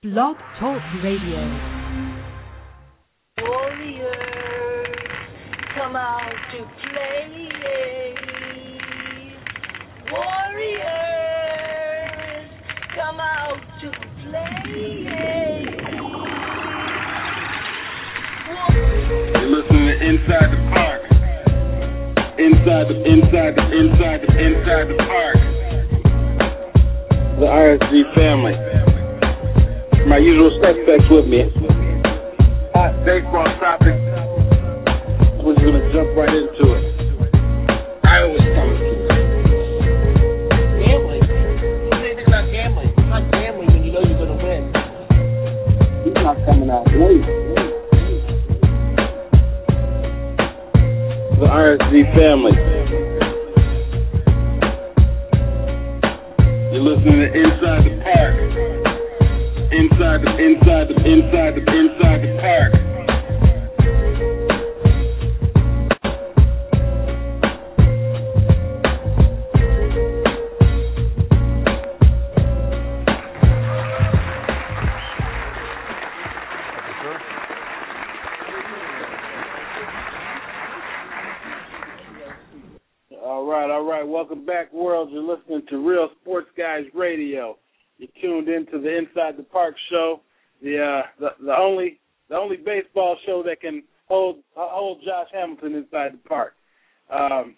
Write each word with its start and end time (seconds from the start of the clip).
Blog 0.00 0.36
Talk 0.60 0.80
Radio. 1.02 1.42
Warriors, 3.42 4.94
come 5.74 5.96
out 5.96 6.30
to 6.52 6.62
play. 6.86 7.50
Warriors, 10.12 10.78
come 12.94 13.18
out 13.18 13.58
to 13.82 13.90
play. 14.22 15.66
You're 19.34 19.50
listening 19.50 19.82
to 19.82 19.94
Inside 20.06 20.50
the 20.54 20.60
Park. 20.70 21.02
Inside 22.38 22.86
the 22.86 23.02
inside 23.02 23.52
the 23.56 23.66
inside 23.66 24.20
the 24.22 24.30
inside 24.46 24.86
the 24.86 24.98
park. 25.08 25.38
The 27.40 27.46
RSG 27.50 28.14
family. 28.14 28.54
My 30.06 30.18
usual 30.18 30.50
suspects 30.62 31.08
with 31.10 31.26
me. 31.26 31.42
Hot 32.74 32.94
baseball 33.04 33.48
topic. 33.58 33.96
We're 35.42 35.54
just 35.54 35.64
gonna 35.64 35.92
jump 35.92 36.16
right 36.16 36.28
into 36.28 36.64
it. 36.76 36.84
Iowa 38.04 38.38
State. 38.38 38.78
Gambling. 40.78 41.24
You 41.24 41.90
say 41.90 42.08
anything 42.14 42.26
about 42.28 42.46
gambling. 42.52 42.88
It's 42.88 43.08
not 43.08 43.22
gambling 43.32 43.68
when 43.72 43.82
you 43.84 43.92
know 43.92 44.02
you're 44.04 44.28
to 44.28 44.36
win. 44.38 44.62
He's 46.04 46.14
not 46.22 46.36
coming 46.46 46.70
out 46.70 46.86
late. 46.86 47.26
The 51.38 51.46
RSG 51.46 51.92
family. 52.16 52.54
You're 56.72 56.82
listening 56.82 57.18
to 57.20 57.28
Inside. 57.32 57.87
Inside 60.18 60.26
the 60.26 60.34
inside 60.34 60.88
the 60.88 60.96
inside 60.98 61.54
the 61.54 61.62
inside 61.62 62.22
the 62.22 62.38
park. 62.42 62.77
Park 89.68 89.76
show, 89.90 90.20
the 90.62 90.78
uh, 90.78 91.02
the, 91.20 91.44
the 91.44 91.54
only 91.54 91.98
the 92.30 92.36
only 92.36 92.56
baseball 92.56 93.16
show 93.26 93.42
that 93.44 93.60
can 93.60 93.82
hold 94.08 94.36
hold 94.54 95.00
Josh 95.04 95.28
Hamilton 95.32 95.74
inside 95.74 96.14
the 96.14 96.28
park. 96.28 96.54
Um, 97.12 97.54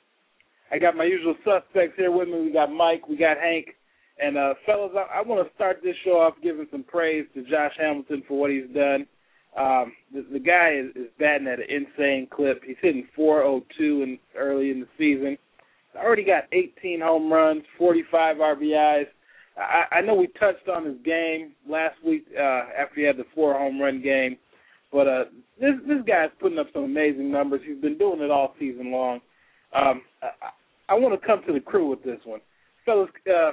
I 0.72 0.78
got 0.78 0.96
my 0.96 1.04
usual 1.04 1.36
suspects 1.44 1.94
here 1.96 2.10
with 2.10 2.28
me. 2.28 2.40
We 2.42 2.52
got 2.52 2.72
Mike, 2.72 3.08
we 3.08 3.16
got 3.16 3.36
Hank, 3.38 3.66
and 4.20 4.36
uh, 4.36 4.54
fellas, 4.66 4.92
I, 4.96 5.18
I 5.18 5.22
want 5.22 5.46
to 5.46 5.54
start 5.54 5.78
this 5.84 5.94
show 6.04 6.18
off 6.20 6.34
giving 6.42 6.66
some 6.72 6.82
praise 6.82 7.26
to 7.34 7.42
Josh 7.42 7.74
Hamilton 7.78 8.24
for 8.26 8.40
what 8.40 8.50
he's 8.50 8.68
done. 8.74 9.06
Um, 9.56 9.92
the, 10.12 10.26
the 10.32 10.38
guy 10.40 10.74
is, 10.80 10.90
is 10.96 11.10
batting 11.18 11.46
at 11.46 11.58
an 11.58 11.66
insane 11.68 12.28
clip. 12.30 12.62
He's 12.64 12.76
hitting 12.82 13.06
402 13.14 14.02
in 14.02 14.18
early 14.36 14.70
in 14.70 14.80
the 14.80 14.88
season. 14.98 15.38
Already 15.96 16.24
got 16.24 16.44
18 16.52 17.00
home 17.00 17.32
runs, 17.32 17.62
45 17.78 18.36
RBIs. 18.36 19.06
I, 19.56 19.96
I 19.96 20.00
know 20.00 20.14
we 20.14 20.28
touched 20.38 20.68
on 20.68 20.86
his 20.86 20.96
game 21.04 21.52
last 21.68 21.96
week 22.04 22.24
uh, 22.36 22.64
after 22.78 22.96
he 22.96 23.02
had 23.02 23.16
the 23.16 23.24
four 23.34 23.54
home 23.54 23.80
run 23.80 24.02
game, 24.02 24.36
but 24.92 25.06
uh, 25.08 25.24
this 25.60 25.74
this 25.86 25.98
guy's 26.06 26.30
putting 26.40 26.58
up 26.58 26.68
some 26.72 26.84
amazing 26.84 27.30
numbers. 27.30 27.60
He's 27.66 27.80
been 27.80 27.98
doing 27.98 28.20
it 28.20 28.30
all 28.30 28.54
season 28.58 28.90
long. 28.90 29.20
Um, 29.74 30.02
I, 30.22 30.50
I 30.90 30.94
want 30.94 31.20
to 31.20 31.26
come 31.26 31.42
to 31.46 31.52
the 31.52 31.60
crew 31.60 31.88
with 31.88 32.02
this 32.02 32.20
one, 32.24 32.40
fellas. 32.84 33.10
Uh, 33.26 33.50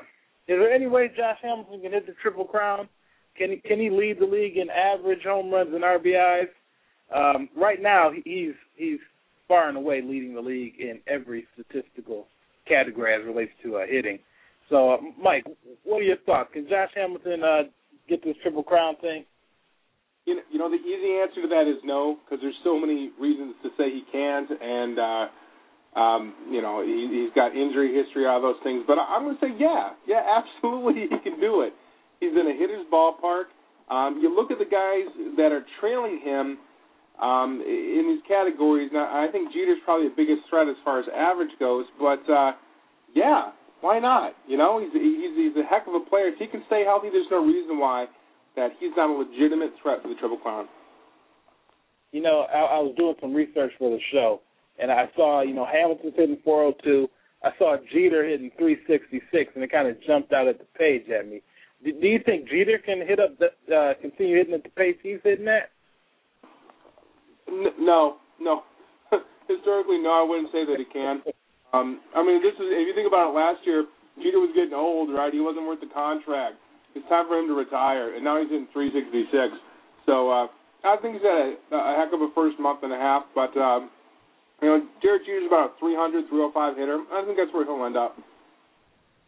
is 0.48 0.56
there 0.60 0.72
any 0.72 0.88
way 0.88 1.10
Josh 1.16 1.38
Hamilton 1.42 1.82
can 1.82 1.92
hit 1.92 2.06
the 2.08 2.14
triple 2.22 2.46
crown? 2.46 2.88
Can 3.38 3.52
he 3.52 3.58
can 3.58 3.80
he 3.80 3.90
lead 3.90 4.20
the 4.20 4.26
league 4.26 4.58
in 4.58 4.70
average 4.70 5.24
home 5.24 5.52
runs 5.52 5.74
and 5.74 5.84
RBIs? 5.84 6.48
Um, 7.14 7.50
right 7.56 7.82
now, 7.82 8.12
he's 8.24 8.54
he's 8.76 9.00
far 9.48 9.70
and 9.70 9.78
away 9.78 10.02
leading 10.02 10.34
the 10.34 10.42
league 10.42 10.74
in 10.80 11.00
every 11.08 11.46
statistical 11.54 12.28
category 12.68 13.14
as 13.14 13.22
it 13.22 13.28
relates 13.28 13.52
to 13.64 13.78
uh, 13.78 13.86
hitting. 13.88 14.20
So, 14.70 14.92
uh, 14.94 14.98
Mike, 15.22 15.46
what 15.84 16.00
are 16.00 16.04
your 16.04 16.18
thoughts? 16.26 16.50
Can 16.54 16.68
Josh 16.68 16.90
Hamilton 16.96 17.44
uh, 17.44 17.64
get 18.10 18.24
this 18.24 18.36
triple 18.44 18.64
crown 18.64 18.96
thing? 19.02 19.26
You 20.26 20.36
know, 20.36 20.42
you 20.52 20.60
know, 20.60 20.70
the 20.70 20.76
easy 20.76 21.20
answer 21.24 21.42
to 21.42 21.48
that 21.48 21.70
is 21.72 21.80
no, 21.86 22.18
because 22.26 22.40
there's 22.42 22.58
so 22.64 22.78
many 22.80 23.12
reasons 23.20 23.56
to 23.64 23.70
say 23.78 23.90
he 23.90 24.04
can't, 24.12 24.50
and 24.52 25.00
uh, 25.00 25.28
um, 26.00 26.36
you 26.52 26.62
know, 26.62 26.84
he, 26.84 27.24
he's 27.24 27.34
got 27.34 27.56
injury 27.56 27.94
history, 27.96 28.28
all 28.28 28.42
those 28.42 28.60
things. 28.64 28.84
But 28.86 29.00
I- 29.00 29.16
I'm 29.16 29.24
going 29.24 29.38
to 29.38 29.42
say, 29.42 29.54
yeah, 29.58 29.92
yeah, 30.06 30.22
absolutely, 30.44 31.08
he 31.10 31.18
can 31.24 31.40
do 31.40 31.62
it. 31.62 31.74
He's 32.20 32.32
in 32.32 32.48
a 32.48 32.54
hitter's 32.58 32.86
ballpark. 32.92 33.46
Um, 33.90 34.20
you 34.22 34.34
look 34.36 34.52
at 34.52 34.60
the 34.60 34.66
guys 34.68 35.08
that 35.38 35.54
are 35.54 35.64
trailing 35.80 36.20
him 36.24 36.58
um, 37.22 37.64
in 37.66 38.04
these 38.12 38.22
categories. 38.28 38.90
Now, 38.92 39.08
I 39.08 39.32
think 39.32 39.54
Jeter's 39.54 39.80
probably 39.86 40.10
the 40.10 40.16
biggest 40.16 40.42
threat 40.50 40.68
as 40.68 40.76
far 40.84 41.00
as 41.00 41.06
average 41.16 41.52
goes, 41.58 41.86
but 41.98 42.20
uh, 42.30 42.52
yeah, 43.16 43.52
why 43.82 44.00
not? 44.00 44.34
You 44.48 44.58
know, 44.58 44.80
he's 44.80 44.94
he's 44.94 45.36
he's 45.36 45.56
a 45.58 45.66
heck 45.68 45.88
of 45.88 45.94
a 45.94 46.04
player. 46.10 46.28
If 46.28 46.40
he 46.40 46.48
can 46.48 46.64
stay 46.68 46.84
healthy, 46.84 47.10
there's 47.12 47.30
no 47.30 47.46
reason 47.46 47.78
why 47.80 48.08
that 48.56 48.72
he's 48.80 48.92
not 48.98 49.10
a 49.10 49.14
legitimate 49.14 49.72
threat 49.82 50.02
for 50.02 50.10
the 50.10 50.16
Triple 50.16 50.38
Crown. 50.38 50.68
You 52.12 52.22
know, 52.22 52.48
I, 52.52 52.58
I 52.58 52.80
was 52.80 52.96
doing 52.98 53.16
some 53.22 53.34
research 53.34 53.72
for 53.78 53.92
the 53.92 54.00
show, 54.12 54.42
and 54.80 54.92
I 54.92 55.06
saw, 55.16 55.44
you 55.44 55.54
know, 55.54 55.66
Hamilton's 55.66 56.14
hitting 56.16 56.40
402. 56.44 57.08
I 57.44 57.50
saw 57.60 57.78
Jeter 57.94 58.28
hitting 58.28 58.50
366, 58.58 59.52
and 59.54 59.64
it 59.64 59.72
kind 59.72 59.88
of 59.88 60.02
jumped 60.08 60.34
out 60.34 60.48
at 60.48 60.58
the 60.58 60.66
page 60.78 61.04
at 61.10 61.30
me. 61.30 61.42
Do, 61.84 61.92
do 61.94 62.08
you 62.08 62.20
think 62.26 62.50
Jeter 62.50 62.80
can 62.84 63.06
hit 63.06 63.20
up, 63.20 63.38
the, 63.38 63.54
uh, 63.70 63.94
continue 64.02 64.38
hitting 64.38 64.56
at 64.56 64.64
the 64.64 64.70
pace 64.70 64.98
he's 65.04 65.20
hitting 65.24 65.48
at? 65.48 65.70
N- 67.48 67.78
no, 67.80 68.18
no. 68.40 68.64
Historically, 69.48 70.00
no, 70.00 70.10
I 70.10 70.26
wouldn't 70.28 70.52
say 70.52 70.66
that 70.66 70.78
he 70.80 70.86
can. 70.86 71.22
Um, 71.74 72.00
I 72.16 72.24
mean, 72.24 72.42
this 72.42 72.56
is 72.56 72.68
if 72.72 72.88
you 72.88 72.96
think 72.96 73.08
about 73.08 73.32
it. 73.32 73.36
Last 73.36 73.66
year, 73.68 73.86
Jeter 74.24 74.40
was 74.40 74.52
getting 74.56 74.74
old, 74.74 75.12
right? 75.12 75.34
He 75.34 75.40
wasn't 75.40 75.68
worth 75.68 75.82
the 75.82 75.92
contract. 75.92 76.56
It's 76.96 77.08
time 77.10 77.28
for 77.28 77.38
him 77.38 77.48
to 77.48 77.54
retire, 77.54 78.16
and 78.16 78.24
now 78.24 78.42
he's 78.42 78.50
in 78.50 78.68
366. 78.74 79.30
So 80.08 80.32
uh, 80.32 80.48
I 80.88 80.98
think 81.02 81.20
he's 81.20 81.28
had 81.28 81.60
a, 81.72 81.76
a 81.76 81.94
heck 82.00 82.16
of 82.16 82.24
a 82.24 82.32
first 82.34 82.58
month 82.58 82.82
and 82.82 82.94
a 82.94 82.98
half. 82.98 83.28
But 83.36 83.54
um, 83.60 83.92
you 84.62 84.68
know, 84.68 84.80
Derek 85.04 85.28
Jeter's 85.28 85.46
about 85.46 85.76
a 85.76 85.80
300, 85.80 86.30
305 86.30 86.78
hitter. 86.78 87.00
I 87.14 87.22
think 87.26 87.38
that's 87.38 87.54
where 87.54 87.68
he'll 87.68 87.86
end 87.86 87.98
up. 87.98 88.18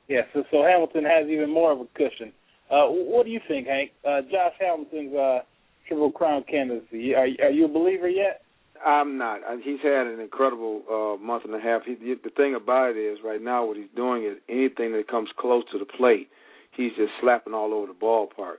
Yeah, 0.08 0.26
so, 0.34 0.44
so 0.50 0.64
Hamilton 0.64 1.06
has 1.06 1.30
even 1.30 1.54
more 1.54 1.72
of 1.72 1.82
a 1.82 1.88
cushion. 1.94 2.34
Uh, 2.72 2.90
what 2.90 3.26
do 3.26 3.32
you 3.32 3.40
think, 3.48 3.68
Hank? 3.68 3.92
Uh, 4.02 4.22
Josh 4.26 4.58
Hamilton's 4.60 5.14
uh, 5.14 5.40
Triple 5.88 6.12
Crown 6.12 6.44
candidacy. 6.50 7.14
Are, 7.14 7.28
are 7.46 7.52
you 7.52 7.66
a 7.66 7.68
believer 7.68 8.10
yet? 8.10 8.42
I'm 8.86 9.18
not. 9.18 9.42
He's 9.64 9.80
had 9.82 10.08
an 10.08 10.20
incredible 10.20 10.84
uh, 10.90 11.24
month 11.24 11.44
and 11.46 11.56
a 11.56 11.60
half. 11.60 11.84
He, 11.86 11.96
the 11.96 12.30
thing 12.36 12.56
about 12.56 12.92
it 12.92 12.98
is, 12.98 13.20
right 13.24 13.42
now, 13.42 13.66
what 13.66 13.78
he's 13.78 13.88
doing 13.96 14.24
is 14.26 14.38
anything 14.48 14.94
that 14.94 15.08
comes 15.10 15.30
close 15.38 15.64
to 15.72 15.80
the 15.80 15.86
plate, 15.86 16.30
he's 16.76 16.92
just 16.98 17.12
slapping 17.22 17.54
all 17.54 17.74
over 17.74 17.88
the 17.88 17.94
ballpark. 17.94 18.58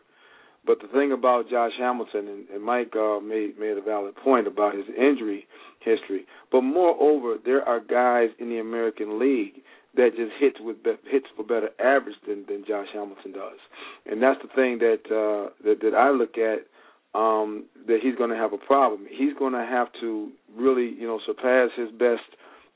But 0.67 0.81
the 0.83 0.89
thing 0.89 1.11
about 1.13 1.49
Josh 1.49 1.73
Hamilton 1.79 2.29
and, 2.29 2.49
and 2.51 2.63
Mike 2.63 2.95
uh, 2.95 3.21
made 3.21 3.59
made 3.59 3.79
a 3.79 3.81
valid 3.81 4.15
point 4.17 4.47
about 4.47 4.75
his 4.75 4.85
injury 4.89 5.47
history. 5.81 6.27
But 6.53 6.61
moreover, 6.63 7.37
there 7.43 7.67
are 7.67 7.81
guys 7.81 8.29
in 8.39 8.51
the 8.51 8.59
American 8.59 9.19
League 9.19 9.63
that 9.97 10.11
just 10.17 10.33
hits 10.39 10.59
with 10.61 10.83
be- 10.83 11.01
hits 11.11 11.27
for 11.35 11.45
better 11.45 11.71
average 11.81 12.17
than 12.29 12.45
than 12.47 12.65
Josh 12.69 12.89
Hamilton 12.93 13.33
does, 13.33 13.59
and 14.05 14.23
that's 14.23 14.41
the 14.43 14.49
thing 14.55 14.79
that 14.79 15.01
uh, 15.09 15.51
that 15.65 15.81
that 15.81 15.95
I 15.95 16.11
look 16.11 16.37
at 16.37 16.67
um, 17.15 17.65
that 17.86 17.98
he's 18.03 18.15
going 18.15 18.30
to 18.30 18.36
have 18.36 18.53
a 18.53 18.59
problem. 18.59 19.07
He's 19.10 19.34
going 19.39 19.53
to 19.53 19.66
have 19.66 19.89
to 20.01 20.30
really, 20.57 20.95
you 20.98 21.07
know, 21.07 21.21
surpass 21.27 21.71
his 21.77 21.91
best, 21.91 22.22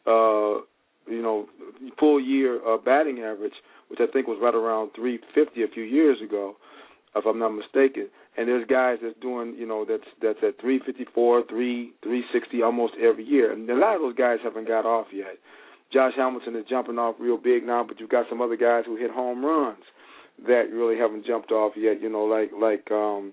uh, 0.07 0.63
you 1.07 1.23
know, 1.23 1.47
full 1.99 2.21
year 2.21 2.61
uh, 2.67 2.77
batting 2.79 3.21
average, 3.21 3.55
which 3.89 4.01
I 4.01 4.11
think 4.13 4.27
was 4.27 4.39
right 4.41 4.55
around 4.55 4.91
350 4.97 5.63
a 5.63 5.69
few 5.69 5.85
years 5.85 6.19
ago, 6.23 6.57
if 7.15 7.25
I'm 7.27 7.39
not 7.39 7.51
mistaken. 7.51 8.09
And 8.37 8.49
there's 8.49 8.67
guys 8.67 8.99
that's 9.01 9.19
doing, 9.21 9.55
you 9.57 9.67
know, 9.67 9.85
that's 9.89 10.09
that's 10.21 10.41
at 10.43 10.61
354, 10.61 11.45
3 11.49 11.93
360 12.03 12.63
almost 12.63 12.95
every 13.01 13.25
year, 13.25 13.53
and 13.53 13.71
a 13.71 13.77
lot 13.77 13.95
of 13.95 14.03
those 14.03 14.17
guys 14.17 14.39
haven't 14.43 14.67
got 14.67 14.85
off 14.85 15.07
yet. 15.13 15.39
Josh 15.93 16.15
Hamilton 16.17 16.57
is 16.57 16.65
jumping 16.69 16.99
off 16.99 17.15
real 17.21 17.37
big 17.37 17.65
now, 17.65 17.85
but 17.87 18.01
you've 18.01 18.11
got 18.11 18.27
some 18.29 18.41
other 18.41 18.57
guys 18.57 18.83
who 18.85 18.97
hit 18.97 19.13
home 19.13 19.45
runs 19.45 19.85
that 20.49 20.73
really 20.73 20.99
haven't 20.99 21.25
jumped 21.25 21.53
off 21.53 21.75
yet. 21.77 22.03
You 22.03 22.11
know, 22.11 22.25
like 22.25 22.51
like 22.59 22.91
um, 22.91 23.33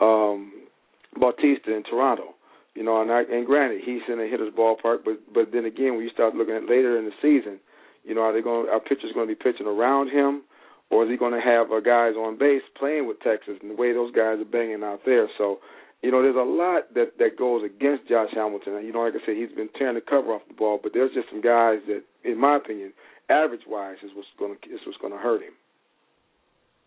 um, 0.00 0.52
Bautista 1.18 1.74
in 1.74 1.82
Toronto. 1.82 2.34
You 2.74 2.84
know, 2.84 3.02
and 3.02 3.10
I, 3.10 3.22
and 3.22 3.44
granted, 3.44 3.82
he's 3.84 4.02
in 4.06 4.20
a 4.20 4.28
hitter's 4.28 4.54
ballpark, 4.54 4.98
but 5.04 5.18
but 5.34 5.50
then 5.52 5.64
again, 5.64 5.96
when 5.96 6.04
you 6.04 6.10
start 6.10 6.36
looking 6.36 6.54
at 6.54 6.70
later 6.70 6.96
in 6.96 7.06
the 7.06 7.16
season, 7.20 7.58
you 8.04 8.14
know, 8.14 8.22
are 8.22 8.32
they 8.32 8.40
going? 8.40 8.68
Our 8.68 8.78
pitchers 8.80 9.10
going 9.12 9.26
to 9.26 9.34
be 9.34 9.38
pitching 9.38 9.66
around 9.66 10.10
him, 10.10 10.42
or 10.90 11.04
is 11.04 11.10
he 11.10 11.16
going 11.16 11.34
to 11.34 11.44
have 11.44 11.72
uh, 11.72 11.80
guys 11.80 12.14
on 12.14 12.38
base 12.38 12.62
playing 12.78 13.06
with 13.06 13.20
Texas 13.20 13.58
and 13.60 13.70
the 13.70 13.74
way 13.74 13.92
those 13.92 14.14
guys 14.14 14.38
are 14.38 14.48
banging 14.48 14.84
out 14.84 15.00
there? 15.04 15.28
So, 15.36 15.58
you 16.02 16.10
know, 16.10 16.22
there's 16.22 16.38
a 16.38 16.46
lot 16.46 16.94
that 16.94 17.18
that 17.18 17.36
goes 17.36 17.64
against 17.64 18.08
Josh 18.08 18.30
Hamilton. 18.32 18.80
You 18.86 18.92
know, 18.92 19.02
like 19.02 19.14
I 19.14 19.26
said, 19.26 19.36
he's 19.36 19.50
been 19.50 19.68
tearing 19.76 19.96
the 19.96 20.00
cover 20.00 20.32
off 20.32 20.42
the 20.46 20.54
ball, 20.54 20.78
but 20.80 20.92
there's 20.94 21.12
just 21.12 21.28
some 21.30 21.42
guys 21.42 21.80
that, 21.88 22.02
in 22.24 22.38
my 22.38 22.56
opinion, 22.56 22.92
average 23.28 23.66
wise, 23.66 23.98
is 24.02 24.10
what's 24.14 24.28
going 24.38 24.56
to 24.56 24.68
is 24.70 24.80
what's 24.86 24.98
going 24.98 25.12
to 25.12 25.18
hurt 25.18 25.42
him. 25.42 25.58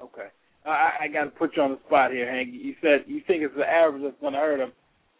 Okay, 0.01 0.31
I, 0.65 0.91
I 1.01 1.07
got 1.07 1.25
to 1.25 1.31
put 1.31 1.57
you 1.57 1.63
on 1.63 1.71
the 1.71 1.79
spot 1.87 2.11
here, 2.11 2.31
Hank. 2.31 2.49
You 2.51 2.75
said 2.81 3.05
you 3.07 3.21
think 3.25 3.43
it's 3.43 3.55
the 3.55 3.65
average 3.65 4.03
that's 4.03 4.21
going 4.21 4.33
to 4.33 4.39
hurt 4.39 4.59
him. 4.59 4.71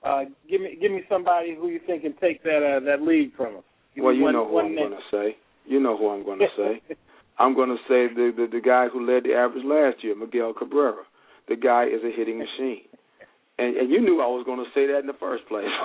Uh, 0.03 0.23
give 0.49 0.61
me 0.61 0.77
give 0.81 0.91
me 0.91 1.01
somebody 1.09 1.55
who 1.55 1.69
you 1.69 1.79
think 1.85 2.03
can 2.03 2.13
take 2.21 2.43
that 2.43 2.61
uh, 2.61 2.79
that 2.85 3.01
lead 3.01 3.31
from 3.35 3.55
him. 3.55 3.63
Give 3.95 4.03
well, 4.03 4.13
you 4.13 4.23
one, 4.23 4.33
know 4.33 4.47
who 4.47 4.59
I'm 4.59 4.75
going 4.75 4.91
to 4.91 4.97
say. 5.11 5.35
You 5.65 5.79
know 5.79 5.97
who 5.97 6.09
I'm 6.09 6.23
going 6.23 6.39
to 6.39 6.47
say. 6.57 6.81
I'm 7.39 7.55
going 7.55 7.69
to 7.69 7.77
say 7.87 8.07
the, 8.13 8.31
the 8.35 8.47
the 8.51 8.61
guy 8.61 8.87
who 8.91 9.05
led 9.05 9.23
the 9.23 9.33
average 9.33 9.65
last 9.65 10.03
year, 10.03 10.15
Miguel 10.15 10.53
Cabrera. 10.53 11.03
The 11.49 11.55
guy 11.55 11.85
is 11.85 12.01
a 12.03 12.11
hitting 12.15 12.37
machine, 12.37 12.83
and 13.57 13.77
and 13.77 13.89
you 13.89 14.01
knew 14.01 14.21
I 14.21 14.27
was 14.27 14.43
going 14.45 14.59
to 14.59 14.69
say 14.73 14.87
that 14.87 14.99
in 14.99 15.07
the 15.07 15.13
first 15.19 15.47
place. 15.47 15.65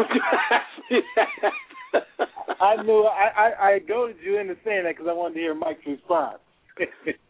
I 2.61 2.83
knew 2.83 3.05
I, 3.05 3.29
I 3.37 3.69
I 3.69 3.79
goaded 3.81 4.17
you 4.23 4.39
into 4.39 4.57
saying 4.65 4.85
that 4.85 4.97
because 4.97 5.09
I 5.09 5.13
wanted 5.13 5.35
to 5.35 5.41
hear 5.41 5.55
Mike's 5.55 5.87
response. 5.87 6.39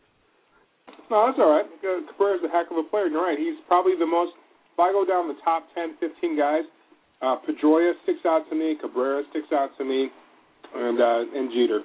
No, 1.11 1.27
that's 1.27 1.39
all 1.39 1.51
right. 1.51 1.67
Cabrera's 1.81 2.43
a 2.43 2.51
heck 2.51 2.71
of 2.71 2.79
a 2.79 2.87
player. 2.89 3.07
You're 3.07 3.23
right. 3.23 3.39
He's 3.39 3.59
probably 3.69 3.95
the 3.99 4.07
most. 4.07 4.33
If 4.75 4.81
I 4.81 4.93
go 4.93 5.07
down 5.07 5.29
the 5.29 5.39
top 5.45 5.65
10, 5.75 5.97
15 6.01 6.37
guys, 6.37 6.65
uh, 7.23 7.37
Pedroia 7.47 7.93
sticks 8.03 8.27
out 8.27 8.49
to 8.51 8.57
me. 8.57 8.77
Cabrera 8.81 9.23
sticks 9.31 9.49
out 9.53 9.71
to 9.79 9.85
me, 9.85 10.09
and 10.75 11.01
uh, 11.01 11.23
and 11.33 11.51
Jeter. 11.53 11.81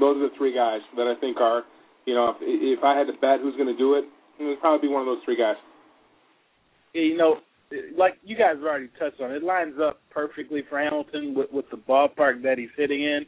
Those 0.00 0.16
are 0.16 0.28
the 0.28 0.34
three 0.36 0.54
guys 0.54 0.80
that 0.96 1.06
I 1.06 1.18
think 1.20 1.38
are. 1.38 1.62
You 2.06 2.14
know, 2.14 2.34
if, 2.34 2.36
if 2.40 2.82
I 2.82 2.98
had 2.98 3.06
to 3.06 3.12
bet 3.20 3.40
who's 3.40 3.54
going 3.54 3.70
to 3.70 3.78
do 3.78 3.94
it, 3.94 4.04
it 4.40 4.44
would 4.44 4.60
probably 4.60 4.88
be 4.88 4.92
one 4.92 5.02
of 5.02 5.06
those 5.06 5.22
three 5.24 5.36
guys. 5.36 5.56
Yeah, 6.94 7.02
you 7.02 7.16
know, 7.16 7.36
like 7.96 8.14
you 8.24 8.36
guys 8.36 8.56
have 8.56 8.64
already 8.64 8.88
touched 8.98 9.20
on, 9.20 9.30
it 9.30 9.42
lines 9.42 9.74
up 9.80 10.00
perfectly 10.10 10.62
for 10.68 10.78
Hamilton 10.78 11.34
with, 11.36 11.52
with 11.52 11.66
the 11.70 11.76
ballpark 11.76 12.42
that 12.42 12.58
he's 12.58 12.72
hitting 12.76 13.02
in. 13.02 13.24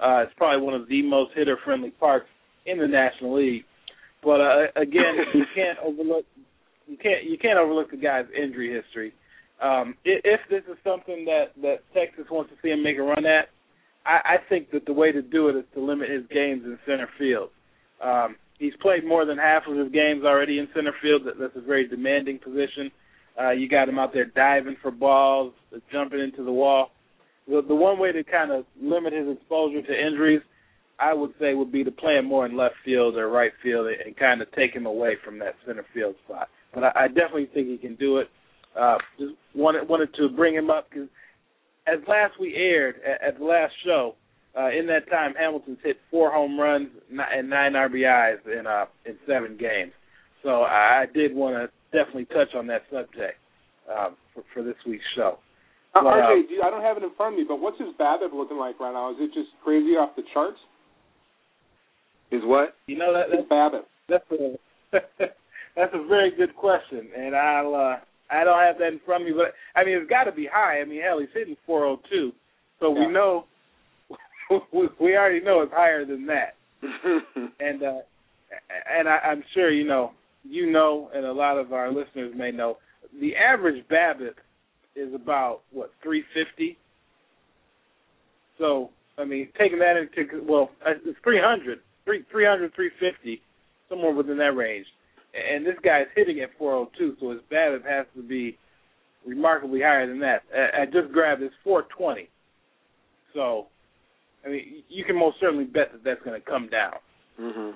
Uh, 0.00 0.22
it's 0.22 0.32
probably 0.36 0.64
one 0.64 0.74
of 0.74 0.88
the 0.88 1.02
most 1.02 1.32
hitter-friendly 1.34 1.90
parks 1.92 2.26
in 2.66 2.78
the 2.78 2.86
National 2.86 3.36
League. 3.36 3.64
But 4.22 4.40
uh, 4.40 4.66
again, 4.76 5.14
you 5.34 5.44
can't 5.54 5.78
overlook 5.84 6.24
you 6.86 6.96
can't 6.96 7.24
you 7.24 7.38
can't 7.38 7.58
overlook 7.58 7.90
the 7.90 7.96
guy's 7.96 8.26
injury 8.34 8.72
history. 8.74 9.12
Um, 9.62 9.94
if, 10.04 10.22
if 10.24 10.40
this 10.50 10.62
is 10.70 10.78
something 10.84 11.24
that 11.26 11.52
that 11.62 11.78
Texas 11.94 12.26
wants 12.30 12.50
to 12.50 12.56
see 12.62 12.70
him 12.70 12.82
make 12.82 12.98
a 12.98 13.02
run 13.02 13.26
at, 13.26 13.50
I, 14.06 14.20
I 14.24 14.36
think 14.48 14.70
that 14.72 14.86
the 14.86 14.92
way 14.92 15.12
to 15.12 15.22
do 15.22 15.48
it 15.48 15.56
is 15.56 15.64
to 15.74 15.80
limit 15.80 16.10
his 16.10 16.22
games 16.32 16.62
in 16.64 16.78
center 16.86 17.08
field. 17.18 17.50
Um, 18.02 18.36
he's 18.58 18.74
played 18.80 19.04
more 19.06 19.24
than 19.24 19.38
half 19.38 19.64
of 19.68 19.76
his 19.76 19.92
games 19.92 20.24
already 20.24 20.58
in 20.58 20.68
center 20.74 20.94
field. 21.02 21.22
That, 21.26 21.38
that's 21.38 21.56
a 21.56 21.60
very 21.60 21.86
demanding 21.88 22.38
position. 22.38 22.90
Uh, 23.40 23.50
you 23.50 23.68
got 23.68 23.88
him 23.88 23.98
out 23.98 24.12
there 24.12 24.24
diving 24.24 24.76
for 24.82 24.90
balls, 24.90 25.52
jumping 25.92 26.20
into 26.20 26.44
the 26.44 26.52
wall. 26.52 26.90
The, 27.46 27.62
the 27.66 27.74
one 27.74 27.98
way 27.98 28.12
to 28.12 28.24
kind 28.24 28.50
of 28.50 28.64
limit 28.80 29.12
his 29.12 29.28
exposure 29.36 29.82
to 29.82 30.06
injuries, 30.06 30.40
I 31.00 31.14
would 31.14 31.32
say, 31.40 31.54
would 31.54 31.70
be 31.72 31.84
to 31.84 31.90
play 31.90 32.14
him 32.16 32.24
more 32.26 32.44
in 32.46 32.56
left 32.56 32.74
field 32.84 33.16
or 33.16 33.28
right 33.28 33.52
field 33.62 33.86
and, 33.86 34.16
kind 34.16 34.42
of 34.42 34.50
take 34.52 34.74
him 34.74 34.86
away 34.86 35.16
from 35.24 35.38
that 35.38 35.54
center 35.66 35.86
field 35.94 36.16
spot. 36.24 36.48
But 36.74 36.84
I, 36.84 37.04
I 37.04 37.08
definitely 37.08 37.48
think 37.54 37.68
he 37.68 37.78
can 37.78 37.94
do 37.94 38.18
it. 38.18 38.28
Uh, 38.78 38.98
just 39.18 39.32
wanted 39.54 39.88
wanted 39.88 40.12
to 40.14 40.28
bring 40.28 40.54
him 40.54 40.70
up 40.70 40.88
because 40.90 41.08
as 41.86 41.98
last 42.06 42.34
we 42.38 42.54
aired 42.54 42.96
at, 43.06 43.28
at 43.34 43.38
the 43.38 43.44
last 43.44 43.72
show, 43.84 44.14
uh, 44.58 44.68
in 44.70 44.86
that 44.86 45.08
time 45.08 45.34
Hamilton's 45.38 45.78
hit 45.82 45.96
four 46.10 46.30
home 46.32 46.58
runs 46.58 46.88
and 47.10 47.48
nine 47.48 47.72
RBIs 47.72 48.38
in 48.46 48.66
uh, 48.66 48.86
in 49.06 49.16
seven 49.26 49.56
games. 49.56 49.92
So 50.42 50.62
I 50.62 51.06
did 51.14 51.34
want 51.34 51.56
to 51.56 51.96
definitely 51.96 52.26
touch 52.26 52.54
on 52.56 52.66
that 52.68 52.82
subject 52.92 53.38
uh, 53.90 54.10
for, 54.34 54.42
for 54.54 54.62
this 54.62 54.76
week's 54.86 55.04
show. 55.16 55.38
Uh, 55.94 56.00
uh, 56.00 56.02
RJ, 56.04 56.48
do 56.48 56.54
you- 56.54 56.62
I 56.62 56.70
don't 56.70 56.82
have 56.82 56.96
it 56.96 57.02
in 57.02 57.10
front 57.16 57.34
of 57.34 57.38
me, 57.38 57.44
but 57.48 57.60
what's 57.60 57.78
his 57.78 57.88
BABIP 57.98 58.32
looking 58.32 58.58
like 58.58 58.78
right 58.78 58.92
now? 58.92 59.10
Is 59.10 59.16
it 59.20 59.32
just 59.34 59.48
crazy 59.64 59.96
off 59.96 60.14
the 60.16 60.22
charts? 60.34 60.58
Is 62.30 62.42
what? 62.44 62.74
You 62.86 62.98
know 62.98 63.12
that 63.14 63.30
His 63.30 63.46
that's 63.48 63.50
BABIP. 63.50 63.84
that's 64.08 64.30
a 64.32 64.56
that's 65.76 65.94
a 65.94 66.06
very 66.06 66.30
good 66.36 66.54
question, 66.56 67.08
and 67.16 67.34
I'll 67.34 67.74
uh, 67.74 67.96
I 68.30 68.44
don't 68.44 68.58
have 68.60 68.78
that 68.78 68.88
in 68.92 69.00
front 69.06 69.22
of 69.22 69.28
me, 69.28 69.34
but 69.34 69.54
I 69.78 69.84
mean 69.84 69.96
it's 69.96 70.10
got 70.10 70.24
to 70.24 70.32
be 70.32 70.48
high. 70.50 70.80
I 70.80 70.84
mean 70.84 71.00
hell, 71.02 71.18
he's 71.20 71.28
hitting 71.32 71.56
402, 71.66 72.32
so 72.80 72.94
Yeah. 72.94 73.06
we 73.06 73.12
know 73.12 73.44
we, 74.72 74.88
we 75.00 75.16
already 75.16 75.40
know 75.40 75.62
it's 75.62 75.72
higher 75.72 76.04
than 76.04 76.26
that. 76.26 76.54
and 77.60 77.82
uh, 77.82 77.98
and 78.90 79.08
I, 79.08 79.18
I'm 79.18 79.42
sure 79.54 79.70
you 79.70 79.86
know 79.86 80.12
you 80.44 80.70
know, 80.70 81.10
and 81.14 81.26
a 81.26 81.32
lot 81.32 81.58
of 81.58 81.72
our 81.72 81.92
listeners 81.92 82.32
may 82.36 82.50
know 82.50 82.78
the 83.20 83.34
average 83.36 83.84
BABIP 83.88 84.34
is 84.96 85.12
about 85.14 85.60
what 85.72 85.92
350. 86.02 86.76
So 88.58 88.90
I 89.18 89.24
mean, 89.24 89.48
taking 89.58 89.78
that 89.80 89.96
into 89.96 90.42
well, 90.44 90.70
uh, 90.86 90.92
it's 91.04 91.18
300, 91.24 91.80
3, 92.08 92.24
300, 92.30 92.72
350, 92.74 93.42
somewhere 93.90 94.14
within 94.14 94.38
that 94.38 94.56
range. 94.56 94.86
And 95.36 95.66
this 95.66 95.74
guy's 95.84 96.06
hitting 96.16 96.40
at 96.40 96.48
402, 96.58 97.16
so 97.20 97.30
his 97.32 97.40
BABIP 97.52 97.84
has 97.84 98.06
to 98.16 98.22
be 98.22 98.56
remarkably 99.26 99.80
higher 99.82 100.06
than 100.06 100.18
that. 100.20 100.42
I, 100.56 100.82
I 100.82 100.84
just 100.86 101.12
grabbed 101.12 101.42
his 101.42 101.50
420. 101.64 102.30
So, 103.34 103.66
I 104.46 104.48
mean, 104.48 104.82
you 104.88 105.04
can 105.04 105.16
most 105.18 105.36
certainly 105.38 105.64
bet 105.64 105.92
that 105.92 106.02
that's 106.02 106.22
going 106.24 106.40
to 106.40 106.46
come 106.46 106.68
down. 106.70 106.94
mhm. 107.38 107.74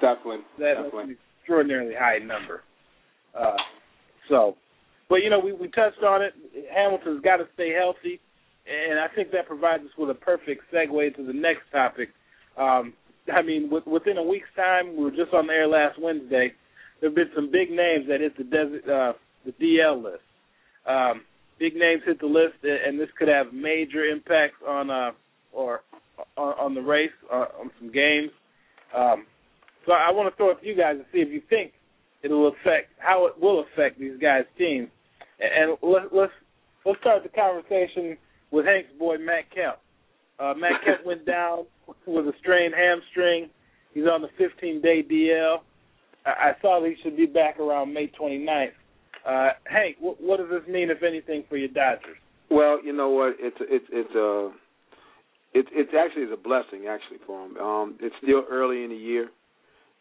Definitely. 0.00 0.38
That's 0.58 0.76
Definitely. 0.80 1.02
an 1.02 1.16
extraordinarily 1.40 1.94
high 1.98 2.18
number. 2.18 2.62
Uh, 3.38 3.56
so, 4.28 4.56
but 5.08 5.16
you 5.16 5.30
know, 5.30 5.38
we 5.38 5.52
we 5.52 5.68
touched 5.68 6.02
on 6.02 6.20
it. 6.22 6.32
Hamilton's 6.74 7.22
got 7.22 7.36
to 7.38 7.44
stay 7.54 7.72
healthy, 7.72 8.20
and 8.66 8.98
I 9.00 9.06
think 9.14 9.30
that 9.32 9.46
provides 9.46 9.82
us 9.84 9.90
with 9.96 10.10
a 10.10 10.14
perfect 10.14 10.64
segue 10.72 11.16
to 11.16 11.26
the 11.26 11.32
next 11.32 11.62
topic. 11.72 12.10
Um, 12.58 12.92
I 13.32 13.42
mean, 13.42 13.70
with, 13.70 13.86
within 13.86 14.18
a 14.18 14.22
week's 14.22 14.48
time, 14.56 14.96
we 14.96 15.04
were 15.04 15.10
just 15.10 15.32
on 15.32 15.46
the 15.46 15.52
air 15.52 15.68
last 15.68 16.00
Wednesday. 16.00 16.52
There 17.00 17.10
have 17.10 17.16
been 17.16 17.30
some 17.34 17.50
big 17.50 17.70
names 17.70 18.06
that 18.08 18.20
hit 18.20 18.36
the 18.36 18.44
desert, 18.44 18.88
uh, 18.88 19.12
the 19.44 19.52
DL 19.52 20.02
list. 20.02 20.22
Um, 20.86 21.22
big 21.58 21.74
names 21.74 22.02
hit 22.04 22.20
the 22.20 22.26
list, 22.26 22.54
and 22.62 22.98
this 22.98 23.08
could 23.18 23.28
have 23.28 23.52
major 23.52 24.04
impacts 24.04 24.58
on 24.66 24.90
uh, 24.90 25.10
or 25.52 25.82
on, 26.36 26.54
on 26.58 26.74
the 26.74 26.80
race, 26.80 27.10
uh, 27.32 27.46
on 27.60 27.70
some 27.78 27.92
games. 27.92 28.30
Um, 28.96 29.26
so 29.86 29.92
I 29.92 30.10
want 30.10 30.32
to 30.32 30.36
throw 30.36 30.50
it 30.50 30.60
to 30.60 30.66
you 30.66 30.76
guys 30.76 30.96
and 30.96 31.04
see 31.12 31.18
if 31.18 31.28
you 31.28 31.42
think 31.48 31.72
it 32.22 32.30
will 32.30 32.48
affect 32.48 32.90
how 32.98 33.26
it 33.26 33.40
will 33.40 33.64
affect 33.64 33.98
these 33.98 34.18
guys' 34.20 34.44
teams. 34.56 34.88
And 35.40 35.76
let, 35.82 36.14
let's 36.14 36.32
let's 36.84 37.00
start 37.00 37.22
the 37.22 37.28
conversation 37.28 38.16
with 38.50 38.66
Hank's 38.66 38.90
boy 38.98 39.16
Matt 39.18 39.50
Kemp. 39.54 39.78
Uh, 40.38 40.54
Matt 40.56 40.84
Kemp 40.84 41.04
went 41.04 41.26
down 41.26 41.66
with 42.06 42.26
a 42.26 42.32
strained 42.40 42.74
hamstring. 42.74 43.50
He's 43.94 44.04
on 44.04 44.22
the 44.22 44.28
15-day 44.42 45.04
DL. 45.10 45.58
I, 46.24 46.30
I 46.30 46.52
saw 46.60 46.80
that 46.80 46.88
he 46.88 46.96
should 47.02 47.16
be 47.16 47.26
back 47.26 47.58
around 47.58 47.92
May 47.92 48.10
29th. 48.18 48.72
Uh, 49.26 49.50
Hank, 49.64 49.96
what, 50.00 50.20
what 50.20 50.38
does 50.38 50.48
this 50.50 50.66
mean, 50.72 50.90
if 50.90 51.02
anything, 51.02 51.44
for 51.48 51.56
your 51.56 51.68
Dodgers? 51.68 52.16
Well, 52.50 52.84
you 52.84 52.92
know 52.92 53.08
what? 53.08 53.36
It's 53.38 53.56
it's 53.60 53.86
it's 53.90 54.14
a 54.14 54.50
it 55.54 55.66
it's 55.72 55.92
actually 55.98 56.24
is 56.24 56.32
a 56.32 56.36
blessing 56.36 56.86
actually 56.86 57.18
for 57.26 57.46
him. 57.46 57.56
Um, 57.56 57.96
it's 58.00 58.14
still 58.22 58.44
early 58.50 58.84
in 58.84 58.90
the 58.90 58.96
year. 58.96 59.30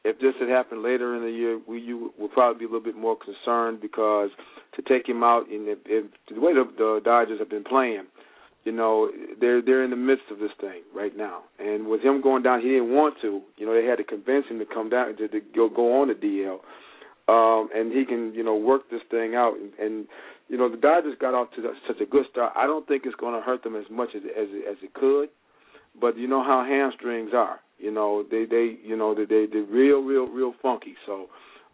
If 0.04 0.20
this 0.20 0.34
had 0.40 0.50
happened 0.50 0.84
later 0.84 1.16
in 1.16 1.22
the 1.22 1.32
year, 1.32 1.62
we 1.66 1.80
you 1.80 2.12
would 2.18 2.32
probably 2.32 2.60
be 2.60 2.66
a 2.66 2.68
little 2.68 2.84
bit 2.84 2.98
more 2.98 3.16
concerned 3.16 3.80
because 3.80 4.32
to 4.76 4.82
take 4.82 5.08
him 5.08 5.24
out 5.24 5.48
and 5.50 5.68
if, 5.68 5.80
if 5.86 6.06
the 6.34 6.42
way 6.42 6.54
the, 6.54 6.66
the 6.78 7.00
Dodgers 7.06 7.40
have 7.40 7.50
been 7.50 7.64
playing, 7.64 8.04
you 8.64 8.72
know 8.72 9.10
they're 9.40 9.62
they're 9.62 9.84
in 9.84 9.90
the 9.90 9.96
midst 9.96 10.26
of 10.32 10.40
this 10.40 10.52
thing 10.60 10.82
right 10.94 11.16
now. 11.16 11.44
And 11.60 11.88
with 11.88 12.02
him 12.02 12.22
going 12.22 12.44
down, 12.44 12.62
he 12.62 12.70
didn't 12.70 12.94
want 12.94 13.16
to. 13.22 13.42
You 13.58 13.66
know 13.66 13.74
they 13.74 13.86
had 13.86 13.98
to 13.98 14.04
convince 14.04 14.48
him 14.48 14.60
to 14.60 14.66
come 14.66 14.90
down 14.90 15.16
to, 15.18 15.28
to 15.28 15.42
go 15.56 15.70
go 15.70 16.02
on 16.02 16.08
the 16.10 16.14
DL. 16.16 16.60
Um, 17.28 17.70
and 17.74 17.94
he 17.94 18.04
can, 18.04 18.34
you 18.34 18.44
know, 18.44 18.56
work 18.58 18.90
this 18.90 19.02
thing 19.10 19.36
out. 19.36 19.54
And, 19.56 19.72
and 19.80 20.08
you 20.50 20.58
know, 20.58 20.70
the 20.70 20.76
Dodgers 20.76 21.16
got 21.20 21.34
off 21.34 21.48
to 21.56 21.64
such 21.88 22.02
a 22.02 22.06
good 22.06 22.26
start. 22.30 22.52
I 22.58 22.66
don't 22.66 22.86
think 22.88 23.04
it's 23.06 23.16
going 23.16 23.36
to 23.36 23.42
hurt 23.42 23.64
them 23.64 23.76
as 23.76 23.86
much 23.90 24.10
as 24.16 24.24
as 24.38 24.48
as 24.70 24.78
it 24.84 24.94
could. 24.94 25.30
But 26.00 26.18
you 26.18 26.28
know 26.28 26.44
how 26.44 26.66
hamstrings 26.68 27.32
are. 27.34 27.60
You 27.80 27.92
know, 27.92 28.24
they 28.30 28.46
they 28.46 28.78
you 28.84 28.98
know 28.98 29.16
they 29.16 29.26
they 29.26 29.46
they're 29.52 29.64
real 29.64 30.02
real 30.02 30.28
real 30.28 30.54
funky. 30.62 30.96
So 31.06 31.28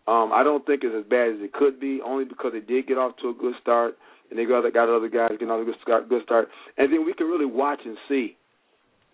um, 0.08 0.32
I 0.32 0.44
don't 0.44 0.66
think 0.66 0.84
it's 0.84 0.96
as 0.96 1.10
bad 1.10 1.30
as 1.30 1.36
it 1.40 1.54
could 1.54 1.80
be, 1.80 2.00
only 2.06 2.26
because 2.26 2.54
they 2.54 2.62
did 2.62 2.88
get 2.88 2.98
off 2.98 3.18
to 3.22 3.30
a 3.30 3.34
good 3.34 3.56
start, 3.62 3.98
and 4.30 4.38
they 4.38 4.46
got 4.46 4.62
got 4.74 4.90
other 4.90 5.10
guys 5.10 5.32
getting 5.32 5.50
off 5.50 5.60
to 5.60 5.66
good 5.66 5.82
start, 5.82 6.10
good 6.10 6.24
start, 6.24 6.50
and 6.78 6.92
then 6.92 7.06
we 7.06 7.14
can 7.14 7.28
really 7.28 7.46
watch 7.46 7.80
and 7.86 7.98
see 8.10 8.36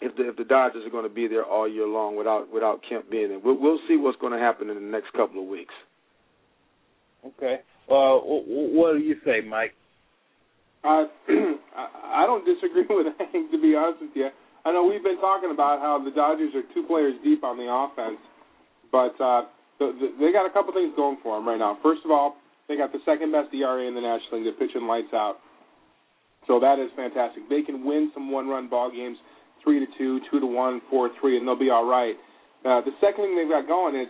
if 0.01 0.15
the 0.15 0.29
if 0.29 0.35
the 0.37 0.43
Dodgers 0.43 0.85
are 0.85 0.89
going 0.89 1.07
to 1.07 1.13
be 1.13 1.27
there 1.27 1.45
all 1.45 1.67
year 1.67 1.87
long 1.87 2.15
without 2.15 2.51
without 2.51 2.81
Kemp 2.87 3.09
being 3.09 3.29
there. 3.29 3.39
We'll, 3.39 3.59
we'll 3.59 3.79
see 3.87 3.97
what's 3.97 4.19
going 4.19 4.33
to 4.33 4.39
happen 4.39 4.69
in 4.69 4.75
the 4.75 4.81
next 4.81 5.13
couple 5.13 5.41
of 5.41 5.47
weeks. 5.47 5.73
Okay. 7.25 7.59
Uh, 7.89 8.19
wh- 8.19 8.45
wh- 8.45 8.71
what 8.75 8.93
do 8.93 8.99
you 8.99 9.15
say, 9.25 9.41
Mike? 9.41 9.73
I 10.83 11.05
I 12.05 12.25
don't 12.25 12.45
disagree 12.45 12.85
with 12.89 13.07
Hank, 13.17 13.51
to 13.51 13.61
be 13.61 13.75
honest 13.75 14.01
with 14.01 14.11
you. 14.15 14.29
I 14.65 14.71
know 14.71 14.85
we've 14.85 15.03
been 15.03 15.19
talking 15.19 15.51
about 15.51 15.79
how 15.79 16.01
the 16.03 16.11
Dodgers 16.11 16.55
are 16.55 16.63
two 16.73 16.83
players 16.87 17.15
deep 17.23 17.43
on 17.43 17.57
the 17.57 17.67
offense, 17.67 18.19
But 18.91 19.11
uh, 19.19 19.43
the, 19.79 19.91
the, 19.99 20.07
they 20.19 20.31
got 20.31 20.45
a 20.45 20.53
couple 20.53 20.71
things 20.73 20.93
going 20.95 21.17
for 21.21 21.35
them 21.35 21.47
right 21.47 21.59
now. 21.59 21.77
First 21.83 22.01
of 22.05 22.11
all, 22.11 22.37
they 22.67 22.77
got 22.77 22.91
the 22.91 22.99
second 23.05 23.31
best 23.31 23.53
ERA 23.53 23.87
in 23.87 23.95
the 23.95 24.01
National 24.01 24.39
League. 24.39 24.45
They're 24.45 24.67
pitching 24.67 24.87
lights 24.87 25.13
out. 25.13 25.37
So 26.47 26.59
that 26.59 26.79
is 26.79 26.89
fantastic. 26.95 27.47
They 27.49 27.61
can 27.61 27.85
win 27.85 28.11
some 28.13 28.31
one-run 28.31 28.69
ball 28.69 28.91
games, 28.91 29.17
three 29.63 29.79
to 29.79 29.87
two, 29.97 30.19
two 30.31 30.39
to 30.39 30.45
one, 30.45 30.81
four 30.89 31.07
to 31.07 31.13
three, 31.19 31.37
and 31.37 31.47
they'll 31.47 31.59
be 31.59 31.69
all 31.69 31.85
right. 31.85 32.15
Uh, 32.65 32.81
the 32.81 32.91
second 32.99 33.25
thing 33.25 33.35
they've 33.35 33.49
got 33.49 33.67
going 33.67 33.95
is 33.95 34.07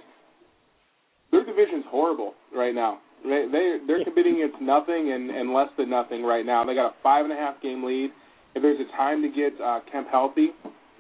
their 1.32 1.46
division's 1.46 1.86
horrible 1.90 2.34
right 2.54 2.74
now. 2.74 3.00
They 3.24 3.46
they 3.52 3.78
they're 3.88 4.04
competing 4.04 4.42
against 4.44 4.62
nothing 4.62 5.12
and 5.14 5.32
and 5.32 5.54
less 5.54 5.70
than 5.78 5.90
nothing 5.90 6.24
right 6.24 6.46
now. 6.46 6.64
They 6.66 6.76
got 6.76 6.94
a 6.94 6.96
five 7.02 7.24
and 7.26 7.34
a 7.34 7.38
half 7.38 7.62
game 7.62 7.84
lead. 7.84 8.12
If 8.54 8.62
there's 8.62 8.80
a 8.80 8.90
time 8.98 9.22
to 9.24 9.30
get 9.30 9.60
uh, 9.60 9.80
Kemp 9.92 10.10
healthy, 10.12 10.50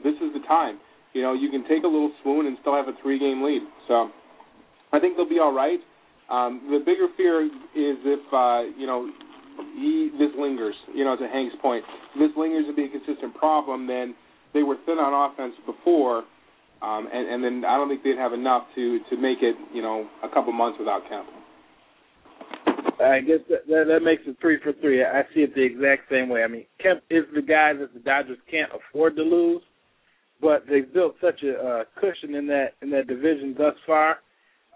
this 0.03 0.15
is 0.15 0.33
the 0.33 0.41
time. 0.48 0.79
You 1.13 1.22
know, 1.22 1.33
you 1.33 1.51
can 1.51 1.62
take 1.69 1.83
a 1.83 1.88
little 1.88 2.12
swoon 2.24 2.48
and 2.48 2.57
still 2.62 2.75
have 2.75 2.88
a 2.88 2.98
three 3.03 3.19
game 3.19 3.43
lead. 3.43 3.62
So 3.88 4.10
I 4.91 5.00
think 5.00 5.17
they'll 5.17 5.29
be 5.29 5.39
all 5.39 5.53
right. 5.53 5.79
Um, 6.30 6.68
the 6.72 6.80
bigger 6.80 7.08
fear 7.18 7.44
is 7.44 7.51
if 7.75 8.34
uh, 8.34 8.63
you 8.77 8.88
know 8.88 9.12
he 9.75 10.10
this 10.18 10.32
lingers. 10.38 10.75
You 10.94 11.03
know, 11.03 11.15
to 11.15 11.27
Hank's 11.27 11.56
point, 11.62 11.84
if 12.15 12.20
this 12.20 12.38
lingers 12.38 12.65
to 12.68 12.74
be 12.74 12.86
a 12.86 12.89
consistent 12.89 13.36
problem. 13.36 13.88
Then 13.88 14.15
they 14.53 14.63
were 14.63 14.77
thin 14.86 14.98
on 14.98 15.13
offense 15.13 15.53
before, 15.65 16.24
um, 16.82 17.08
and, 17.12 17.27
and 17.30 17.44
then 17.44 17.70
I 17.70 17.77
don't 17.77 17.89
think 17.89 18.03
they'd 18.03 18.18
have 18.18 18.34
enough 18.34 18.63
to 18.75 19.00
to 19.10 19.18
make 19.18 19.39
it. 19.42 19.56
You 19.74 19.82
know, 19.82 20.08
a 20.24 20.30
couple 20.30 20.53
months 20.53 20.77
without 20.80 21.01
Kemp. 21.10 21.27
I 23.01 23.20
guess 23.20 23.39
that, 23.50 23.68
that 23.68 23.86
that 23.89 24.00
makes 24.01 24.24
it 24.25 24.38
three 24.39 24.60
for 24.63 24.74
three. 24.80 25.03
I 25.03 25.24
see 25.34 25.42
it 25.42 25.56
the 25.56 25.63
exact 25.63 26.10
same 26.10 26.30
way. 26.30 26.44
I 26.44 26.48
mean, 26.48 26.65
Kemp 26.82 27.01
is 27.10 27.25
the 27.36 27.42
guy 27.42 27.74
that 27.74 27.94
the 27.94 28.00
Dodgers 28.00 28.38
can't 28.50 28.72
afford 28.72 29.15
to 29.18 29.24
lose, 29.24 29.62
but 30.42 30.63
they've 30.70 30.92
built 30.94 31.15
such 31.20 31.44
a 31.44 31.53
uh, 31.53 31.84
cushion 32.00 32.36
in 32.36 32.48
that 32.48 32.74
in 32.82 32.89
that 32.92 33.08
division 33.08 33.56
thus 33.58 33.75
far 33.86 34.18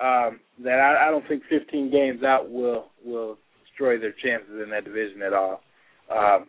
um, 0.01 0.39
that 0.63 0.79
I, 0.79 1.07
I 1.07 1.11
don't 1.11 1.27
think 1.27 1.43
15 1.49 1.91
games 1.91 2.23
out 2.23 2.49
will 2.49 2.87
will 3.05 3.37
destroy 3.65 3.99
their 3.99 4.13
chances 4.13 4.61
in 4.63 4.69
that 4.71 4.85
division 4.85 5.21
at 5.21 5.33
all. 5.33 5.61
Um, 6.15 6.47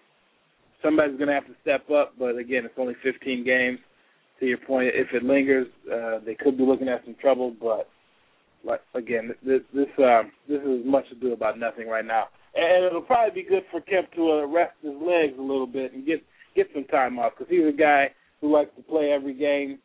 somebody's 0.82 1.16
going 1.16 1.28
to 1.28 1.34
have 1.34 1.46
to 1.46 1.54
step 1.62 1.90
up, 1.90 2.14
but 2.18 2.36
again, 2.36 2.64
it's 2.64 2.74
only 2.78 2.94
15 3.02 3.44
games. 3.44 3.78
To 4.40 4.46
your 4.46 4.58
point, 4.58 4.90
if 4.94 5.08
it 5.12 5.24
lingers, 5.24 5.66
uh, 5.92 6.20
they 6.24 6.36
could 6.36 6.56
be 6.56 6.62
looking 6.62 6.88
at 6.88 7.04
some 7.04 7.16
trouble, 7.20 7.52
but 7.60 7.88
like 8.64 8.80
again, 8.94 9.30
this 9.44 9.60
this 9.74 9.88
um, 9.98 10.30
this 10.48 10.60
is 10.62 10.84
much 10.84 11.04
ado 11.10 11.32
about 11.32 11.58
nothing 11.58 11.88
right 11.88 12.04
now, 12.04 12.24
and 12.54 12.84
it'll 12.84 13.02
probably 13.02 13.42
be 13.42 13.48
good 13.48 13.64
for 13.70 13.80
Kemp 13.80 14.12
to 14.14 14.30
uh, 14.30 14.46
rest 14.46 14.74
his 14.82 14.94
legs 14.94 15.34
a 15.38 15.42
little 15.42 15.66
bit 15.66 15.92
and 15.92 16.06
get 16.06 16.22
get 16.54 16.68
some 16.74 16.84
time 16.84 17.18
off 17.18 17.32
because 17.36 17.50
he's 17.50 17.66
a 17.66 17.76
guy 17.76 18.10
who 18.40 18.52
likes 18.52 18.70
to 18.76 18.82
play 18.82 19.10
every 19.10 19.34
game. 19.34 19.78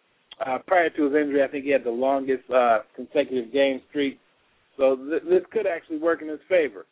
Uh, 0.45 0.57
prior 0.65 0.89
to 0.89 1.03
his 1.05 1.13
injury, 1.13 1.43
I 1.43 1.47
think 1.47 1.63
he 1.65 1.71
had 1.71 1.83
the 1.83 1.91
longest 1.91 2.49
uh, 2.49 2.79
consecutive 2.95 3.53
game 3.53 3.81
streak, 3.89 4.19
so 4.77 4.95
th- 4.95 5.23
this 5.29 5.43
could 5.51 5.67
actually 5.67 5.99
work 5.99 6.21
in 6.21 6.27
his 6.27 6.39
favor. 6.49 6.85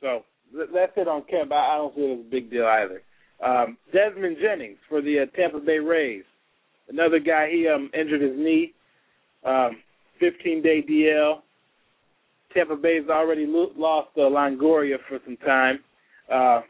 So 0.00 0.24
th- 0.54 0.68
that's 0.74 0.92
it 0.96 1.08
on 1.08 1.24
Kemp. 1.30 1.52
I, 1.52 1.74
I 1.74 1.76
don't 1.76 1.94
see 1.94 2.02
it 2.02 2.20
as 2.20 2.26
a 2.26 2.30
big 2.30 2.50
deal 2.50 2.66
either. 2.66 3.02
Um, 3.44 3.78
Desmond 3.92 4.36
Jennings 4.40 4.78
for 4.88 5.00
the 5.00 5.20
uh, 5.20 5.36
Tampa 5.36 5.60
Bay 5.60 5.78
Rays, 5.78 6.24
another 6.88 7.18
guy. 7.18 7.48
He 7.50 7.66
um, 7.68 7.90
injured 7.98 8.20
his 8.20 8.36
knee. 8.36 8.74
Um, 9.44 9.78
15 10.20 10.62
day 10.62 10.82
DL. 10.88 11.40
Tampa 12.54 12.76
Bay's 12.76 13.08
already 13.08 13.46
lo- 13.46 13.72
lost 13.76 14.08
uh, 14.16 14.20
Longoria 14.22 14.96
for 15.08 15.18
some 15.24 15.36
time. 15.38 15.78
Uh, 16.32 16.62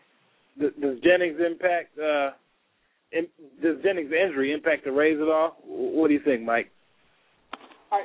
does, 0.61 0.73
does 0.81 0.99
Jennings 1.03 1.41
impact? 1.45 1.99
Uh, 1.99 2.31
does 3.13 3.77
Jennings' 3.83 4.13
injury 4.13 4.53
impact 4.53 4.85
the 4.85 4.93
Rays 4.93 5.19
at 5.21 5.29
all? 5.29 5.57
What 5.65 6.09
do 6.09 6.15
you 6.15 6.21
think, 6.25 6.43
Mike? 6.43 6.71
I, 7.91 8.05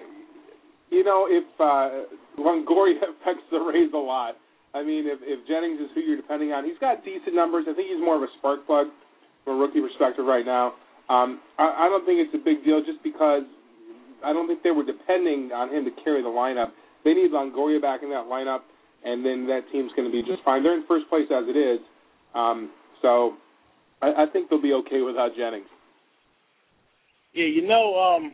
you 0.89 1.03
know, 1.03 1.27
if 1.29 1.43
uh, 1.60 2.07
Longoria 2.39 2.98
affects 3.22 3.43
the 3.51 3.60
Rays 3.60 3.91
a 3.93 3.98
lot. 3.98 4.36
I 4.74 4.81
mean, 4.81 5.05
if, 5.05 5.19
if 5.22 5.45
Jennings 5.48 5.79
is 5.79 5.89
who 5.93 6.01
you're 6.01 6.17
depending 6.17 6.50
on, 6.50 6.65
he's 6.65 6.79
got 6.81 7.05
decent 7.05 7.36
numbers. 7.36 7.65
I 7.69 7.74
think 7.77 7.89
he's 7.93 8.01
more 8.01 8.17
of 8.17 8.24
a 8.24 8.31
spark 8.39 8.65
plug 8.65 8.88
from 9.43 9.57
a 9.57 9.60
rookie 9.60 9.81
perspective 9.81 10.25
right 10.25 10.45
now. 10.45 10.74
Um, 11.10 11.41
I, 11.60 11.86
I 11.86 11.89
don't 11.89 12.05
think 12.05 12.17
it's 12.17 12.33
a 12.33 12.41
big 12.41 12.63
deal 12.65 12.81
just 12.81 13.03
because 13.03 13.43
I 14.25 14.33
don't 14.33 14.48
think 14.48 14.63
they 14.63 14.72
were 14.72 14.86
depending 14.86 15.51
on 15.53 15.69
him 15.69 15.86
to 15.86 15.93
carry 16.01 16.24
the 16.24 16.31
lineup. 16.31 16.74
They 17.05 17.13
need 17.13 17.29
Longoria 17.29 17.81
back 17.81 18.01
in 18.01 18.10
that 18.10 18.25
lineup, 18.25 18.65
and 19.03 19.22
then 19.22 19.45
that 19.48 19.67
team's 19.72 19.91
going 19.93 20.10
to 20.10 20.12
be 20.12 20.24
just 20.24 20.41
fine. 20.41 20.63
They're 20.63 20.74
in 20.74 20.88
first 20.88 21.05
place 21.10 21.27
as 21.29 21.43
it 21.45 21.60
is, 21.60 21.79
um, 22.33 22.72
so 23.03 23.36
I, 24.03 24.24
I 24.24 24.25
think 24.31 24.50
they'll 24.50 24.62
be 24.62 24.74
okay 24.74 25.01
without 25.01 25.36
Jennings. 25.36 25.67
Yeah, 27.33 27.45
you 27.45 27.67
know, 27.67 27.95
um, 27.98 28.33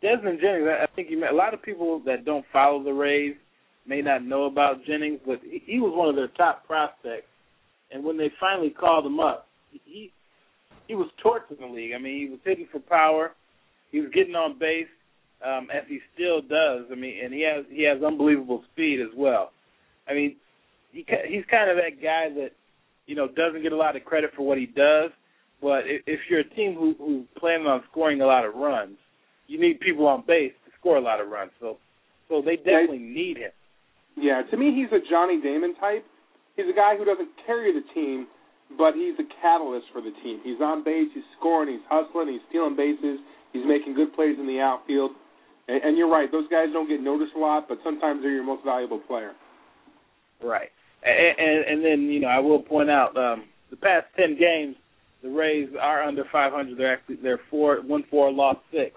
Desmond 0.00 0.38
Jennings. 0.40 0.68
I 0.68 0.86
think 0.94 1.10
you 1.10 1.18
met, 1.18 1.32
a 1.32 1.36
lot 1.36 1.52
of 1.52 1.62
people 1.62 2.00
that 2.06 2.24
don't 2.24 2.44
follow 2.52 2.82
the 2.82 2.92
Rays 2.92 3.34
may 3.86 4.00
not 4.00 4.24
know 4.24 4.44
about 4.44 4.84
Jennings, 4.86 5.20
but 5.26 5.40
he, 5.42 5.62
he 5.66 5.80
was 5.80 5.92
one 5.94 6.08
of 6.08 6.16
their 6.16 6.28
top 6.28 6.66
prospects. 6.66 7.26
And 7.90 8.04
when 8.04 8.16
they 8.16 8.30
finally 8.40 8.70
called 8.70 9.04
him 9.04 9.20
up, 9.20 9.46
he 9.84 10.10
he 10.86 10.94
was 10.94 11.08
torching 11.22 11.56
the 11.60 11.66
league. 11.66 11.92
I 11.94 11.98
mean, 11.98 12.18
he 12.18 12.30
was 12.30 12.40
hitting 12.44 12.68
for 12.70 12.78
power. 12.78 13.32
He 13.90 14.00
was 14.00 14.10
getting 14.12 14.34
on 14.34 14.58
base 14.58 14.88
um, 15.44 15.68
as 15.72 15.84
he 15.88 15.98
still 16.14 16.40
does. 16.40 16.86
I 16.90 16.94
mean, 16.94 17.24
and 17.24 17.32
he 17.32 17.42
has 17.42 17.64
he 17.70 17.84
has 17.84 18.02
unbelievable 18.02 18.62
speed 18.72 19.00
as 19.00 19.14
well. 19.16 19.50
I 20.08 20.14
mean, 20.14 20.36
he 20.92 21.06
he's 21.28 21.44
kind 21.50 21.70
of 21.70 21.76
that 21.76 22.02
guy 22.02 22.28
that 22.34 22.50
you 23.06 23.14
know 23.14 23.28
doesn't 23.28 23.62
get 23.62 23.72
a 23.72 23.76
lot 23.76 23.96
of 23.96 24.04
credit 24.04 24.30
for 24.36 24.42
what 24.46 24.58
he 24.58 24.66
does. 24.66 25.10
But 25.60 25.86
if, 25.86 26.02
if 26.06 26.20
you're 26.28 26.40
a 26.40 26.50
team 26.50 26.74
who 26.74 26.94
who's 26.98 27.26
planning 27.38 27.66
on 27.66 27.82
scoring 27.90 28.20
a 28.20 28.26
lot 28.26 28.44
of 28.44 28.54
runs, 28.54 28.96
you 29.46 29.60
need 29.60 29.80
people 29.80 30.06
on 30.06 30.24
base 30.26 30.52
to 30.66 30.72
score 30.78 30.96
a 30.96 31.00
lot 31.00 31.20
of 31.20 31.28
runs. 31.28 31.50
So 31.60 31.78
so 32.28 32.42
they 32.44 32.56
definitely 32.56 32.98
yeah, 32.98 33.14
need 33.14 33.36
him. 33.38 33.52
Yeah, 34.16 34.42
to 34.50 34.56
me, 34.56 34.74
he's 34.74 34.92
a 34.92 35.02
Johnny 35.10 35.40
Damon 35.40 35.74
type. 35.76 36.04
He's 36.56 36.66
a 36.70 36.76
guy 36.76 36.96
who 36.96 37.04
doesn't 37.04 37.28
carry 37.46 37.72
the 37.72 37.82
team, 37.92 38.26
but 38.78 38.94
he's 38.94 39.18
a 39.18 39.26
catalyst 39.42 39.86
for 39.92 40.00
the 40.00 40.12
team. 40.22 40.40
He's 40.44 40.60
on 40.62 40.84
base, 40.84 41.08
he's 41.12 41.26
scoring, 41.38 41.68
he's 41.68 41.84
hustling, 41.90 42.28
he's 42.30 42.42
stealing 42.48 42.76
bases, 42.76 43.18
he's 43.52 43.66
making 43.66 43.94
good 43.94 44.14
plays 44.14 44.36
in 44.38 44.46
the 44.46 44.60
outfield. 44.60 45.12
And, 45.66 45.82
and 45.82 45.98
you're 45.98 46.10
right; 46.10 46.30
those 46.30 46.48
guys 46.48 46.68
don't 46.72 46.88
get 46.88 47.00
noticed 47.00 47.32
a 47.36 47.40
lot, 47.40 47.66
but 47.68 47.78
sometimes 47.82 48.22
they're 48.22 48.30
your 48.30 48.44
most 48.44 48.64
valuable 48.64 49.00
player. 49.00 49.32
Right, 50.42 50.70
and, 51.04 51.64
and, 51.66 51.84
then 51.84 52.10
you 52.10 52.20
know 52.20 52.28
I 52.28 52.38
will 52.38 52.62
point 52.62 52.90
out 52.90 53.16
um, 53.16 53.44
the 53.70 53.76
past 53.76 54.06
ten 54.16 54.38
games, 54.38 54.76
the 55.22 55.28
Rays 55.28 55.68
are 55.80 56.02
under 56.02 56.24
500. 56.30 56.78
They're 56.78 56.94
actually 56.94 57.16
they're 57.22 57.40
four, 57.50 57.78
one 57.82 58.04
four, 58.10 58.32
lost 58.32 58.60
six. 58.72 58.92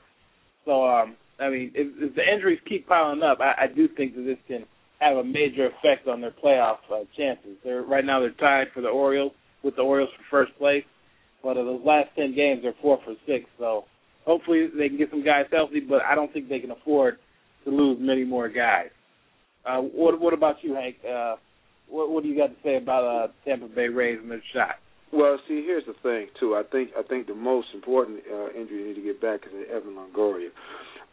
So 0.65 0.85
um, 0.85 1.15
I 1.39 1.49
mean, 1.49 1.71
if, 1.75 1.87
if 1.97 2.15
the 2.15 2.23
injuries 2.23 2.59
keep 2.67 2.87
piling 2.87 3.23
up, 3.23 3.39
I, 3.39 3.65
I 3.65 3.67
do 3.73 3.87
think 3.87 4.15
that 4.15 4.23
this 4.23 4.37
can 4.47 4.65
have 4.99 5.17
a 5.17 5.23
major 5.23 5.67
effect 5.67 6.07
on 6.07 6.21
their 6.21 6.33
playoff 6.43 6.77
uh, 6.91 7.03
chances. 7.15 7.57
They're 7.63 7.83
right 7.83 8.05
now 8.05 8.19
they're 8.19 8.31
tied 8.31 8.67
for 8.73 8.81
the 8.81 8.87
Orioles 8.87 9.33
with 9.63 9.75
the 9.75 9.81
Orioles 9.81 10.09
for 10.17 10.45
first 10.45 10.57
place, 10.57 10.83
but 11.43 11.57
of 11.57 11.65
those 11.65 11.81
last 11.85 12.09
ten 12.15 12.35
games, 12.35 12.61
they're 12.63 12.73
four 12.81 12.99
for 13.03 13.15
six. 13.25 13.45
So 13.59 13.85
hopefully 14.25 14.67
they 14.77 14.89
can 14.89 14.97
get 14.97 15.09
some 15.09 15.23
guys 15.23 15.45
healthy, 15.51 15.79
but 15.79 16.01
I 16.01 16.15
don't 16.15 16.31
think 16.33 16.49
they 16.49 16.59
can 16.59 16.71
afford 16.71 17.17
to 17.65 17.69
lose 17.69 17.97
many 17.99 18.23
more 18.23 18.49
guys. 18.49 18.89
Uh, 19.65 19.79
what 19.79 20.19
What 20.19 20.33
about 20.33 20.57
you, 20.61 20.73
Hank? 20.73 20.95
Uh, 21.03 21.35
what 21.89 22.09
What 22.09 22.23
do 22.23 22.29
you 22.29 22.37
got 22.37 22.47
to 22.47 22.55
say 22.63 22.77
about 22.77 23.03
uh, 23.03 23.27
Tampa 23.45 23.67
Bay 23.67 23.87
Rays 23.87 24.19
and 24.21 24.31
their 24.31 24.43
shot? 24.53 24.75
Well, 25.11 25.39
see, 25.47 25.63
here's 25.65 25.85
the 25.85 25.95
thing 26.03 26.27
too. 26.39 26.55
I 26.55 26.63
think 26.63 26.91
I 26.97 27.03
think 27.03 27.27
the 27.27 27.35
most 27.35 27.67
important 27.73 28.19
uh, 28.31 28.49
injury 28.49 28.79
you 28.79 28.87
need 28.89 28.95
to 28.95 29.01
get 29.01 29.21
back 29.21 29.41
is 29.45 29.53
Evan 29.73 29.95
Longoria. 29.95 30.49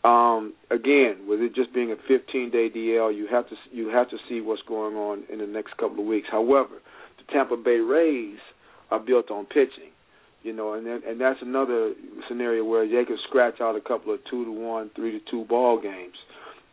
Um, 0.04 0.52
again, 0.70 1.26
with 1.26 1.40
it 1.40 1.54
just 1.54 1.72
being 1.72 1.92
a 1.92 1.96
15 1.96 2.50
day 2.50 2.68
DL, 2.68 3.16
you 3.16 3.26
have 3.30 3.48
to 3.48 3.56
you 3.72 3.88
have 3.88 4.10
to 4.10 4.16
see 4.28 4.40
what's 4.40 4.62
going 4.68 4.96
on 4.96 5.24
in 5.32 5.38
the 5.38 5.46
next 5.46 5.76
couple 5.76 6.00
of 6.00 6.06
weeks. 6.06 6.28
However, 6.30 6.82
the 7.18 7.32
Tampa 7.32 7.56
Bay 7.56 7.78
Rays 7.78 8.38
are 8.90 9.00
built 9.00 9.30
on 9.30 9.46
pitching 9.46 9.94
you 10.44 10.52
know, 10.52 10.74
and 10.74 10.86
then, 10.86 11.00
and 11.08 11.20
that's 11.20 11.40
another 11.40 11.94
scenario 12.28 12.62
where 12.64 12.86
they 12.86 13.04
could 13.06 13.18
scratch 13.26 13.60
out 13.60 13.76
a 13.76 13.80
couple 13.80 14.12
of 14.12 14.20
two 14.30 14.44
to 14.44 14.52
one, 14.52 14.90
three 14.94 15.18
to 15.18 15.30
two 15.30 15.44
ball 15.46 15.80
games, 15.80 16.14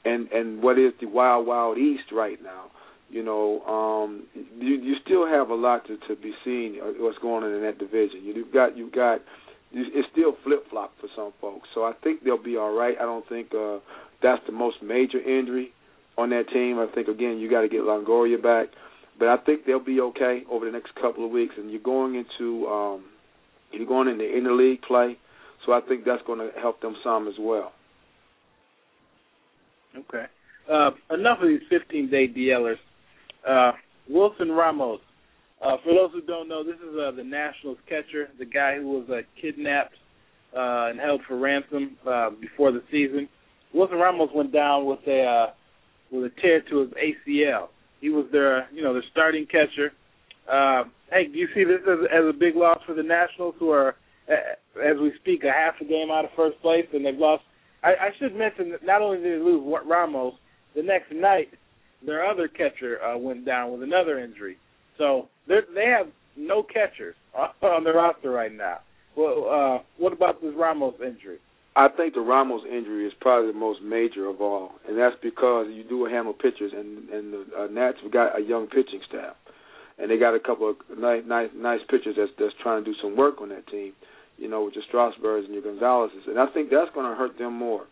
and 0.03 0.29
and 0.31 0.61
what 0.61 0.77
is 0.77 0.91
the 0.99 1.07
wild 1.07 1.47
wild 1.47 1.77
east 1.77 2.11
right 2.11 2.37
now? 2.43 2.65
You 3.11 3.23
know, 3.23 3.61
um, 3.67 4.23
you 4.57 4.75
you 4.75 4.95
still 5.05 5.27
have 5.27 5.49
a 5.49 5.55
lot 5.55 5.85
to 5.87 5.97
to 6.07 6.15
be 6.15 6.33
seen 6.45 6.79
uh, 6.81 6.91
what's 6.97 7.17
going 7.19 7.43
on 7.43 7.51
in 7.53 7.61
that 7.61 7.77
division. 7.77 8.23
You've 8.23 8.53
got 8.53 8.77
you've 8.77 8.93
got 8.93 9.19
it's 9.73 10.07
still 10.11 10.35
flip 10.43 10.65
flop 10.69 10.93
for 10.99 11.07
some 11.15 11.33
folks, 11.41 11.67
so 11.73 11.83
I 11.83 11.91
think 12.03 12.23
they'll 12.23 12.41
be 12.41 12.55
all 12.55 12.73
right. 12.73 12.95
I 12.97 13.03
don't 13.03 13.27
think 13.27 13.53
uh, 13.53 13.79
that's 14.23 14.41
the 14.45 14.53
most 14.53 14.77
major 14.81 15.19
injury 15.19 15.73
on 16.17 16.29
that 16.29 16.49
team. 16.53 16.79
I 16.79 16.87
think 16.93 17.09
again 17.09 17.37
you 17.39 17.49
got 17.49 17.61
to 17.61 17.69
get 17.69 17.81
Longoria 17.81 18.41
back, 18.41 18.67
but 19.19 19.27
I 19.27 19.37
think 19.37 19.65
they'll 19.65 19.83
be 19.83 19.99
okay 19.99 20.43
over 20.49 20.65
the 20.65 20.71
next 20.71 20.95
couple 20.95 21.25
of 21.25 21.31
weeks. 21.31 21.55
And 21.57 21.69
you're 21.69 21.81
going 21.81 22.15
into 22.15 22.65
um, 22.67 23.03
you're 23.73 23.87
going 23.87 24.07
into 24.07 24.23
interleague 24.23 24.83
play, 24.83 25.17
so 25.65 25.73
I 25.73 25.81
think 25.81 26.05
that's 26.05 26.23
going 26.25 26.39
to 26.39 26.49
help 26.59 26.79
them 26.79 26.95
some 27.03 27.27
as 27.27 27.35
well. 27.37 27.73
Okay. 29.97 30.25
Uh, 30.71 30.91
enough 31.13 31.39
of 31.41 31.49
these 31.49 31.61
15-day 31.71 32.29
DLers. 32.29 32.77
Uh, 33.47 33.71
Wilson 34.09 34.51
Ramos. 34.51 34.99
Uh, 35.61 35.77
for 35.83 35.93
those 35.93 36.11
who 36.11 36.21
don't 36.21 36.47
know, 36.49 36.63
this 36.63 36.75
is 36.75 36.95
uh, 36.95 37.11
the 37.11 37.23
Nationals 37.23 37.77
catcher, 37.87 38.29
the 38.39 38.45
guy 38.45 38.77
who 38.77 38.89
was 38.89 39.09
uh, 39.09 39.21
kidnapped 39.39 39.93
uh, 40.55 40.89
and 40.89 40.99
held 40.99 41.21
for 41.27 41.37
ransom 41.37 41.97
uh, 42.07 42.29
before 42.41 42.71
the 42.71 42.81
season. 42.91 43.29
Wilson 43.73 43.97
Ramos 43.97 44.29
went 44.33 44.51
down 44.51 44.85
with 44.85 44.99
a 45.07 45.23
uh, 45.23 45.53
with 46.11 46.25
a 46.25 46.41
tear 46.41 46.61
to 46.61 46.79
his 46.79 46.89
ACL. 46.89 47.67
He 48.01 48.09
was 48.09 48.25
their 48.31 48.67
you 48.71 48.81
know 48.83 48.93
their 48.93 49.03
starting 49.11 49.45
catcher. 49.45 49.93
Uh, 50.51 50.89
hey, 51.11 51.27
do 51.31 51.37
you 51.37 51.47
see 51.53 51.63
this 51.63 51.79
as, 51.87 51.99
as 52.11 52.25
a 52.27 52.33
big 52.33 52.55
loss 52.55 52.79
for 52.85 52.95
the 52.95 53.03
Nationals, 53.03 53.55
who 53.59 53.69
are 53.69 53.95
as 54.29 54.97
we 55.01 55.11
speak 55.19 55.43
a 55.43 55.51
half 55.51 55.75
a 55.81 55.85
game 55.85 56.09
out 56.11 56.25
of 56.25 56.31
first 56.35 56.59
place, 56.61 56.85
and 56.93 57.05
they've 57.05 57.17
lost. 57.17 57.43
I, 57.83 57.89
I 57.89 58.09
should 58.19 58.35
mention 58.35 58.71
that 58.71 58.85
not 58.85 59.01
only 59.01 59.17
did 59.17 59.39
they 59.39 59.43
lose 59.43 59.63
Ramos, 59.85 60.33
the 60.75 60.83
next 60.83 61.11
night 61.11 61.49
their 62.05 62.25
other 62.25 62.47
catcher 62.47 63.01
uh, 63.03 63.17
went 63.17 63.45
down 63.45 63.71
with 63.71 63.83
another 63.83 64.19
injury. 64.19 64.57
So 64.97 65.29
they 65.47 65.85
have 65.85 66.07
no 66.35 66.63
catchers 66.63 67.15
on 67.61 67.83
the 67.83 67.91
roster 67.91 68.31
right 68.31 68.53
now. 68.53 68.79
Well, 69.15 69.47
uh, 69.49 69.83
what 69.97 70.13
about 70.13 70.41
this 70.41 70.53
Ramos 70.55 70.95
injury? 70.95 71.39
I 71.75 71.87
think 71.87 72.13
the 72.13 72.21
Ramos 72.21 72.63
injury 72.69 73.07
is 73.07 73.13
probably 73.21 73.51
the 73.51 73.57
most 73.57 73.81
major 73.81 74.27
of 74.27 74.41
all, 74.41 74.71
and 74.87 74.97
that's 74.97 75.15
because 75.21 75.67
you 75.69 75.83
do 75.87 76.05
handle 76.05 76.33
pitchers, 76.33 76.73
and 76.75 77.09
and 77.09 77.33
the 77.33 77.45
uh, 77.57 77.67
Nats 77.67 77.97
have 78.03 78.11
got 78.11 78.37
a 78.37 78.41
young 78.41 78.67
pitching 78.67 78.99
staff, 79.07 79.35
and 79.97 80.11
they 80.11 80.17
got 80.17 80.35
a 80.35 80.39
couple 80.39 80.69
of 80.69 80.75
nice 80.97 81.23
nice 81.25 81.49
nice 81.55 81.79
pitchers 81.89 82.15
that's 82.17 82.31
that's 82.37 82.53
trying 82.61 82.83
to 82.83 82.91
do 82.91 82.97
some 83.01 83.15
work 83.15 83.39
on 83.41 83.49
that 83.49 83.67
team, 83.67 83.93
you 84.37 84.49
know, 84.49 84.65
with 84.65 84.75
your 84.75 84.83
Strasburgs 84.87 85.45
and 85.45 85.53
your 85.53 85.63
Gonzalez's, 85.63 86.27
and 86.27 86.37
I 86.37 86.47
think 86.47 86.69
that's 86.69 86.91
going 86.93 87.09
to 87.09 87.15
hurt 87.15 87.37
them 87.37 87.53
more 87.53 87.85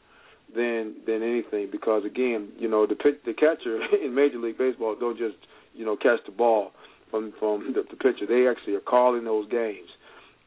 than 0.55 0.95
than 1.05 1.23
anything 1.23 1.69
because 1.71 2.05
again, 2.05 2.49
you 2.57 2.67
know, 2.67 2.85
the 2.85 2.95
pitch, 2.95 3.19
the 3.25 3.33
catcher 3.33 3.79
in 4.03 4.15
Major 4.15 4.39
League 4.39 4.57
Baseball 4.57 4.95
don't 4.99 5.17
just 5.17 5.37
you 5.73 5.85
know 5.85 5.95
catch 5.95 6.19
the 6.25 6.31
ball 6.31 6.71
from 7.11 7.33
from 7.39 7.73
the, 7.75 7.83
the 7.89 7.95
pitcher; 7.95 8.25
they 8.27 8.47
actually 8.47 8.75
are 8.75 8.81
calling 8.81 9.23
those 9.25 9.49
games 9.49 9.89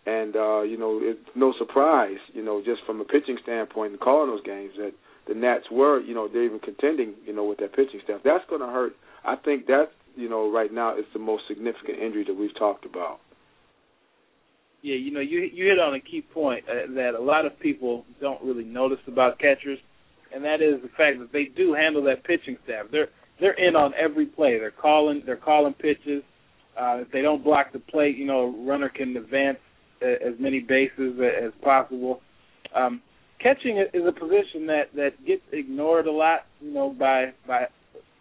and 0.06 0.34
uh, 0.34 0.62
you 0.62 0.76
know, 0.76 0.98
it's 1.00 1.20
no 1.34 1.54
surprise, 1.58 2.18
you 2.32 2.42
know, 2.44 2.62
just 2.64 2.80
from 2.84 3.00
a 3.00 3.04
pitching 3.04 3.38
standpoint 3.42 3.92
and 3.92 4.00
calling 4.00 4.30
those 4.30 4.42
games 4.42 4.72
that 4.76 4.92
the 5.28 5.34
Nats 5.34 5.66
were, 5.70 6.00
you 6.00 6.14
know, 6.14 6.28
they're 6.28 6.44
even 6.44 6.58
contending, 6.58 7.14
you 7.24 7.32
know, 7.32 7.44
with 7.44 7.58
that 7.58 7.72
pitching 7.74 8.00
staff. 8.02 8.20
That's 8.24 8.44
going 8.50 8.60
to 8.60 8.66
hurt. 8.66 8.94
I 9.24 9.36
think 9.36 9.66
that, 9.66 9.90
you 10.16 10.28
know, 10.28 10.50
right 10.50 10.72
now 10.72 10.98
is 10.98 11.04
the 11.12 11.20
most 11.20 11.44
significant 11.46 12.00
injury 12.00 12.24
that 12.24 12.34
we've 12.34 12.56
talked 12.58 12.84
about. 12.84 13.20
Yeah, 14.82 14.96
you 14.96 15.12
know, 15.12 15.20
you 15.20 15.48
you 15.52 15.66
hit 15.66 15.78
on 15.78 15.94
a 15.94 16.00
key 16.00 16.22
point 16.22 16.64
uh, 16.68 16.92
that 16.94 17.14
a 17.14 17.22
lot 17.22 17.46
of 17.46 17.58
people 17.60 18.04
don't 18.20 18.42
really 18.42 18.64
notice 18.64 18.98
about 19.06 19.38
catchers, 19.38 19.78
and 20.34 20.44
that 20.44 20.62
is 20.62 20.80
the 20.82 20.88
fact 20.88 21.18
that 21.18 21.32
they 21.32 21.44
do 21.44 21.74
handle 21.74 22.02
that 22.04 22.24
pitching 22.24 22.56
staff. 22.64 22.86
They're 22.90 23.08
they're 23.40 23.54
in 23.54 23.74
on 23.76 23.92
every 23.98 24.26
play. 24.26 24.58
They're 24.58 24.70
calling 24.70 25.22
they're 25.24 25.36
calling 25.36 25.74
pitches. 25.74 26.22
Uh, 26.80 26.98
if 26.98 27.10
they 27.12 27.20
don't 27.20 27.44
block 27.44 27.72
the 27.72 27.78
plate, 27.78 28.16
you 28.16 28.24
know, 28.24 28.40
a 28.40 28.66
runner 28.66 28.88
can 28.88 29.16
advance 29.16 29.58
as 30.00 30.34
many 30.38 30.60
bases 30.60 31.18
as 31.20 31.52
possible. 31.62 32.20
Um, 32.74 33.02
catching 33.40 33.78
is 33.78 34.02
a 34.06 34.12
position 34.12 34.66
that 34.66 34.84
that 34.94 35.10
gets 35.26 35.42
ignored 35.52 36.06
a 36.06 36.12
lot, 36.12 36.46
you 36.60 36.72
know, 36.72 36.90
by 36.90 37.32
by 37.46 37.66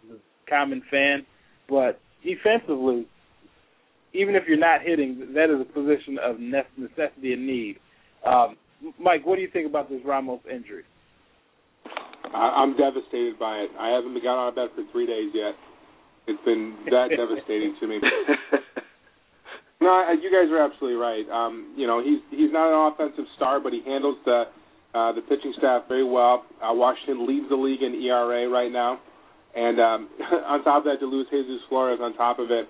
the 0.08 0.18
common 0.48 0.82
fan. 0.90 1.24
But 1.68 2.00
defensively, 2.22 3.06
even 4.12 4.34
if 4.34 4.44
you're 4.46 4.58
not 4.58 4.82
hitting, 4.82 5.32
that 5.34 5.50
is 5.50 5.60
a 5.60 5.72
position 5.72 6.18
of 6.22 6.38
necessity 6.38 7.32
and 7.32 7.46
need. 7.46 7.76
Um, 8.26 8.56
Mike, 8.98 9.24
what 9.24 9.36
do 9.36 9.42
you 9.42 9.48
think 9.52 9.66
about 9.68 9.88
this 9.88 10.00
Ramos 10.04 10.40
injury? 10.50 10.84
I'm 12.34 12.76
devastated 12.76 13.38
by 13.38 13.58
it. 13.58 13.70
I 13.78 13.90
haven't 13.90 14.14
got 14.22 14.40
out 14.40 14.48
of 14.50 14.54
bed 14.54 14.68
for 14.74 14.84
three 14.92 15.06
days 15.06 15.30
yet. 15.34 15.54
It's 16.26 16.42
been 16.44 16.76
that 16.90 17.10
devastating 17.16 17.76
to 17.80 17.86
me. 17.86 18.00
No, 19.82 20.12
you 20.12 20.30
guys 20.30 20.46
are 20.52 20.62
absolutely 20.62 20.96
right. 20.96 21.28
Um, 21.28 21.74
you 21.76 21.88
know, 21.88 22.02
he's 22.02 22.20
he's 22.30 22.52
not 22.52 22.70
an 22.70 22.92
offensive 22.92 23.24
star, 23.34 23.58
but 23.58 23.72
he 23.72 23.82
handles 23.84 24.16
the 24.24 24.44
uh, 24.94 25.12
the 25.12 25.22
pitching 25.22 25.52
staff 25.58 25.88
very 25.88 26.04
well. 26.04 26.44
Uh, 26.62 26.72
Washington 26.72 27.26
leads 27.26 27.48
the 27.48 27.56
league 27.56 27.82
in 27.82 27.94
ERA 27.94 28.48
right 28.48 28.70
now, 28.70 29.00
and 29.56 29.80
um, 29.80 30.08
on 30.46 30.62
top 30.62 30.78
of 30.78 30.84
that, 30.84 31.00
to 31.00 31.06
lose 31.06 31.26
Jesus 31.30 31.58
Flores 31.68 31.98
on 32.00 32.14
top 32.14 32.38
of 32.38 32.50
it 32.52 32.68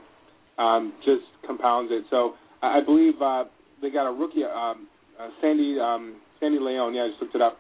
um, 0.59 0.95
just 1.05 1.25
compounds 1.47 1.93
it. 1.93 2.05
So 2.09 2.35
I 2.63 2.81
believe 2.81 3.21
uh, 3.21 3.45
they 3.83 3.91
got 3.91 4.09
a 4.09 4.13
rookie, 4.13 4.45
um, 4.45 4.89
uh, 5.21 5.29
Sandy 5.43 5.79
um, 5.81 6.17
Sandy 6.41 6.59
Leon. 6.59 6.95
Yeah, 6.95 7.03
I 7.03 7.09
just 7.09 7.21
looked 7.21 7.35
it 7.35 7.43
up. 7.43 7.59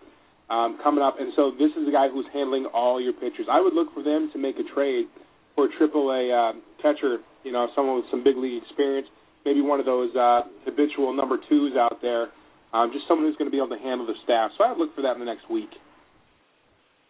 Um, 0.50 0.78
coming 0.82 1.02
up, 1.02 1.16
and 1.18 1.32
so 1.34 1.50
this 1.52 1.70
is 1.78 1.86
the 1.86 1.92
guy 1.92 2.08
who's 2.12 2.26
handling 2.32 2.66
all 2.74 3.00
your 3.00 3.14
pitchers. 3.14 3.46
I 3.50 3.60
would 3.60 3.72
look 3.72 3.94
for 3.94 4.02
them 4.02 4.28
to 4.34 4.38
make 4.38 4.56
a 4.58 4.66
trade 4.74 5.06
for 5.54 5.64
a 5.64 5.68
Triple 5.78 6.10
A 6.12 6.28
uh, 6.28 6.52
catcher. 6.82 7.18
You 7.42 7.52
know, 7.52 7.68
someone 7.74 7.96
with 7.96 8.10
some 8.10 8.22
big 8.22 8.36
league 8.36 8.62
experience 8.62 9.08
maybe 9.44 9.60
one 9.60 9.80
of 9.80 9.86
those 9.86 10.14
uh, 10.14 10.42
habitual 10.64 11.14
number 11.14 11.36
twos 11.48 11.74
out 11.76 11.98
there, 12.02 12.28
um, 12.72 12.90
just 12.92 13.06
someone 13.08 13.26
who's 13.26 13.36
going 13.36 13.50
to 13.50 13.54
be 13.54 13.58
able 13.58 13.76
to 13.76 13.82
handle 13.82 14.06
the 14.06 14.14
staff. 14.24 14.50
So 14.56 14.64
I'd 14.64 14.78
look 14.78 14.94
for 14.94 15.02
that 15.02 15.14
in 15.14 15.20
the 15.20 15.26
next 15.26 15.50
week. 15.50 15.70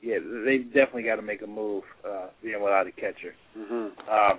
Yeah, 0.03 0.18
they 0.45 0.59
definitely 0.59 1.05
got 1.05 1.16
to 1.16 1.23
make 1.23 1.42
a 1.42 1.47
move, 1.47 1.85
uh, 2.07 2.29
being 2.42 2.61
without 2.61 2.87
a 2.87 2.92
catcher. 2.92 3.35
Mm-hmm. 3.57 4.11
Um, 4.11 4.38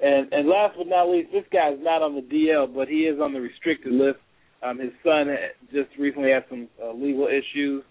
and 0.00 0.32
and 0.32 0.48
last 0.48 0.76
but 0.78 0.86
not 0.86 1.10
least, 1.10 1.32
this 1.32 1.44
guy's 1.52 1.78
not 1.80 2.02
on 2.02 2.14
the 2.14 2.22
DL, 2.22 2.72
but 2.72 2.86
he 2.86 3.00
is 3.00 3.18
on 3.20 3.32
the 3.32 3.40
restricted 3.40 3.92
list. 3.92 4.20
Um, 4.62 4.78
his 4.78 4.92
son 5.04 5.28
just 5.72 5.88
recently 5.98 6.30
had 6.30 6.44
some 6.48 6.68
uh, 6.82 6.92
legal 6.92 7.28
issues. 7.28 7.84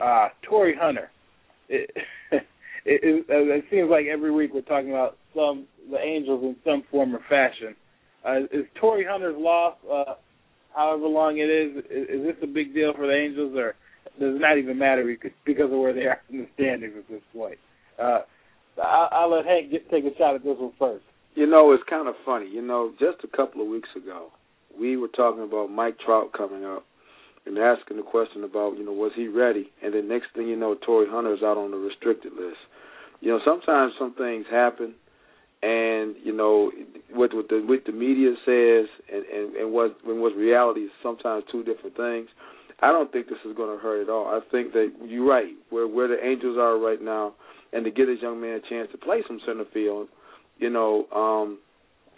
Uh, 0.00 0.28
Torii 0.48 0.74
Hunter. 0.78 1.10
It, 1.68 1.90
it, 2.32 2.44
it, 2.84 3.24
it 3.28 3.64
seems 3.70 3.90
like 3.90 4.06
every 4.06 4.30
week 4.30 4.52
we're 4.52 4.62
talking 4.62 4.90
about 4.90 5.16
some 5.34 5.66
the 5.90 5.98
Angels 5.98 6.42
in 6.44 6.56
some 6.64 6.84
form 6.90 7.14
or 7.14 7.20
fashion. 7.28 7.74
Uh, 8.24 8.44
is 8.52 8.66
Torii 8.80 9.04
Hunter's 9.08 9.36
loss, 9.36 9.76
uh, 9.90 10.14
however 10.74 11.06
long 11.06 11.38
it 11.38 11.50
is, 11.50 11.84
is, 11.90 12.08
is 12.08 12.22
this 12.22 12.36
a 12.42 12.46
big 12.46 12.72
deal 12.72 12.92
for 12.94 13.06
the 13.06 13.14
Angels, 13.14 13.52
or 13.56 13.74
does 14.20 14.36
it 14.36 14.40
not 14.40 14.58
even 14.58 14.78
matter 14.78 15.04
because 15.44 15.72
of 15.72 15.78
where 15.78 15.92
they 15.92 16.02
are 16.02 16.20
in 16.30 16.38
the 16.38 16.48
standings 16.54 16.94
at 16.96 17.08
this 17.08 17.22
point? 17.32 17.58
Uh, 17.98 18.20
I'll, 18.82 19.08
I'll 19.10 19.30
let 19.30 19.44
Hank 19.44 19.70
get, 19.70 19.90
take 19.90 20.04
a 20.04 20.16
shot 20.16 20.36
at 20.36 20.44
this 20.44 20.56
one 20.58 20.72
first. 20.78 21.04
You 21.34 21.46
know, 21.46 21.72
it's 21.72 21.82
kind 21.88 22.08
of 22.08 22.14
funny. 22.24 22.48
You 22.48 22.62
know, 22.62 22.92
just 23.00 23.24
a 23.24 23.36
couple 23.36 23.62
of 23.62 23.68
weeks 23.68 23.88
ago, 23.96 24.28
we 24.78 24.96
were 24.96 25.08
talking 25.08 25.42
about 25.42 25.70
Mike 25.70 25.96
Trout 26.04 26.32
coming 26.36 26.64
up 26.64 26.84
and 27.46 27.58
asking 27.58 27.96
the 27.96 28.02
question 28.02 28.44
about, 28.44 28.76
you 28.78 28.84
know, 28.84 28.92
was 28.92 29.12
he 29.16 29.28
ready? 29.28 29.70
And 29.82 29.94
then 29.94 30.08
next 30.08 30.26
thing 30.34 30.48
you 30.48 30.56
know, 30.56 30.74
Torii 30.74 31.08
Hunter 31.10 31.34
is 31.34 31.42
out 31.42 31.58
on 31.58 31.70
the 31.70 31.76
restricted 31.76 32.32
list. 32.32 32.58
You 33.20 33.30
know, 33.30 33.40
sometimes 33.44 33.92
some 33.98 34.14
things 34.14 34.46
happen 34.50 34.94
and 35.62 36.16
you 36.24 36.32
know 36.34 36.72
what 37.12 37.32
what 37.34 37.48
the 37.48 37.62
what 37.64 37.84
the 37.86 37.92
media 37.92 38.34
says 38.44 38.88
and 39.12 39.24
and, 39.26 39.56
and 39.56 39.72
what 39.72 39.96
when 40.04 40.20
what 40.20 40.34
reality 40.34 40.80
is 40.80 40.90
sometimes 41.02 41.44
two 41.50 41.62
different 41.62 41.96
things. 41.96 42.28
I 42.80 42.90
don't 42.90 43.12
think 43.12 43.28
this 43.28 43.38
is 43.48 43.56
going 43.56 43.76
to 43.76 43.80
hurt 43.80 44.02
at 44.02 44.08
all. 44.08 44.26
I 44.26 44.40
think 44.50 44.72
that 44.72 44.90
you're 45.06 45.24
right 45.26 45.54
where 45.70 45.86
where 45.86 46.08
the 46.08 46.24
Angels 46.24 46.58
are 46.58 46.78
right 46.78 47.00
now, 47.00 47.34
and 47.72 47.84
to 47.84 47.90
get 47.90 48.06
this 48.06 48.18
young 48.20 48.40
man 48.40 48.60
a 48.64 48.68
chance 48.68 48.88
to 48.90 48.98
play 48.98 49.22
some 49.26 49.40
center 49.46 49.64
field, 49.72 50.08
you 50.58 50.68
know, 50.68 51.06
um, 51.14 51.58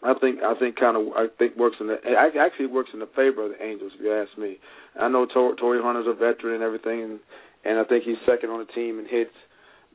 I 0.04 0.12
think 0.20 0.42
I 0.44 0.54
think 0.54 0.76
kind 0.76 0.96
of 0.96 1.16
I 1.16 1.26
think 1.38 1.56
works 1.56 1.76
in 1.80 1.86
the 1.88 1.96
actually 2.38 2.66
works 2.66 2.90
in 2.92 3.00
the 3.00 3.08
favor 3.16 3.48
of 3.48 3.56
the 3.56 3.64
Angels 3.64 3.92
if 3.96 4.04
you 4.04 4.12
ask 4.12 4.36
me. 4.36 4.58
I 5.00 5.08
know 5.08 5.24
Tor, 5.24 5.56
Torii 5.56 5.82
Hunter's 5.82 6.06
a 6.06 6.12
veteran 6.12 6.56
and 6.56 6.62
everything, 6.62 7.02
and 7.02 7.20
and 7.64 7.78
I 7.78 7.84
think 7.84 8.04
he's 8.04 8.20
second 8.28 8.50
on 8.50 8.60
the 8.60 8.70
team 8.72 8.98
in 8.98 9.06
hits, 9.08 9.32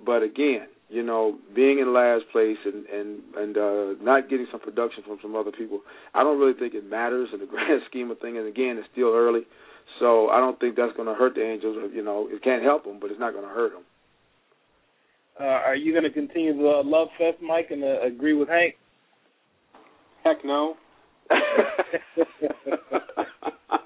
but 0.04 0.24
again, 0.24 0.66
you 0.90 1.04
know, 1.04 1.38
being 1.54 1.78
in 1.78 1.94
last 1.94 2.26
place 2.32 2.58
and 2.66 2.88
and 2.88 3.22
and 3.38 3.58
uh, 3.58 4.02
not 4.02 4.30
getting 4.30 4.48
some 4.52 4.60
production 4.60 5.04
from 5.06 5.20
some 5.22 5.36
other 5.36 5.52
people, 5.52 5.82
I 6.16 6.24
don't 6.24 6.40
really 6.40 6.58
think 6.58 6.74
it 6.74 6.90
matters 6.90 7.30
in 7.32 7.40
the 7.40 7.46
grand 7.54 7.82
scheme 7.88 8.10
of 8.10 8.18
things. 8.20 8.38
And 8.38 8.48
again, 8.48 8.82
it's 8.82 8.90
still 8.92 9.14
early, 9.14 9.46
so 10.00 10.30
I 10.30 10.40
don't 10.40 10.60
think 10.60 10.76
that's 10.76 10.96
going 10.98 11.08
to 11.08 11.14
hurt 11.14 11.36
the 11.36 11.46
Angels. 11.46 11.92
You 11.94 12.04
know, 12.04 12.28
it 12.32 12.42
can't 12.44 12.64
help 12.64 12.84
them, 12.84 12.98
but 13.00 13.12
it's 13.12 13.20
not 13.20 13.34
going 13.34 13.46
to 13.46 13.54
hurt 13.54 13.74
them. 13.74 13.84
Uh, 15.40 15.70
are 15.70 15.76
you 15.76 15.94
going 15.94 16.04
to 16.04 16.12
continue 16.12 16.58
the 16.58 16.82
love 16.84 17.10
fest, 17.20 17.38
Mike, 17.42 17.68
and 17.70 17.84
uh, 17.84 18.02
agree 18.02 18.34
with 18.34 18.50
Hank? 18.50 18.76
Heck 20.24 20.44
no. 20.44 20.76
you 21.32 21.38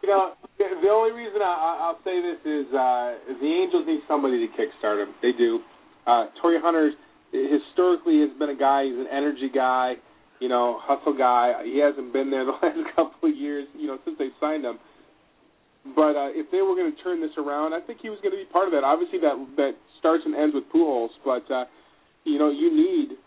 know, 0.08 0.34
the, 0.58 0.66
the 0.82 0.90
only 0.90 1.12
reason 1.12 1.42
I, 1.42 1.78
I'll 1.82 2.00
say 2.04 2.22
this 2.22 2.40
is 2.46 2.68
uh, 2.74 3.16
the 3.40 3.48
Angels 3.48 3.86
need 3.86 4.02
somebody 4.08 4.48
to 4.48 4.54
kickstart 4.54 5.04
them. 5.06 5.14
They 5.22 5.32
do. 5.38 5.60
Uh, 6.08 6.28
Torii 6.42 6.60
Hunter 6.62 6.92
historically 7.32 8.22
has 8.22 8.30
been 8.38 8.50
a 8.50 8.56
guy. 8.56 8.86
He's 8.86 8.96
an 8.96 9.08
energy 9.12 9.50
guy, 9.54 9.96
you 10.40 10.50
know, 10.50 10.80
hustle 10.82 11.18
guy. 11.18 11.64
He 11.64 11.80
hasn't 11.80 12.14
been 12.14 12.32
there 12.32 12.46
the 12.50 12.52
last 12.52 12.78
couple 12.96 13.30
of 13.30 13.36
years, 13.36 13.68
you 13.76 13.88
know, 13.88 13.98
since 14.06 14.18
they 14.18 14.30
signed 14.40 14.66
him. 14.66 14.80
But 15.96 16.16
uh, 16.16 16.32
if 16.32 16.50
they 16.52 16.62
were 16.62 16.76
going 16.76 16.96
to 16.96 17.04
turn 17.04 17.20
this 17.20 17.36
around, 17.38 17.74
I 17.74 17.82
think 17.82 18.00
he 18.02 18.10
was 18.10 18.20
going 18.24 18.32
to 18.32 18.40
be 18.40 18.48
part 18.48 18.68
of 18.68 18.72
that. 18.72 18.86
Obviously, 18.88 19.20
that 19.20 19.36
that 19.58 19.76
starts 20.00 20.24
and 20.26 20.34
ends 20.34 20.56
with 20.56 20.64
Pujols, 20.72 21.12
but 21.26 21.44
uh, 21.52 21.66
you 22.24 22.40
know, 22.40 22.50
you 22.50 22.72
need 22.72 23.18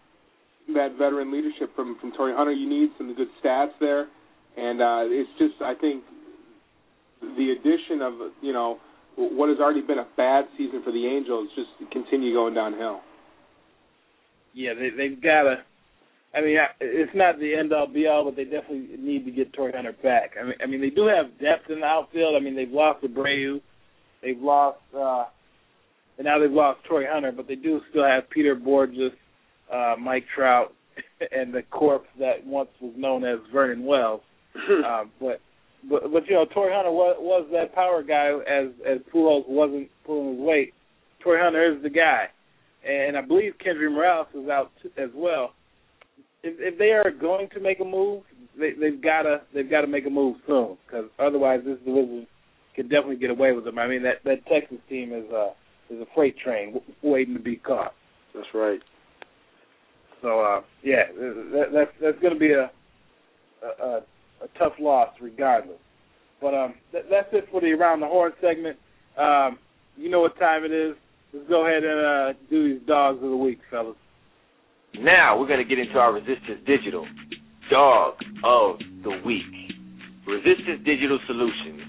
that 0.75 0.97
veteran 0.99 1.33
leadership 1.33 1.75
from 1.75 1.97
from 2.01 2.13
Torii 2.13 2.35
Hunter. 2.37 2.53
You 2.53 2.69
need 2.69 2.91
some 2.99 3.15
good 3.15 3.29
stats 3.43 3.73
there, 3.81 4.07
and 4.57 4.81
uh, 4.81 5.03
it's 5.05 5.31
just 5.39 5.55
I 5.63 5.75
think 5.75 6.05
the 7.21 7.53
addition 7.53 8.03
of 8.03 8.15
you 8.43 8.53
know 8.53 8.79
what 9.17 9.49
has 9.49 9.59
already 9.59 9.83
been 9.83 9.99
a 9.99 10.09
bad 10.17 10.45
season 10.57 10.83
for 10.85 10.93
the 10.93 11.07
Angels 11.07 11.49
just 11.55 11.91
continue 11.91 12.35
going 12.35 12.55
downhill. 12.55 13.01
Yeah, 14.55 14.75
they, 14.75 14.91
they've 14.91 15.23
got 15.23 15.43
to. 15.43 15.57
I 16.35 16.43
mean, 16.43 16.59
it's 16.81 17.13
not 17.15 17.39
the 17.39 17.55
end 17.55 17.73
all 17.73 17.87
be 17.87 18.07
all, 18.07 18.25
but 18.25 18.37
they 18.37 18.45
definitely 18.45 18.89
need 18.99 19.25
to 19.25 19.31
get 19.31 19.55
Torii 19.55 19.73
Hunter 19.75 19.95
back. 20.03 20.33
I 20.39 20.45
mean, 20.45 20.55
I 20.63 20.67
mean, 20.67 20.81
they 20.81 20.91
do 20.91 21.07
have 21.07 21.39
depth 21.39 21.71
in 21.71 21.81
the 21.81 21.87
outfield. 21.87 22.35
I 22.37 22.45
mean, 22.45 22.55
they've 22.55 22.71
lost 22.71 23.03
Abreu, 23.05 23.61
they've 24.23 24.39
lost 24.39 24.79
uh, 24.95 25.25
and 26.19 26.25
now 26.25 26.39
they've 26.39 26.51
lost 26.51 26.81
Troy 26.85 27.05
Hunter, 27.09 27.33
but 27.33 27.47
they 27.47 27.57
do 27.57 27.81
still 27.91 28.05
have 28.05 28.29
Peter 28.31 28.57
Bourjos, 28.57 29.13
uh, 29.73 29.95
Mike 29.99 30.25
Trout, 30.35 30.73
and 31.33 31.53
the 31.53 31.63
corpse 31.71 32.09
that 32.19 32.45
once 32.45 32.71
was 32.81 32.95
known 32.97 33.25
as 33.25 33.39
Vernon 33.53 33.85
Wells. 33.85 34.23
uh, 34.87 35.05
but 35.21 35.41
but 35.89 36.13
but 36.13 36.27
you 36.27 36.35
know, 36.35 36.47
Troy 36.53 36.69
Hunter 36.73 36.91
was 36.91 37.17
was 37.19 37.47
that 37.53 37.75
power 37.75 38.03
guy 38.03 38.31
as 38.49 38.69
as 38.87 38.99
Pujols 39.13 39.49
wasn't 39.49 39.89
pulling 40.05 40.37
his 40.37 40.47
weight. 40.47 40.73
Troy 41.23 41.37
Hunter 41.39 41.77
is 41.77 41.83
the 41.83 41.91
guy, 41.91 42.27
and 42.89 43.17
I 43.17 43.21
believe 43.21 43.55
Kendry 43.65 43.91
Morales 43.93 44.29
is 44.35 44.49
out 44.49 44.71
t- 44.83 44.91
as 44.97 45.11
well. 45.15 45.53
If, 46.43 46.55
if 46.59 46.79
they 46.79 46.93
are 46.93 47.11
going 47.11 47.49
to 47.55 47.61
make 47.61 47.81
a 47.81 47.85
move, 47.85 48.23
they, 48.59 48.71
they've 48.79 49.03
got 49.03 49.23
to 49.23 49.43
they've 49.55 49.71
got 49.71 49.83
to 49.83 49.87
make 49.87 50.07
a 50.07 50.11
move 50.11 50.37
soon 50.47 50.77
because 50.87 51.07
otherwise 51.19 51.61
this 51.65 51.79
division 51.79 52.27
can 52.75 52.89
definitely 52.89 53.17
get 53.17 53.31
away 53.31 53.53
with 53.53 53.65
them. 53.65 53.79
I 53.79 53.89
mean 53.89 54.03
that 54.03 54.23
that 54.25 54.47
Texas 54.47 54.79
team 54.89 55.13
is 55.13 55.31
a 55.31 55.53
is 55.91 56.01
a 56.01 56.07
freight 56.15 56.37
train 56.39 56.75
w- 56.75 56.93
waiting 57.03 57.35
to 57.35 57.41
be 57.41 57.57
caught. 57.57 57.95
That's 58.35 58.47
right. 58.55 58.81
So 60.23 60.41
uh, 60.41 60.61
yeah, 60.83 61.05
that, 61.17 61.67
that's 61.73 61.91
that's 62.01 62.19
going 62.21 62.35
to 62.35 62.41
be 62.41 62.53
a, 62.53 62.71
a 63.63 64.01
a 64.43 64.49
tough 64.59 64.73
loss 64.81 65.09
regardless. 65.21 65.79
But 66.41 66.55
um, 66.55 66.75
that, 66.93 67.03
that's 67.11 67.29
it 67.33 67.49
for 67.51 67.61
the 67.61 67.73
around 67.73 68.01
the 68.01 68.07
horn 68.07 68.33
segment. 68.41 68.77
Um, 69.19 69.59
you 69.97 70.11
know 70.11 70.21
what 70.21 70.39
time 70.39 70.65
it 70.65 70.73
is. 70.73 70.95
Let's 71.33 71.49
go 71.49 71.67
ahead 71.67 71.83
and 71.85 72.01
uh, 72.01 72.39
do 72.51 72.75
these 72.75 72.87
dogs 72.87 73.23
of 73.23 73.31
the 73.31 73.37
week, 73.37 73.59
fellas. 73.71 73.97
Now 75.01 75.39
we're 75.39 75.49
going 75.49 75.61
to 75.61 75.69
get 75.69 75.79
into 75.79 75.99
our 75.99 76.13
Resistance 76.13 76.61
Digital 76.67 77.07
Dog 77.71 78.15
of 78.45 78.79
the 79.03 79.21
Week. 79.25 79.43
Resistance 80.27 80.85
Digital 80.85 81.19
Solutions. 81.27 81.83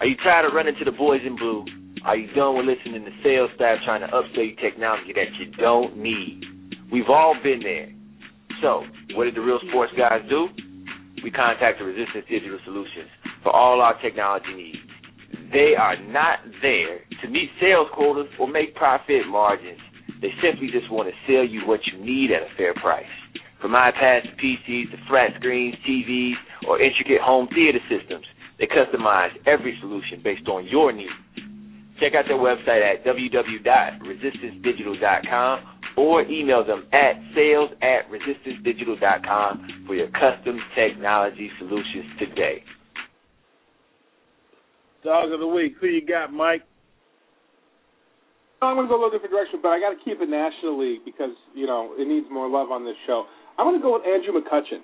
Are 0.00 0.06
you 0.06 0.16
tired 0.22 0.46
of 0.46 0.54
running 0.54 0.74
to 0.78 0.84
the 0.84 0.96
boys 0.96 1.20
in 1.26 1.36
blue? 1.36 1.64
Are 2.04 2.16
you 2.16 2.32
done 2.34 2.56
with 2.56 2.66
listening 2.66 3.04
to 3.04 3.10
sales 3.22 3.50
staff 3.56 3.78
trying 3.84 4.00
to 4.00 4.08
upsell 4.08 4.46
you 4.46 4.56
technology 4.56 5.12
that 5.14 5.34
you 5.38 5.50
don't 5.60 5.96
need? 5.96 6.42
We've 6.90 7.08
all 7.08 7.34
been 7.42 7.60
there. 7.60 7.92
So, 8.62 8.84
what 9.14 9.24
did 9.24 9.34
the 9.36 9.40
real 9.40 9.58
sports 9.68 9.92
guys 9.96 10.20
do? 10.28 10.48
We 11.22 11.30
contacted 11.30 11.86
Resistance 11.86 12.24
Digital 12.28 12.58
Solutions 12.64 13.08
for 13.42 13.50
all 13.52 13.80
our 13.80 14.00
technology 14.00 14.52
needs. 14.54 14.78
They 15.52 15.74
are 15.78 15.96
not 16.00 16.38
there 16.62 17.00
to 17.22 17.28
meet 17.28 17.50
sales 17.60 17.88
quotas 17.94 18.26
or 18.38 18.48
make 18.48 18.74
profit 18.74 19.26
margins. 19.28 19.78
They 20.22 20.30
simply 20.42 20.70
just 20.72 20.90
want 20.90 21.08
to 21.08 21.14
sell 21.26 21.44
you 21.44 21.60
what 21.66 21.80
you 21.92 21.98
need 22.02 22.30
at 22.32 22.42
a 22.42 22.48
fair 22.56 22.72
price. 22.74 23.04
From 23.60 23.72
iPads 23.72 24.22
to 24.22 24.30
PCs 24.40 24.90
to 24.90 24.96
flat 25.08 25.30
screens, 25.36 25.76
TVs, 25.88 26.34
or 26.66 26.80
intricate 26.80 27.20
home 27.20 27.48
theater 27.54 27.80
systems, 27.90 28.24
they 28.58 28.66
customize 28.66 29.30
every 29.46 29.76
solution 29.80 30.20
based 30.22 30.48
on 30.48 30.66
your 30.66 30.92
needs. 30.92 31.12
Check 32.00 32.14
out 32.14 32.24
their 32.28 32.38
website 32.38 32.82
at 32.82 33.04
www.resistancedigital.com 33.04 35.77
or 35.98 36.22
email 36.22 36.64
them 36.64 36.86
at 36.92 37.18
sales 37.34 37.70
at 37.82 38.06
resistancedigital.com 38.06 39.84
for 39.86 39.96
your 39.96 40.06
custom 40.14 40.60
technology 40.78 41.50
solutions 41.58 42.06
today. 42.20 42.62
Dog 45.02 45.32
of 45.32 45.40
the 45.40 45.46
week. 45.46 45.74
Who 45.80 45.88
you 45.88 46.06
got, 46.06 46.32
Mike? 46.32 46.62
I'm 48.62 48.74
going 48.74 48.86
to 48.86 48.90
go 48.90 48.94
a 48.94 49.02
little 49.02 49.10
different 49.10 49.34
direction, 49.34 49.58
but 49.62 49.70
I 49.70 49.78
got 49.78 49.90
to 49.90 50.00
keep 50.02 50.22
it 50.22 50.30
National 50.30 50.78
League 50.78 51.02
because 51.04 51.34
you 51.54 51.66
know 51.66 51.94
it 51.98 52.06
needs 52.06 52.26
more 52.30 52.48
love 52.48 52.70
on 52.70 52.84
this 52.84 52.98
show. 53.06 53.26
I'm 53.58 53.66
going 53.66 53.78
to 53.78 53.82
go 53.82 53.94
with 53.94 54.06
Andrew 54.06 54.34
McCutchen, 54.34 54.82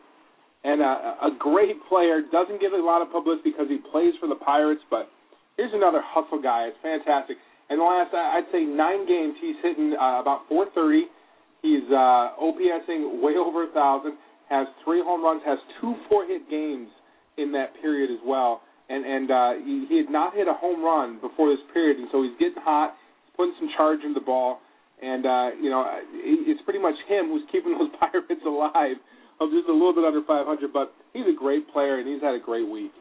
and 0.63 0.83
uh, 0.83 1.27
a 1.27 1.31
great 1.39 1.79
player. 1.89 2.23
Doesn't 2.31 2.61
get 2.61 2.73
a 2.73 2.79
lot 2.79 3.03
of 3.03 3.11
publicity 3.11 3.51
because 3.51 3.67
he 3.71 3.79
plays 3.91 4.15
for 4.19 4.29
the 4.29 4.39
Pirates, 4.39 4.83
but 4.91 5.11
here's 5.57 5.75
another 5.75 6.03
hustle 6.03 6.43
guy. 6.43 6.71
It's 6.71 6.79
fantastic. 6.83 7.39
And 7.71 7.81
the 7.81 7.85
last, 7.85 8.13
I'd 8.13 8.45
say 8.53 8.65
nine 8.65 9.07
games, 9.09 9.35
he's 9.41 9.57
hitting 9.63 9.97
uh, 9.97 10.21
about 10.21 10.45
430. 10.49 11.09
He's 11.63 11.89
uh, 11.89 12.37
OPSing 12.37 13.23
way 13.25 13.41
over 13.41 13.65
a 13.65 13.73
thousand. 13.73 14.21
Has 14.51 14.67
three 14.85 15.01
home 15.01 15.25
runs. 15.25 15.41
Has 15.47 15.59
two 15.81 15.95
four-hit 16.09 16.51
games 16.51 16.89
in 17.39 17.53
that 17.53 17.73
period 17.81 18.11
as 18.11 18.21
well. 18.25 18.61
And 18.89 19.05
and 19.05 19.31
uh, 19.31 19.53
he, 19.65 19.87
he 19.89 19.97
had 19.97 20.13
not 20.13 20.35
hit 20.35 20.47
a 20.47 20.53
home 20.53 20.85
run 20.85 21.19
before 21.21 21.49
this 21.49 21.65
period, 21.73 21.97
and 21.97 22.09
so 22.13 22.23
he's 22.23 22.37
getting 22.39 22.61
hot. 22.61 22.93
He's 23.25 23.33
putting 23.35 23.55
some 23.59 23.71
charge 23.79 24.01
in 24.05 24.13
the 24.13 24.21
ball, 24.21 24.61
and 25.01 25.25
uh, 25.25 25.57
you 25.57 25.71
know 25.71 25.89
it's 26.13 26.61
pretty 26.69 26.81
much 26.81 26.95
him 27.09 27.33
who's 27.33 27.49
keeping 27.53 27.73
those 27.73 27.89
Pirates 28.01 28.45
alive. 28.45 29.01
I'm 29.41 29.51
just 29.51 29.69
a 29.69 29.73
little 29.73 29.95
bit 29.95 30.05
under 30.05 30.23
500, 30.23 30.73
but 30.73 30.93
he's 31.13 31.25
a 31.25 31.37
great 31.37 31.67
player, 31.73 31.99
and 31.99 32.07
he's 32.07 32.21
had 32.21 32.35
a 32.35 32.39
great 32.39 32.69
week. 32.69 32.93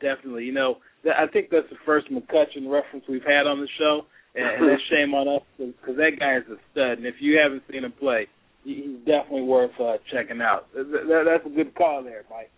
Definitely. 0.00 0.44
You 0.44 0.52
know, 0.52 0.76
I 1.06 1.26
think 1.26 1.50
that's 1.50 1.68
the 1.70 1.76
first 1.84 2.08
McCutchen 2.10 2.70
reference 2.70 3.04
we've 3.08 3.24
had 3.24 3.46
on 3.46 3.60
the 3.60 3.68
show, 3.78 4.02
and, 4.34 4.46
and 4.46 4.68
that's 4.70 4.82
shame 4.90 5.14
on 5.14 5.28
us 5.28 5.42
because 5.58 5.96
that 5.96 6.18
guy 6.18 6.38
is 6.38 6.44
a 6.50 6.56
stud. 6.72 6.98
And 6.98 7.06
if 7.06 7.16
you 7.20 7.38
haven't 7.38 7.62
seen 7.70 7.84
him 7.84 7.92
play, 7.92 8.26
he's 8.64 8.98
definitely 9.04 9.42
worth 9.42 9.78
uh, 9.80 9.98
checking 10.12 10.40
out. 10.40 10.66
That, 10.74 11.24
that's 11.26 11.46
a 11.46 11.54
good 11.54 11.74
call 11.74 12.02
there, 12.02 12.24
Mike. 12.30 12.50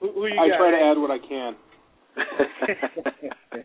Who, 0.00 0.12
who 0.12 0.26
you 0.26 0.40
I 0.40 0.48
got? 0.48 0.58
try 0.58 0.70
to 0.70 0.76
add 0.76 0.98
what 0.98 1.10
I 1.10 1.18
can. 1.18 1.56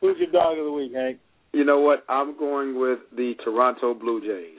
Who's 0.00 0.16
your 0.18 0.32
dog 0.32 0.58
of 0.58 0.64
the 0.64 0.72
week, 0.72 0.92
Hank? 0.94 1.18
You 1.52 1.64
know 1.64 1.80
what? 1.80 2.04
I'm 2.08 2.36
going 2.38 2.78
with 2.78 2.98
the 3.14 3.34
Toronto 3.44 3.94
Blue 3.94 4.20
Jays. 4.20 4.58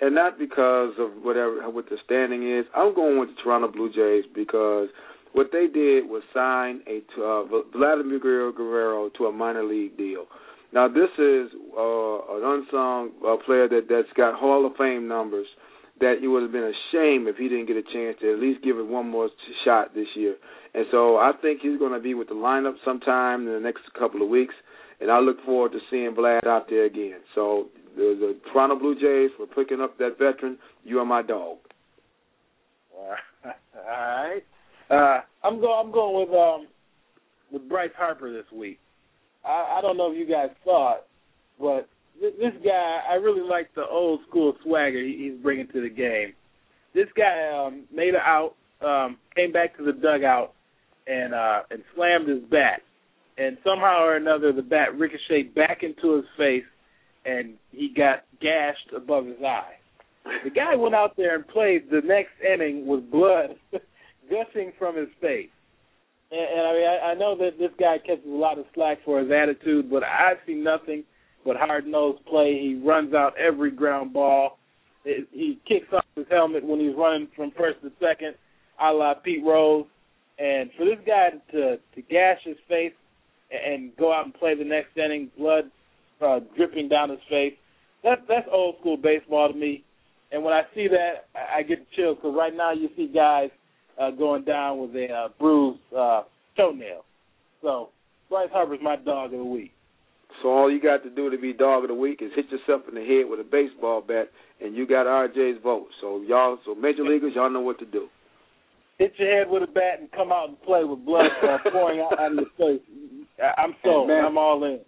And 0.00 0.14
not 0.14 0.38
because 0.38 0.92
of 0.98 1.10
whatever 1.22 1.68
what 1.70 1.88
the 1.88 1.96
standing 2.04 2.56
is. 2.56 2.66
I'm 2.76 2.94
going 2.94 3.18
with 3.18 3.30
the 3.30 3.34
Toronto 3.42 3.68
Blue 3.68 3.90
Jays 3.92 4.24
because 4.32 4.88
what 5.32 5.48
they 5.52 5.66
did 5.66 6.08
was 6.08 6.22
sign 6.32 6.82
a 6.86 7.02
uh, 7.20 7.44
Vladimir 7.76 8.18
Guerrero 8.18 9.10
to 9.18 9.26
a 9.26 9.32
minor 9.32 9.64
league 9.64 9.96
deal. 9.96 10.26
Now 10.72 10.88
this 10.88 11.10
is 11.18 11.48
uh, 11.76 12.36
an 12.36 12.42
unsung 12.44 13.10
uh, 13.26 13.36
player 13.44 13.68
that 13.68 13.86
that's 13.88 14.12
got 14.16 14.38
Hall 14.38 14.66
of 14.66 14.72
Fame 14.76 15.08
numbers. 15.08 15.46
That 16.00 16.22
it 16.22 16.28
would 16.28 16.42
have 16.42 16.52
been 16.52 16.62
a 16.62 16.78
shame 16.92 17.26
if 17.26 17.36
he 17.36 17.48
didn't 17.48 17.66
get 17.66 17.76
a 17.76 17.82
chance 17.82 18.18
to 18.20 18.32
at 18.32 18.38
least 18.38 18.62
give 18.62 18.78
it 18.78 18.86
one 18.86 19.10
more 19.10 19.30
shot 19.64 19.94
this 19.94 20.06
year. 20.14 20.36
And 20.72 20.86
so 20.92 21.16
I 21.16 21.32
think 21.42 21.60
he's 21.60 21.76
going 21.78 21.92
to 21.92 21.98
be 21.98 22.14
with 22.14 22.28
the 22.28 22.34
lineup 22.34 22.74
sometime 22.84 23.48
in 23.48 23.52
the 23.52 23.58
next 23.58 23.82
couple 23.98 24.22
of 24.22 24.28
weeks. 24.28 24.54
And 25.00 25.10
I 25.10 25.18
look 25.18 25.44
forward 25.44 25.72
to 25.72 25.78
seeing 25.90 26.14
Vlad 26.14 26.46
out 26.46 26.66
there 26.70 26.84
again. 26.84 27.18
So 27.34 27.66
the, 27.96 28.16
the 28.20 28.36
Toronto 28.52 28.78
Blue 28.78 28.94
Jays 28.94 29.30
for 29.36 29.46
picking 29.46 29.80
up 29.80 29.98
that 29.98 30.18
veteran. 30.18 30.58
You 30.84 31.00
are 31.00 31.04
my 31.04 31.22
dog. 31.22 31.58
All 32.96 33.16
right. 33.86 34.42
Uh, 34.90 35.20
I'm 35.44 35.60
going. 35.60 35.86
I'm 35.86 35.92
going 35.92 36.26
with 36.28 36.34
um 36.34 36.66
with 37.52 37.68
Bryce 37.68 37.90
Harper 37.96 38.32
this 38.32 38.50
week. 38.52 38.78
I, 39.44 39.78
I 39.78 39.80
don't 39.82 39.96
know 39.96 40.10
if 40.10 40.18
you 40.18 40.26
guys 40.26 40.48
saw 40.64 40.96
it, 40.96 41.06
but 41.58 41.88
th- 42.20 42.34
this 42.38 42.54
guy, 42.64 43.00
I 43.10 43.14
really 43.14 43.46
like 43.46 43.74
the 43.74 43.84
old 43.84 44.20
school 44.28 44.54
swagger 44.64 45.02
he, 45.02 45.30
he's 45.30 45.42
bringing 45.42 45.68
to 45.68 45.80
the 45.80 45.88
game. 45.88 46.32
This 46.94 47.08
guy 47.16 47.48
um, 47.54 47.84
made 47.94 48.14
it 48.14 48.22
out, 48.24 48.54
um, 48.84 49.18
came 49.36 49.52
back 49.52 49.76
to 49.76 49.84
the 49.84 49.92
dugout, 49.92 50.54
and 51.06 51.34
uh, 51.34 51.60
and 51.70 51.82
slammed 51.94 52.28
his 52.28 52.42
bat, 52.50 52.80
and 53.36 53.58
somehow 53.64 54.02
or 54.02 54.16
another 54.16 54.52
the 54.52 54.62
bat 54.62 54.98
ricocheted 54.98 55.54
back 55.54 55.82
into 55.82 56.16
his 56.16 56.24
face, 56.36 56.64
and 57.24 57.54
he 57.72 57.92
got 57.94 58.24
gashed 58.40 58.92
above 58.96 59.26
his 59.26 59.36
eye. 59.44 59.74
The 60.44 60.50
guy 60.50 60.76
went 60.76 60.94
out 60.94 61.16
there 61.16 61.34
and 61.34 61.46
played 61.48 61.90
the 61.90 62.02
next 62.04 62.32
inning 62.44 62.86
with 62.86 63.10
blood 63.10 63.56
gushing 64.30 64.72
from 64.78 64.96
his 64.96 65.08
face. 65.20 65.50
And, 66.30 66.40
and 66.40 66.66
I 66.66 66.72
mean, 66.72 66.88
I, 66.88 67.06
I 67.10 67.14
know 67.14 67.36
that 67.38 67.58
this 67.58 67.70
guy 67.78 67.98
catches 67.98 68.24
a 68.26 68.36
lot 68.36 68.58
of 68.58 68.66
slack 68.74 68.98
for 69.04 69.20
his 69.20 69.30
attitude, 69.30 69.90
but 69.90 70.02
I 70.02 70.34
see 70.46 70.54
nothing 70.54 71.04
but 71.44 71.56
hard 71.56 71.86
nosed 71.86 72.24
play. 72.26 72.58
He 72.60 72.80
runs 72.84 73.14
out 73.14 73.32
every 73.38 73.70
ground 73.70 74.12
ball. 74.12 74.58
It, 75.04 75.28
he 75.32 75.58
kicks 75.66 75.86
off 75.92 76.04
his 76.16 76.26
helmet 76.30 76.64
when 76.64 76.80
he's 76.80 76.96
running 76.96 77.28
from 77.34 77.52
first 77.56 77.80
to 77.82 77.90
second, 78.00 78.34
a 78.80 78.92
la 78.92 79.14
Pete 79.14 79.44
Rose. 79.44 79.86
And 80.38 80.70
for 80.76 80.84
this 80.84 80.98
guy 81.06 81.30
to 81.52 81.76
to 81.76 82.02
gash 82.02 82.38
his 82.44 82.56
face 82.68 82.92
and 83.50 83.96
go 83.96 84.12
out 84.12 84.24
and 84.24 84.34
play 84.34 84.54
the 84.54 84.64
next 84.64 84.96
inning, 84.96 85.30
blood 85.36 85.64
uh, 86.20 86.40
dripping 86.56 86.88
down 86.88 87.10
his 87.10 87.18
face, 87.28 87.54
that 88.04 88.20
that's 88.28 88.46
old 88.52 88.76
school 88.80 88.96
baseball 88.96 89.50
to 89.50 89.58
me. 89.58 89.84
And 90.30 90.44
when 90.44 90.52
I 90.52 90.62
see 90.74 90.88
that, 90.88 91.28
I, 91.34 91.62
get 91.62 91.90
chills 91.96 92.16
because 92.16 92.36
right 92.36 92.54
now 92.54 92.72
you 92.72 92.90
see 92.96 93.10
guys 93.12 93.48
uh, 94.00 94.10
going 94.10 94.44
down 94.44 94.80
with 94.80 94.94
a 94.94 95.08
uh, 95.12 95.28
bruised 95.38 95.80
uh, 95.96 96.22
toenail. 96.56 97.04
So 97.62 97.90
Bryce 98.28 98.48
Harper's 98.52 98.80
my 98.82 98.96
dog 98.96 99.32
of 99.32 99.38
the 99.38 99.44
week. 99.44 99.72
So 100.42 100.50
all 100.50 100.70
you 100.70 100.80
got 100.80 101.02
to 101.02 101.10
do 101.10 101.30
to 101.30 101.38
be 101.38 101.52
dog 101.52 101.84
of 101.84 101.88
the 101.88 101.94
week 101.94 102.20
is 102.22 102.30
hit 102.36 102.46
yourself 102.50 102.82
in 102.88 102.94
the 102.94 103.00
head 103.00 103.28
with 103.28 103.40
a 103.40 103.44
baseball 103.44 104.02
bat, 104.06 104.30
and 104.60 104.76
you 104.76 104.86
got 104.86 105.06
RJ's 105.06 105.60
vote. 105.62 105.88
So 106.00 106.22
y'all, 106.22 106.58
so 106.64 106.74
major 106.74 107.02
leaguers, 107.02 107.32
y'all 107.34 107.50
know 107.50 107.60
what 107.60 107.78
to 107.80 107.86
do. 107.86 108.08
Hit 108.98 109.14
your 109.16 109.30
head 109.30 109.50
with 109.50 109.62
a 109.62 109.66
bat 109.66 110.00
and 110.00 110.10
come 110.12 110.30
out 110.30 110.48
and 110.48 110.62
play 110.62 110.84
with 110.84 111.04
blood 111.04 111.26
uh, 111.42 111.58
pouring 111.72 112.00
out 112.00 112.18
of 112.18 112.34
your 112.34 112.50
face. 112.58 112.82
I'm 113.56 113.74
sold. 113.82 114.08
Man. 114.08 114.24
I'm 114.24 114.38
all 114.38 114.62
in. 114.64 114.80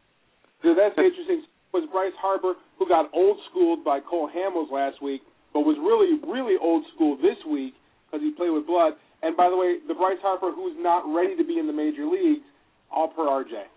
Dude, 0.62 0.76
that's 0.76 0.98
interesting. 0.98 1.44
Was 1.72 1.88
Bryce 1.92 2.12
Harper, 2.20 2.54
who 2.78 2.88
got 2.88 3.10
old 3.14 3.38
schooled 3.48 3.84
by 3.84 4.00
Cole 4.00 4.28
Hamels 4.28 4.72
last 4.72 5.00
week, 5.00 5.22
but 5.54 5.60
was 5.60 5.78
really, 5.78 6.18
really 6.26 6.56
old 6.60 6.82
school 6.94 7.16
this 7.16 7.38
week 7.48 7.74
because 8.10 8.24
he 8.24 8.32
played 8.32 8.50
with 8.50 8.66
blood. 8.66 8.94
And 9.22 9.36
by 9.36 9.50
the 9.50 9.56
way, 9.56 9.76
the 9.86 9.94
Bryce 9.94 10.18
Harper 10.22 10.50
who's 10.52 10.76
not 10.78 11.04
ready 11.12 11.36
to 11.36 11.44
be 11.44 11.58
in 11.58 11.66
the 11.66 11.72
major 11.72 12.06
leagues, 12.06 12.44
all 12.90 13.08
per 13.08 13.22
RJ. 13.22 13.68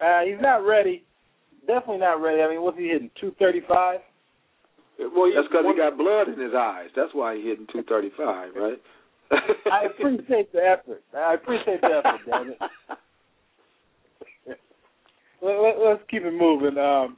Uh, 0.00 0.24
he's 0.24 0.40
not 0.40 0.64
ready. 0.64 1.04
Definitely 1.66 1.98
not 1.98 2.22
ready. 2.22 2.42
I 2.42 2.48
mean, 2.48 2.62
what's 2.62 2.78
he 2.78 2.88
hitting? 2.88 3.10
Two 3.20 3.32
thirty-five. 3.38 4.00
Well, 4.98 5.30
that's 5.34 5.48
because 5.48 5.64
he 5.66 5.76
got 5.76 5.98
blood 5.98 6.28
in 6.28 6.40
his 6.40 6.54
eyes. 6.56 6.88
That's 6.94 7.12
why 7.12 7.36
he 7.36 7.42
hitting 7.42 7.66
two 7.72 7.82
thirty-five, 7.82 8.52
right? 8.56 8.80
I 9.30 9.86
appreciate 9.86 10.52
the 10.52 10.60
effort. 10.60 11.02
I 11.16 11.34
appreciate 11.34 11.80
the 11.80 11.88
effort, 11.88 12.20
damn 12.26 12.50
it. 12.50 12.58
let, 15.42 15.58
let, 15.60 15.78
let's 15.84 16.02
keep 16.08 16.22
it 16.22 16.32
moving. 16.32 16.78
Um, 16.78 17.16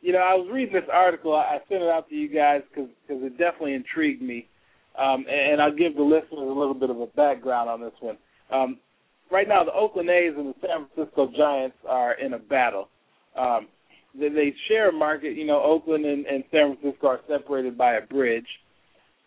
you 0.00 0.12
know, 0.12 0.20
I 0.20 0.34
was 0.34 0.48
reading 0.52 0.74
this 0.74 0.88
article. 0.92 1.34
I 1.34 1.58
sent 1.68 1.82
it 1.82 1.88
out 1.88 2.08
to 2.08 2.14
you 2.14 2.28
guys 2.28 2.60
because 2.70 2.90
it 3.08 3.38
definitely 3.38 3.74
intrigued 3.74 4.22
me. 4.22 4.46
Um, 4.98 5.26
and 5.28 5.60
I'll 5.60 5.74
give 5.74 5.94
the 5.96 6.02
listeners 6.02 6.40
a 6.40 6.58
little 6.58 6.74
bit 6.74 6.90
of 6.90 7.00
a 7.00 7.06
background 7.06 7.68
on 7.68 7.80
this 7.80 7.92
one. 8.00 8.16
Um, 8.50 8.78
right 9.30 9.46
now, 9.46 9.64
the 9.64 9.72
Oakland 9.72 10.08
A's 10.08 10.32
and 10.36 10.48
the 10.48 10.54
San 10.60 10.86
Francisco 10.94 11.30
Giants 11.36 11.76
are 11.88 12.14
in 12.14 12.34
a 12.34 12.38
battle. 12.38 12.88
Um, 13.38 13.68
they, 14.18 14.28
they 14.30 14.54
share 14.68 14.88
a 14.88 14.92
market. 14.92 15.36
You 15.36 15.46
know, 15.46 15.62
Oakland 15.62 16.06
and, 16.06 16.24
and 16.26 16.44
San 16.50 16.76
Francisco 16.76 17.08
are 17.08 17.20
separated 17.28 17.76
by 17.76 17.94
a 17.94 18.06
bridge. 18.06 18.46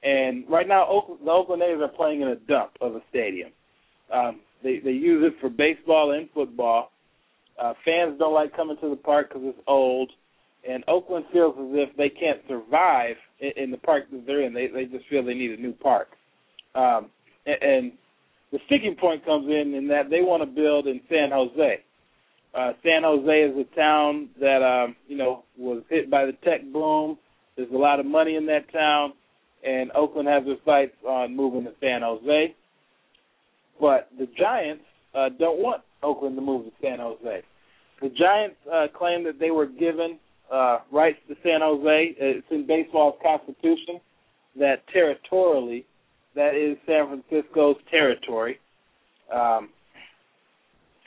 And 0.02 0.50
right 0.50 0.68
now, 0.68 0.88
Oakland, 0.88 1.22
the 1.26 1.32
Oakland 1.32 1.62
A's 1.62 1.82
are 1.82 1.88
playing 1.90 2.22
in 2.22 2.30
a 2.30 2.36
dump 2.36 2.72
of 2.82 2.96
a 2.96 3.02
stadium. 3.10 3.52
Um, 4.14 4.40
they 4.64 4.80
they 4.80 4.92
use 4.92 5.24
it 5.26 5.40
for 5.40 5.50
baseball 5.50 6.12
and 6.12 6.30
football. 6.34 6.92
Uh, 7.62 7.74
fans 7.84 8.18
don't 8.18 8.34
like 8.34 8.56
coming 8.56 8.78
to 8.82 8.90
the 8.90 8.96
park 8.96 9.30
because 9.30 9.44
it's 9.46 9.60
old, 9.68 10.10
and 10.68 10.84
Oakland 10.88 11.26
feels 11.34 11.56
as 11.60 11.90
if 11.90 11.98
they 11.98 12.10
can't 12.10 12.40
survive 12.48 13.18
in, 13.39 13.52
in 13.63 13.71
the 13.71 13.78
park 13.78 14.06
that 14.12 14.25
they're 14.25 14.43
in. 14.43 14.54
They 14.54 14.67
they 14.67 14.86
just 14.86 15.08
feel 15.10 15.23
they 15.23 15.34
need 15.34 15.52
a 15.52 15.62
new 15.62 15.73
park. 15.73 16.10
Um, 16.75 17.10
and, 17.45 17.62
and 17.62 17.91
the 18.52 18.60
sticking 18.65 18.95
point 18.99 19.25
comes 19.25 19.47
in 19.47 19.73
in 19.73 19.88
that 19.89 20.10
they 20.10 20.21
want 20.21 20.41
to 20.41 20.47
build 20.47 20.88
in 20.88 21.02
San 21.10 21.30
Jose. 21.32 21.84
Uh, 22.54 22.71
San 22.84 23.04
Jose 23.04 23.41
is 23.41 23.56
a 23.56 23.75
town 23.75 24.30
that 24.39 24.63
um, 24.63 24.95
you 25.08 25.17
know 25.17 25.43
was 25.58 25.84
hit 25.89 26.10
by 26.10 26.25
the 26.25 26.34
tech 26.43 26.62
boom. 26.71 27.17
There's 27.56 27.71
a 27.71 27.78
lot 27.78 27.99
of 27.99 28.06
money 28.06 28.36
in 28.36 28.45
that 28.47 28.71
town, 28.71 29.13
and 29.63 29.91
Oakland 29.91 30.28
has 30.28 30.43
their 30.45 30.56
sights 30.65 30.95
on 31.06 31.36
moving 31.36 31.65
to 31.65 31.71
San 31.82 32.02
Jose. 32.02 32.56
But 33.80 34.10
the 34.17 34.28
Giants 34.38 34.84
uh, 35.13 35.30
don't 35.38 35.60
want 35.60 35.84
Oakland 36.02 36.36
to 36.38 36.41
move 36.41 36.65
to 36.65 36.71
San 36.82 36.99
Jose. 36.99 37.43
The 38.02 38.10
Giants 38.10 38.56
uh, 38.71 38.88
claim 38.97 39.23
that 39.25 39.39
they 39.39 39.52
were 39.52 39.65
given 39.65 40.19
uh, 40.52 40.80
rights 40.92 41.20
to 41.28 41.36
San 41.44 41.62
Jose. 41.62 42.16
It's 42.18 42.48
in 42.52 42.66
baseball's 42.66 43.16
constitution 43.22 44.00
that 44.58 44.88
territorially, 44.92 45.86
that 46.36 46.56
is 46.56 46.78
San 46.86 47.08
Francisco's 47.08 47.78
territory. 47.90 48.60
Um, 49.34 49.70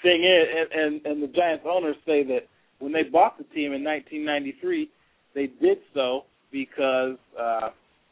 thing 0.03 0.25
is, 0.25 0.47
and, 0.55 0.73
and, 0.73 1.07
and 1.07 1.23
the 1.23 1.29
Giants 1.29 1.65
owners 1.69 1.97
say 2.07 2.25
that 2.25 2.49
when 2.79 2.93
they 2.93 3.05
bought 3.05 3.39
the 3.39 3.45
team 3.45 3.73
in 3.73 3.85
1993, 3.85 4.91
they 5.35 5.47
did 5.61 5.79
so 5.95 6.25
because 6.51 7.17
uh, 7.41 7.71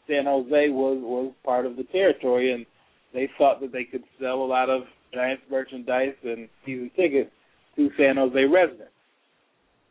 San 0.08 0.24
Jose 0.24 0.68
was 0.70 0.98
was 1.02 1.32
part 1.44 1.66
of 1.66 1.76
the 1.76 1.84
territory, 1.84 2.52
and 2.52 2.64
they 3.12 3.28
thought 3.36 3.60
that 3.60 3.72
they 3.72 3.84
could 3.84 4.04
sell 4.20 4.42
a 4.42 4.46
lot 4.46 4.70
of 4.70 4.82
Giants 5.12 5.42
merchandise 5.50 6.14
and 6.24 6.48
season 6.64 6.90
tickets 6.96 7.30
to 7.76 7.90
San 7.98 8.16
Jose 8.16 8.44
residents. 8.44 8.92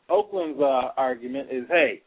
Oakland's 0.10 0.60
uh, 0.60 0.91
argument 0.98 1.50
is, 1.52 1.63
hey, 1.69 2.02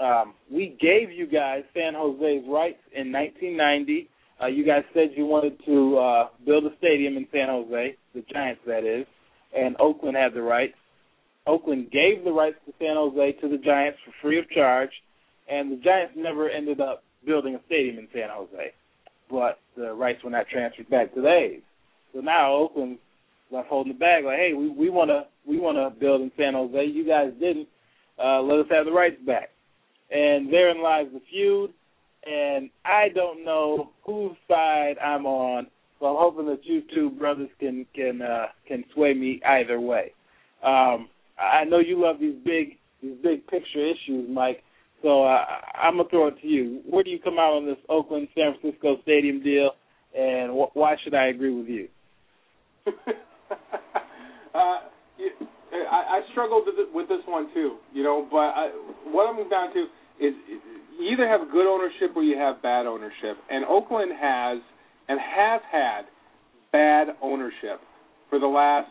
um, 0.00 0.34
we 0.50 0.76
gave 0.80 1.10
you 1.10 1.26
guys 1.26 1.62
San 1.74 1.94
Jose's 1.94 2.44
rights 2.48 2.80
in 2.94 3.12
1990. 3.12 4.08
Uh, 4.40 4.46
you 4.46 4.64
guys 4.64 4.82
said 4.94 5.10
you 5.14 5.26
wanted 5.26 5.58
to 5.66 5.98
uh, 5.98 6.28
build 6.44 6.64
a 6.64 6.76
stadium 6.78 7.16
in 7.16 7.26
San 7.30 7.48
Jose, 7.48 7.96
the 8.14 8.24
Giants, 8.32 8.60
that 8.66 8.84
is, 8.84 9.06
and 9.56 9.76
Oakland 9.78 10.16
had 10.16 10.34
the 10.34 10.42
rights. 10.42 10.74
Oakland 11.46 11.90
gave 11.90 12.24
the 12.24 12.32
rights 12.32 12.56
to 12.66 12.72
San 12.78 12.96
Jose 12.96 13.32
to 13.40 13.48
the 13.48 13.58
Giants 13.58 13.98
for 14.04 14.12
free 14.22 14.38
of 14.38 14.48
charge, 14.50 14.90
and 15.50 15.70
the 15.70 15.76
Giants 15.76 16.14
never 16.16 16.48
ended 16.48 16.80
up 16.80 17.04
building 17.26 17.54
a 17.54 17.60
stadium 17.66 17.98
in 17.98 18.08
San 18.12 18.28
Jose, 18.30 18.72
but 19.30 19.58
the 19.76 19.92
rights 19.92 20.24
were 20.24 20.30
not 20.30 20.46
transferred 20.48 20.88
back 20.88 21.14
to 21.14 21.20
the 21.20 21.28
A's. 21.28 21.62
So 22.12 22.20
now 22.20 22.54
Oakland's 22.54 23.00
left 23.50 23.68
holding 23.68 23.92
the 23.92 23.98
bag, 23.98 24.24
like, 24.24 24.38
hey, 24.38 24.54
we 24.54 24.68
we 24.68 24.90
want 24.90 25.10
to 25.10 25.26
we 25.46 25.58
want 25.58 25.76
to 25.76 25.98
build 25.98 26.20
in 26.22 26.30
San 26.36 26.54
Jose. 26.54 26.84
You 26.84 27.06
guys 27.06 27.32
didn't. 27.40 27.68
Uh, 28.22 28.42
let 28.42 28.60
us 28.60 28.66
have 28.70 28.86
the 28.86 28.92
rights 28.92 29.16
back. 29.26 29.50
And 30.10 30.52
therein 30.52 30.82
lies 30.82 31.06
the 31.12 31.20
feud. 31.30 31.72
And 32.24 32.70
I 32.84 33.08
don't 33.14 33.44
know 33.44 33.90
whose 34.04 34.36
side 34.46 34.94
I'm 35.04 35.26
on, 35.26 35.66
so 35.98 36.06
I'm 36.06 36.16
hoping 36.18 36.46
that 36.46 36.64
you 36.64 36.82
two 36.94 37.10
brothers 37.10 37.48
can 37.58 37.84
can 37.96 38.22
uh, 38.22 38.46
can 38.68 38.84
sway 38.94 39.12
me 39.12 39.40
either 39.44 39.80
way. 39.80 40.12
Um, 40.62 41.08
I 41.36 41.64
know 41.64 41.80
you 41.80 42.00
love 42.00 42.20
these 42.20 42.36
big 42.44 42.78
these 43.02 43.16
big 43.24 43.44
picture 43.48 43.84
issues, 43.84 44.28
Mike. 44.30 44.62
So 45.02 45.24
uh, 45.24 45.44
I'm 45.74 45.96
gonna 45.96 46.08
throw 46.10 46.28
it 46.28 46.40
to 46.42 46.46
you. 46.46 46.80
Where 46.88 47.02
do 47.02 47.10
you 47.10 47.18
come 47.18 47.40
out 47.40 47.54
on 47.54 47.66
this 47.66 47.78
Oakland 47.88 48.28
San 48.36 48.54
Francisco 48.60 48.98
Stadium 49.02 49.42
deal, 49.42 49.72
and 50.16 50.52
wh- 50.52 50.76
why 50.76 50.94
should 51.02 51.14
I 51.14 51.26
agree 51.26 51.52
with 51.52 51.66
you? 51.66 51.88
uh, 54.54 54.78
I, 55.72 56.20
I 56.20 56.20
struggled 56.32 56.68
with, 56.94 57.08
this 57.08 57.20
one 57.26 57.52
too, 57.54 57.76
you 57.92 58.02
know. 58.02 58.26
But 58.30 58.52
I, 58.54 58.70
what 59.06 59.28
I'm 59.28 59.48
down 59.48 59.72
to 59.74 59.80
is 60.20 60.34
you 60.98 61.10
either 61.12 61.26
have 61.26 61.50
good 61.50 61.66
ownership 61.66 62.16
or 62.16 62.22
you 62.22 62.36
have 62.36 62.62
bad 62.62 62.86
ownership, 62.86 63.36
and 63.50 63.64
Oakland 63.64 64.12
has 64.20 64.58
and 65.08 65.18
has 65.20 65.60
had 65.70 66.02
bad 66.72 67.08
ownership 67.20 67.80
for 68.30 68.38
the 68.38 68.46
last, 68.46 68.88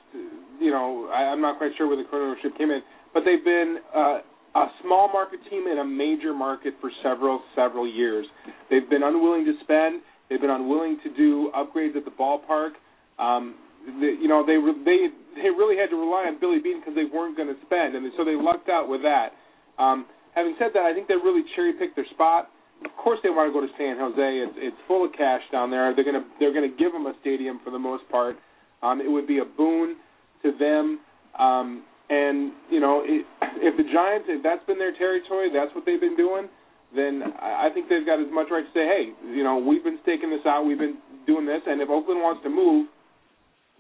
you 0.60 0.70
know, 0.70 1.10
I, 1.12 1.24
I'm 1.24 1.42
not 1.42 1.58
quite 1.58 1.72
sure 1.78 1.88
where 1.88 1.98
the 1.98 2.04
current 2.04 2.38
ownership 2.38 2.58
came 2.58 2.70
in, 2.70 2.82
but 3.14 3.24
they've 3.26 3.44
been 3.44 3.78
uh, 3.96 4.20
a 4.54 4.68
small 4.84 5.12
market 5.12 5.40
team 5.50 5.66
in 5.68 5.80
a 5.80 5.86
major 5.86 6.34
market 6.34 6.76
for 6.80 6.92
several 7.02 7.42
several 7.56 7.88
years. 7.88 8.26
They've 8.70 8.88
been 8.90 9.04
unwilling 9.04 9.46
to 9.46 9.54
spend. 9.64 10.02
They've 10.30 10.40
been 10.40 10.52
unwilling 10.52 11.00
to 11.04 11.14
do 11.16 11.52
upgrades 11.56 11.96
at 11.96 12.06
the 12.06 12.12
ballpark. 12.12 12.72
Um, 13.18 13.56
the, 13.86 14.10
you 14.20 14.28
know, 14.28 14.46
they 14.46 14.58
they 14.86 15.10
they 15.42 15.50
really 15.50 15.78
had 15.78 15.90
to 15.90 15.98
rely 15.98 16.28
on 16.28 16.40
Billy 16.40 16.60
Beane 16.60 16.80
because 16.80 16.96
they 16.96 17.06
weren't 17.06 17.38
going 17.38 17.50
to 17.50 17.60
spend, 17.66 17.96
and 17.96 18.06
so 18.18 18.26
they 18.26 18.36
lucked 18.36 18.70
out 18.70 18.90
with 18.90 19.02
that. 19.02 19.34
Um, 19.82 20.06
having 20.36 20.56
said 20.60 20.72
that, 20.74 20.84
I 20.84 20.94
think 20.94 21.08
they 21.08 21.16
really 21.16 21.44
cherry 21.56 21.74
picked 21.74 21.96
their 21.96 22.08
spot. 22.14 22.50
Of 22.86 22.92
course, 22.98 23.20
they 23.22 23.30
want 23.30 23.50
to 23.50 23.54
go 23.54 23.62
to 23.62 23.72
San 23.78 23.98
Jose. 23.98 24.18
It's 24.22 24.58
it's 24.58 24.80
full 24.88 25.06
of 25.06 25.14
cash 25.14 25.42
down 25.52 25.70
there. 25.70 25.94
They're 25.96 26.06
gonna 26.06 26.26
they're 26.40 26.54
gonna 26.54 26.74
give 26.74 26.92
them 26.92 27.06
a 27.06 27.14
stadium 27.22 27.60
for 27.64 27.70
the 27.70 27.80
most 27.80 28.08
part. 28.10 28.38
Um, 28.82 29.02
it 29.02 29.10
would 29.10 29.28
be 29.28 29.40
a 29.40 29.46
boon 29.46 29.98
to 30.44 30.52
them. 30.58 31.00
Um, 31.38 31.84
and 32.10 32.52
you 32.70 32.80
know, 32.80 33.04
it, 33.06 33.26
if 33.62 33.78
the 33.78 33.88
Giants, 33.88 34.28
if 34.28 34.44
that's 34.44 34.66
been 34.66 34.78
their 34.78 34.94
territory, 34.98 35.50
that's 35.54 35.74
what 35.74 35.86
they've 35.86 36.02
been 36.02 36.18
doing. 36.18 36.50
Then 36.92 37.24
I 37.40 37.70
think 37.74 37.88
they've 37.88 38.06
got 38.06 38.20
as 38.20 38.28
much 38.34 38.52
right 38.52 38.68
to 38.68 38.74
say, 38.76 38.84
hey, 38.84 39.16
you 39.32 39.48
know, 39.48 39.56
we've 39.58 39.84
been 39.84 39.98
staking 40.04 40.30
this 40.30 40.44
out, 40.44 40.68
we've 40.68 40.78
been 40.78 41.00
doing 41.26 41.46
this, 41.46 41.64
and 41.66 41.80
if 41.80 41.88
Oakland 41.88 42.20
wants 42.20 42.44
to 42.44 42.52
move, 42.52 42.92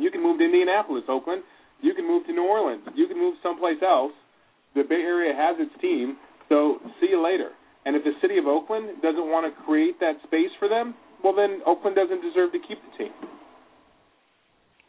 you 0.02 0.12
can 0.12 0.22
move 0.22 0.40
to 0.40 0.46
Indianapolis, 0.46 1.04
Oakland. 1.08 1.44
You 1.82 1.94
can 1.94 2.08
move 2.08 2.26
to 2.28 2.34
New 2.34 2.46
Orleans. 2.46 2.84
You 2.96 3.08
can 3.08 3.18
move 3.18 3.36
someplace 3.42 3.82
else. 3.82 4.14
The 4.76 4.84
Bay 4.84 5.02
Area 5.02 5.34
has 5.36 5.58
its 5.60 5.74
team, 5.82 6.18
so 6.50 6.80
see 7.00 7.08
you 7.12 7.22
later. 7.22 7.52
And 7.86 7.96
if 7.96 8.04
the 8.04 8.14
city 8.22 8.38
of 8.38 8.46
Oakland 8.48 9.02
doesn't 9.02 9.30
want 9.30 9.46
to 9.46 9.64
create 9.64 10.00
that 10.00 10.22
space 10.24 10.54
for 10.60 10.70
them, 10.70 10.94
well, 11.24 11.36
then 11.36 11.62
Oakland 11.66 11.96
doesn't 11.96 12.22
deserve 12.22 12.52
to 12.54 12.60
keep 12.60 12.78
the 12.82 12.98
team. 12.98 13.14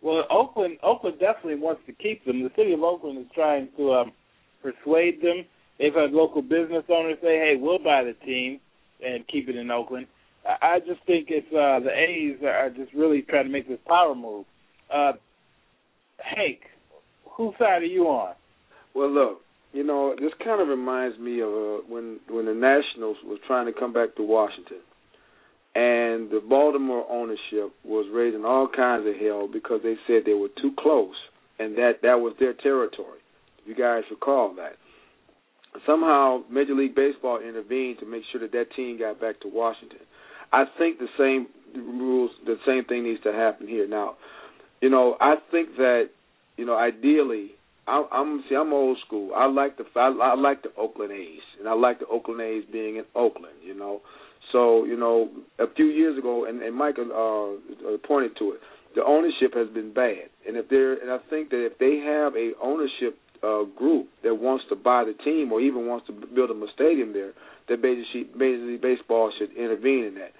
Well, 0.02 0.24
Oakland, 0.30 0.78
Oakland 0.82 1.18
definitely 1.20 1.56
wants 1.56 1.82
to 1.86 1.92
keep 1.92 2.24
them. 2.24 2.42
The 2.42 2.50
city 2.56 2.72
of 2.72 2.82
Oakland 2.82 3.18
is 3.18 3.26
trying 3.34 3.68
to 3.76 3.92
um, 3.92 4.12
persuade 4.62 5.22
them. 5.22 5.44
They've 5.78 5.94
had 5.94 6.12
local 6.12 6.42
business 6.42 6.84
owners 6.88 7.18
say, 7.22 7.38
"Hey, 7.38 7.54
we'll 7.58 7.78
buy 7.78 8.02
the 8.04 8.14
team 8.24 8.60
and 9.04 9.26
keep 9.28 9.48
it 9.48 9.56
in 9.56 9.70
Oakland." 9.70 10.06
I 10.44 10.80
just 10.80 11.00
think 11.06 11.28
it's 11.30 11.46
uh, 11.48 11.78
the 11.80 11.90
A's 11.90 12.42
are 12.42 12.70
just 12.70 12.92
really 12.94 13.22
trying 13.22 13.44
to 13.44 13.50
make 13.50 13.68
this 13.68 13.78
power 13.86 14.14
move. 14.14 14.44
Uh, 14.92 15.12
Hank, 16.18 16.60
whose 17.36 17.54
side 17.58 17.82
are 17.82 17.84
you 17.84 18.04
on? 18.04 18.34
Well, 18.94 19.10
look, 19.10 19.40
you 19.72 19.84
know, 19.84 20.14
this 20.18 20.32
kind 20.44 20.60
of 20.60 20.68
reminds 20.68 21.18
me 21.18 21.40
of 21.40 21.48
uh, 21.48 21.78
when 21.88 22.20
when 22.28 22.46
the 22.46 22.54
Nationals 22.54 23.16
was 23.24 23.38
trying 23.46 23.66
to 23.66 23.78
come 23.78 23.92
back 23.92 24.14
to 24.16 24.22
Washington, 24.22 24.80
and 25.74 26.30
the 26.30 26.42
Baltimore 26.46 27.06
ownership 27.10 27.72
was 27.84 28.06
raising 28.12 28.44
all 28.44 28.68
kinds 28.68 29.06
of 29.06 29.14
hell 29.16 29.48
because 29.50 29.80
they 29.82 29.94
said 30.06 30.22
they 30.26 30.34
were 30.34 30.52
too 30.60 30.72
close, 30.78 31.14
and 31.58 31.76
that 31.76 32.02
that 32.02 32.20
was 32.20 32.34
their 32.38 32.52
territory. 32.52 33.20
You 33.64 33.74
guys 33.74 34.02
recall 34.10 34.54
that. 34.56 34.76
Somehow, 35.86 36.42
Major 36.50 36.74
League 36.74 36.94
Baseball 36.94 37.40
intervened 37.40 37.98
to 38.00 38.06
make 38.06 38.24
sure 38.30 38.42
that 38.42 38.52
that 38.52 38.66
team 38.76 38.98
got 38.98 39.20
back 39.20 39.40
to 39.40 39.48
Washington. 39.48 40.00
I 40.52 40.64
think 40.76 40.98
the 40.98 41.08
same 41.16 41.46
rules, 41.74 42.30
the 42.44 42.56
same 42.66 42.84
thing 42.84 43.04
needs 43.04 43.22
to 43.22 43.32
happen 43.32 43.66
here. 43.66 43.88
Now, 43.88 44.16
you 44.82 44.90
know, 44.90 45.16
I 45.20 45.36
think 45.50 45.76
that 45.76 46.10
you 46.58 46.66
know, 46.66 46.76
ideally, 46.76 47.52
I, 47.86 48.04
I'm 48.12 48.44
see, 48.48 48.54
I'm 48.54 48.72
old 48.72 48.98
school. 49.06 49.30
I 49.34 49.46
like 49.46 49.78
the 49.78 49.84
I, 49.96 50.08
I 50.08 50.34
like 50.34 50.62
the 50.62 50.72
Oakland 50.76 51.12
A's, 51.12 51.40
and 51.58 51.68
I 51.68 51.72
like 51.72 52.00
the 52.00 52.06
Oakland 52.06 52.42
A's 52.42 52.64
being 52.70 52.96
in 52.96 53.04
Oakland. 53.14 53.54
You 53.64 53.74
know, 53.74 54.02
so 54.52 54.84
you 54.84 54.98
know, 54.98 55.30
a 55.58 55.72
few 55.74 55.86
years 55.86 56.18
ago, 56.18 56.44
and, 56.44 56.62
and 56.62 56.76
Michael 56.76 57.08
uh, 57.08 57.96
pointed 58.06 58.36
to 58.38 58.52
it. 58.52 58.60
the 58.94 59.04
ownership 59.04 59.54
has 59.54 59.68
been 59.68 59.92
bad. 59.94 60.28
And 60.46 60.56
if 60.56 60.68
they're 60.68 60.94
and 60.94 61.10
I 61.10 61.18
think 61.30 61.50
that 61.50 61.64
if 61.64 61.78
they 61.78 62.02
have 62.04 62.34
a 62.36 62.52
ownership 62.62 63.18
uh, 63.42 63.64
group 63.76 64.08
that 64.22 64.34
wants 64.34 64.64
to 64.68 64.76
buy 64.76 65.04
the 65.04 65.14
team 65.24 65.52
or 65.52 65.60
even 65.60 65.86
wants 65.86 66.06
to 66.06 66.12
build 66.12 66.50
them 66.50 66.62
a 66.62 66.70
stadium 66.74 67.12
there, 67.12 67.32
that 67.68 67.80
Major 67.80 68.66
League 68.66 68.82
Baseball 68.82 69.32
should 69.38 69.52
intervene 69.56 70.04
in 70.04 70.14
that. 70.16 70.32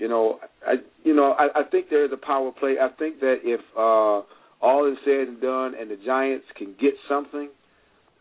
You 0.00 0.08
know, 0.08 0.40
I 0.66 0.76
you 1.04 1.14
know 1.14 1.32
I, 1.32 1.60
I 1.60 1.62
think 1.70 1.90
there 1.90 2.06
is 2.06 2.10
a 2.10 2.16
power 2.16 2.50
play. 2.58 2.76
I 2.80 2.88
think 2.98 3.20
that 3.20 3.40
if 3.44 3.60
uh, 3.76 4.24
all 4.64 4.90
is 4.90 4.96
said 5.04 5.28
and 5.28 5.40
done, 5.40 5.74
and 5.78 5.90
the 5.90 5.98
Giants 6.04 6.46
can 6.56 6.74
get 6.80 6.94
something 7.06 7.50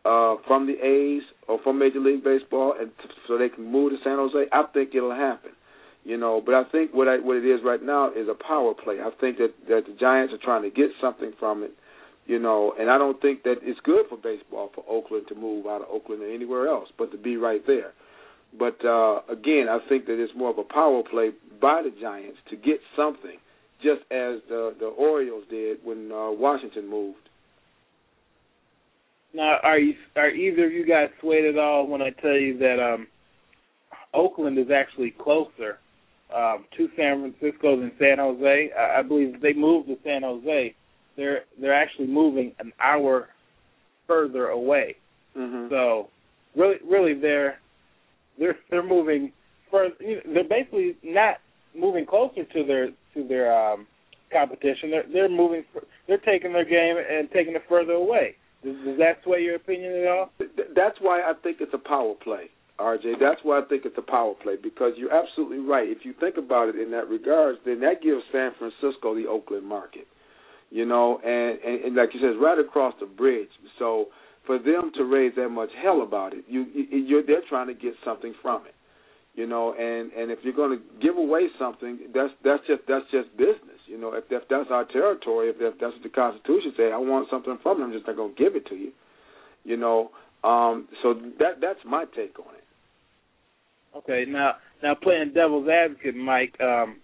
uh, 0.04 0.36
from 0.46 0.68
the 0.68 0.74
A's 0.74 1.24
or 1.48 1.58
from 1.64 1.80
Major 1.80 2.02
League 2.02 2.22
Baseball, 2.22 2.76
and 2.78 2.92
t- 3.02 3.10
so 3.28 3.38
they 3.38 3.48
can 3.48 3.64
move 3.64 3.94
to 3.94 3.98
San 4.04 4.18
Jose, 4.18 4.38
I 4.52 4.64
think 4.74 4.92
it'll 4.94 5.16
happen. 5.16 5.52
You 6.04 6.18
know, 6.18 6.42
but 6.46 6.54
I 6.54 6.64
think 6.70 6.94
what 6.94 7.08
I, 7.08 7.20
what 7.20 7.38
it 7.38 7.46
is 7.46 7.62
right 7.64 7.82
now 7.82 8.12
is 8.12 8.28
a 8.30 8.36
power 8.36 8.74
play. 8.74 9.00
I 9.00 9.12
think 9.22 9.38
that 9.38 9.54
that 9.70 9.84
the 9.88 9.96
Giants 9.98 10.34
are 10.34 10.44
trying 10.44 10.64
to 10.64 10.70
get 10.70 10.92
something 11.00 11.32
from 11.40 11.64
it. 11.64 11.72
You 12.26 12.40
know, 12.40 12.74
and 12.78 12.92
I 12.92 12.98
don't 12.98 13.22
think 13.22 13.44
that 13.44 13.56
it's 13.62 13.80
good 13.86 14.06
for 14.10 14.18
baseball 14.18 14.70
for 14.76 14.84
Oakland 14.88 15.28
to 15.30 15.36
move 15.36 15.66
out 15.66 15.82
of 15.82 15.88
Oakland 15.90 16.24
or 16.24 16.30
anywhere 16.30 16.68
else, 16.68 16.90
but 16.98 17.10
to 17.14 17.18
be 17.18 17.38
right 17.38 17.66
there. 17.66 17.94
But 18.58 18.84
uh, 18.84 19.22
again, 19.30 19.68
I 19.70 19.80
think 19.88 20.06
that 20.08 20.22
it's 20.22 20.34
more 20.36 20.50
of 20.50 20.58
a 20.58 20.64
power 20.64 21.04
play 21.10 21.30
by 21.62 21.84
the 21.84 21.92
Giants 22.02 22.40
to 22.50 22.56
get 22.56 22.80
something, 22.96 23.38
just 23.82 24.02
as 24.12 24.42
the 24.50 24.74
the 24.80 24.88
Orioles 24.88 25.44
did 25.50 25.78
when 25.84 26.12
uh, 26.12 26.32
Washington 26.32 26.90
moved. 26.90 27.30
Now, 29.34 29.58
are 29.62 29.78
you 29.78 29.94
are 30.16 30.30
either 30.30 30.66
of 30.66 30.72
you 30.72 30.86
guys 30.86 31.10
swayed 31.22 31.46
at 31.46 31.58
all 31.58 31.88
when 31.88 32.02
I 32.02 32.10
tell 32.10 32.34
you 32.34 32.58
that 32.58 32.80
um, 32.80 33.08
Oakland 34.14 34.58
is 34.58 34.72
actually 34.74 35.12
closer 35.12 35.78
um, 36.36 36.66
to 36.78 36.90
San 36.98 37.22
Francisco 37.22 37.80
than 37.80 37.92
San 38.00 38.18
Jose? 38.18 38.72
I, 38.78 39.00
I 39.00 39.02
believe 39.04 39.36
if 39.36 39.42
they 39.42 39.54
move 39.54 39.86
to 39.86 39.98
San 40.04 40.24
Jose, 40.24 40.76
they're 41.16 41.42
they're 41.62 41.74
actually 41.74 42.08
moving 42.08 42.56
an 42.60 42.74
hour 42.84 43.30
further 44.08 44.48
away. 44.48 44.96
Mm-hmm. 45.38 45.70
So 45.70 46.10
really, 46.56 46.78
really, 46.90 47.14
they're 47.14 47.60
they're 48.40 48.58
they're 48.70 48.88
moving 48.88 49.32
further. 49.70 49.96
They're 50.00 50.48
basically 50.48 50.96
not 51.04 51.36
moving 51.76 52.06
closer 52.06 52.44
to 52.44 52.64
their 52.66 52.88
to 52.88 53.28
their 53.28 53.54
um, 53.54 53.86
competition. 54.32 54.92
They're 54.92 55.06
they're 55.12 55.30
moving. 55.30 55.64
They're 56.08 56.18
taking 56.18 56.54
their 56.54 56.66
game 56.66 56.96
and 56.98 57.30
taking 57.32 57.56
it 57.56 57.64
further 57.70 57.94
away. 57.94 58.36
Does, 58.64 58.76
does 58.86 58.98
that 58.98 59.24
sway 59.24 59.42
your 59.42 59.56
opinion 59.56 59.94
at 59.94 60.08
all? 60.08 60.30
That's 60.76 60.98
why 61.00 61.22
I 61.22 61.34
think 61.44 61.58
it's 61.62 61.74
a 61.74 61.78
power 61.78 62.14
play, 62.22 62.50
RJ. 62.80 63.20
That's 63.20 63.40
why 63.44 63.60
I 63.60 63.62
think 63.70 63.84
it's 63.86 63.98
a 63.98 64.02
power 64.02 64.34
play 64.42 64.56
because 64.62 64.94
you're 64.98 65.14
absolutely 65.14 65.60
right. 65.60 65.88
If 65.88 66.00
you 66.04 66.14
think 66.20 66.36
about 66.38 66.70
it 66.70 66.76
in 66.76 66.92
that 66.92 67.08
regards, 67.08 67.60
then 67.66 67.80
that 67.82 68.02
gives 68.04 68.22
San 68.32 68.52
Francisco 68.58 69.16
the 69.16 69.28
Oakland 69.30 69.66
market. 69.66 70.08
You 70.72 70.86
know, 70.86 71.20
and, 71.24 71.60
and, 71.66 71.86
and 71.86 71.96
like 71.96 72.10
you 72.14 72.20
said, 72.20 72.40
right 72.40 72.60
across 72.60 72.94
the 73.00 73.08
bridge. 73.08 73.50
So 73.80 74.08
for 74.50 74.58
them 74.58 74.90
to 74.96 75.04
raise 75.04 75.36
that 75.36 75.50
much 75.50 75.70
hell 75.80 76.02
about 76.02 76.34
it, 76.34 76.44
you, 76.48 76.66
you 76.74 76.98
you're 76.98 77.24
they're 77.24 77.46
trying 77.48 77.68
to 77.68 77.76
get 77.76 77.94
something 78.04 78.34
from 78.42 78.66
it 78.66 78.74
you 79.36 79.46
know 79.46 79.74
and 79.74 80.12
and 80.14 80.32
if 80.32 80.40
you're 80.42 80.54
going 80.54 80.76
to 80.76 80.84
give 81.00 81.16
away 81.18 81.48
something 81.60 82.00
that's 82.16 82.34
that's 82.44 82.66
just 82.66 82.82
that's 82.88 83.06
just 83.12 83.30
business 83.38 83.78
you 83.86 83.96
know. 83.96 84.14
If, 84.16 84.24
if 84.32 84.42
that's 84.50 84.70
our 84.72 84.86
territory 84.86 85.50
if, 85.50 85.58
if 85.60 85.80
that's 85.80 85.94
what 85.94 86.02
the 86.02 86.10
constitution 86.10 86.74
say 86.76 86.92
i 86.92 86.98
want 86.98 87.28
something 87.30 87.60
from 87.62 87.80
them 87.80 87.90
i'm 87.90 87.94
just 87.94 88.08
not 88.08 88.16
going 88.16 88.36
to 88.36 88.44
give 88.44 88.56
it 88.56 88.66
to 88.68 88.76
you 88.76 88.92
you 89.64 89.78
know. 89.78 90.10
Um 90.44 90.88
so 91.04 91.14
that 91.38 91.62
that's 91.62 91.80
my 91.86 92.06
take 92.16 92.40
on 92.40 92.56
it. 92.56 93.98
Okay 94.00 94.26
now 94.28 94.54
now 94.82 94.96
playing 94.96 95.34
devil's 95.34 95.68
advocate 95.70 96.16
mike 96.16 96.56
um 96.60 96.98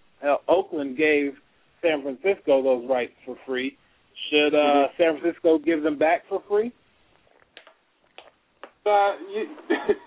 oakland 0.48 0.96
gave 0.96 1.34
san 1.80 2.02
francisco 2.02 2.62
those 2.62 2.90
rights 2.90 3.12
for 3.24 3.36
free. 3.46 3.76
Should 4.30 4.54
uh 4.54 4.58
mm-hmm. 4.58 5.02
san 5.02 5.20
francisco 5.20 5.58
give 5.58 5.82
them 5.82 5.96
back 5.96 6.22
for 6.28 6.42
free 6.48 6.72
uh 8.86 9.12
you 9.32 9.46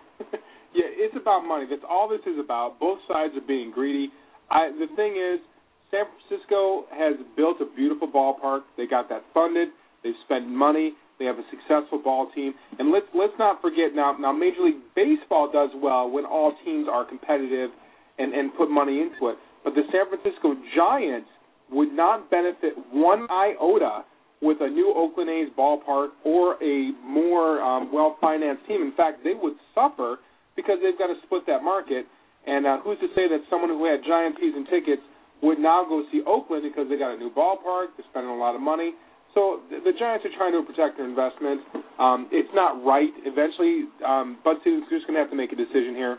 Yeah, 0.73 0.85
it's 0.85 1.15
about 1.17 1.41
money. 1.41 1.65
That's 1.69 1.85
all 1.89 2.07
this 2.07 2.21
is 2.29 2.37
about. 2.39 2.79
Both 2.79 2.99
sides 3.07 3.33
are 3.35 3.45
being 3.45 3.71
greedy. 3.71 4.09
I 4.51 4.69
the 4.69 4.87
thing 4.95 5.17
is, 5.17 5.41
San 5.89 6.05
Francisco 6.05 6.85
has 6.93 7.15
built 7.35 7.57
a 7.61 7.65
beautiful 7.75 8.07
ballpark. 8.07 8.61
They 8.77 8.85
got 8.85 9.09
that 9.09 9.23
funded. 9.33 9.69
They've 10.03 10.17
spent 10.25 10.47
money. 10.47 10.93
They 11.17 11.25
have 11.25 11.37
a 11.37 11.47
successful 11.49 11.99
ball 12.01 12.29
team. 12.35 12.53
And 12.77 12.91
let's 12.91 13.07
let's 13.15 13.33
not 13.39 13.61
forget 13.61 13.95
now. 13.95 14.15
Now 14.19 14.31
Major 14.31 14.61
League 14.61 14.85
Baseball 14.95 15.49
does 15.51 15.69
well 15.75 16.09
when 16.09 16.25
all 16.25 16.53
teams 16.63 16.87
are 16.89 17.03
competitive 17.03 17.71
and 18.19 18.33
and 18.33 18.53
put 18.55 18.69
money 18.69 19.01
into 19.01 19.33
it. 19.33 19.37
But 19.63 19.73
the 19.73 19.83
San 19.91 20.05
Francisco 20.07 20.53
Giants 20.75 21.29
would 21.71 21.91
not 21.91 22.29
benefit 22.29 22.73
one 22.91 23.27
iota 23.29 24.05
with 24.41 24.57
a 24.61 24.69
new 24.69 24.93
Oakland 24.95 25.29
A's 25.29 25.49
ballpark 25.57 26.09
or 26.23 26.61
a 26.63 26.91
more 27.03 27.61
um, 27.61 27.91
well 27.91 28.17
financed 28.21 28.65
team. 28.67 28.81
In 28.81 28.93
fact, 28.95 29.23
they 29.23 29.33
would 29.33 29.53
suffer 29.75 30.17
because 30.55 30.77
they've 30.81 30.97
got 30.97 31.07
to 31.07 31.15
split 31.23 31.43
that 31.47 31.63
market. 31.63 32.05
And 32.47 32.65
uh, 32.65 32.79
who's 32.81 32.99
to 32.99 33.07
say 33.15 33.27
that 33.27 33.43
someone 33.49 33.69
who 33.69 33.85
had 33.85 33.99
giant 34.07 34.35
season 34.39 34.65
tickets 34.69 35.01
would 35.41 35.59
now 35.59 35.85
go 35.87 36.03
see 36.11 36.21
Oakland 36.25 36.63
because 36.63 36.87
they 36.89 36.97
got 36.97 37.13
a 37.13 37.17
new 37.17 37.31
ballpark, 37.31 37.95
they're 37.95 38.07
spending 38.11 38.31
a 38.31 38.35
lot 38.35 38.55
of 38.55 38.61
money. 38.61 38.91
So 39.35 39.61
the, 39.69 39.79
the 39.79 39.93
Giants 39.97 40.25
are 40.25 40.33
trying 40.35 40.53
to 40.53 40.65
protect 40.65 40.97
their 40.97 41.07
investment. 41.07 41.61
Um, 41.99 42.27
it's 42.31 42.49
not 42.53 42.83
right. 42.83 43.11
Eventually, 43.23 43.85
um, 44.05 44.39
Bud 44.43 44.57
Selig 44.63 44.83
just 44.89 45.05
going 45.05 45.15
to 45.15 45.21
have 45.21 45.29
to 45.29 45.37
make 45.37 45.51
a 45.51 45.55
decision 45.55 45.93
here 45.95 46.17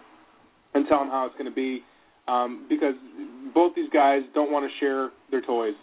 and 0.75 0.87
tell 0.89 1.01
them 1.01 1.09
how 1.09 1.27
it's 1.27 1.35
going 1.35 1.51
to 1.51 1.55
be 1.55 1.83
um, 2.29 2.67
because 2.69 2.95
both 3.53 3.75
these 3.75 3.91
guys 3.93 4.23
don't 4.35 4.53
want 4.53 4.65
to 4.65 4.73
share 4.79 5.11
their 5.31 5.41
toys. 5.43 5.75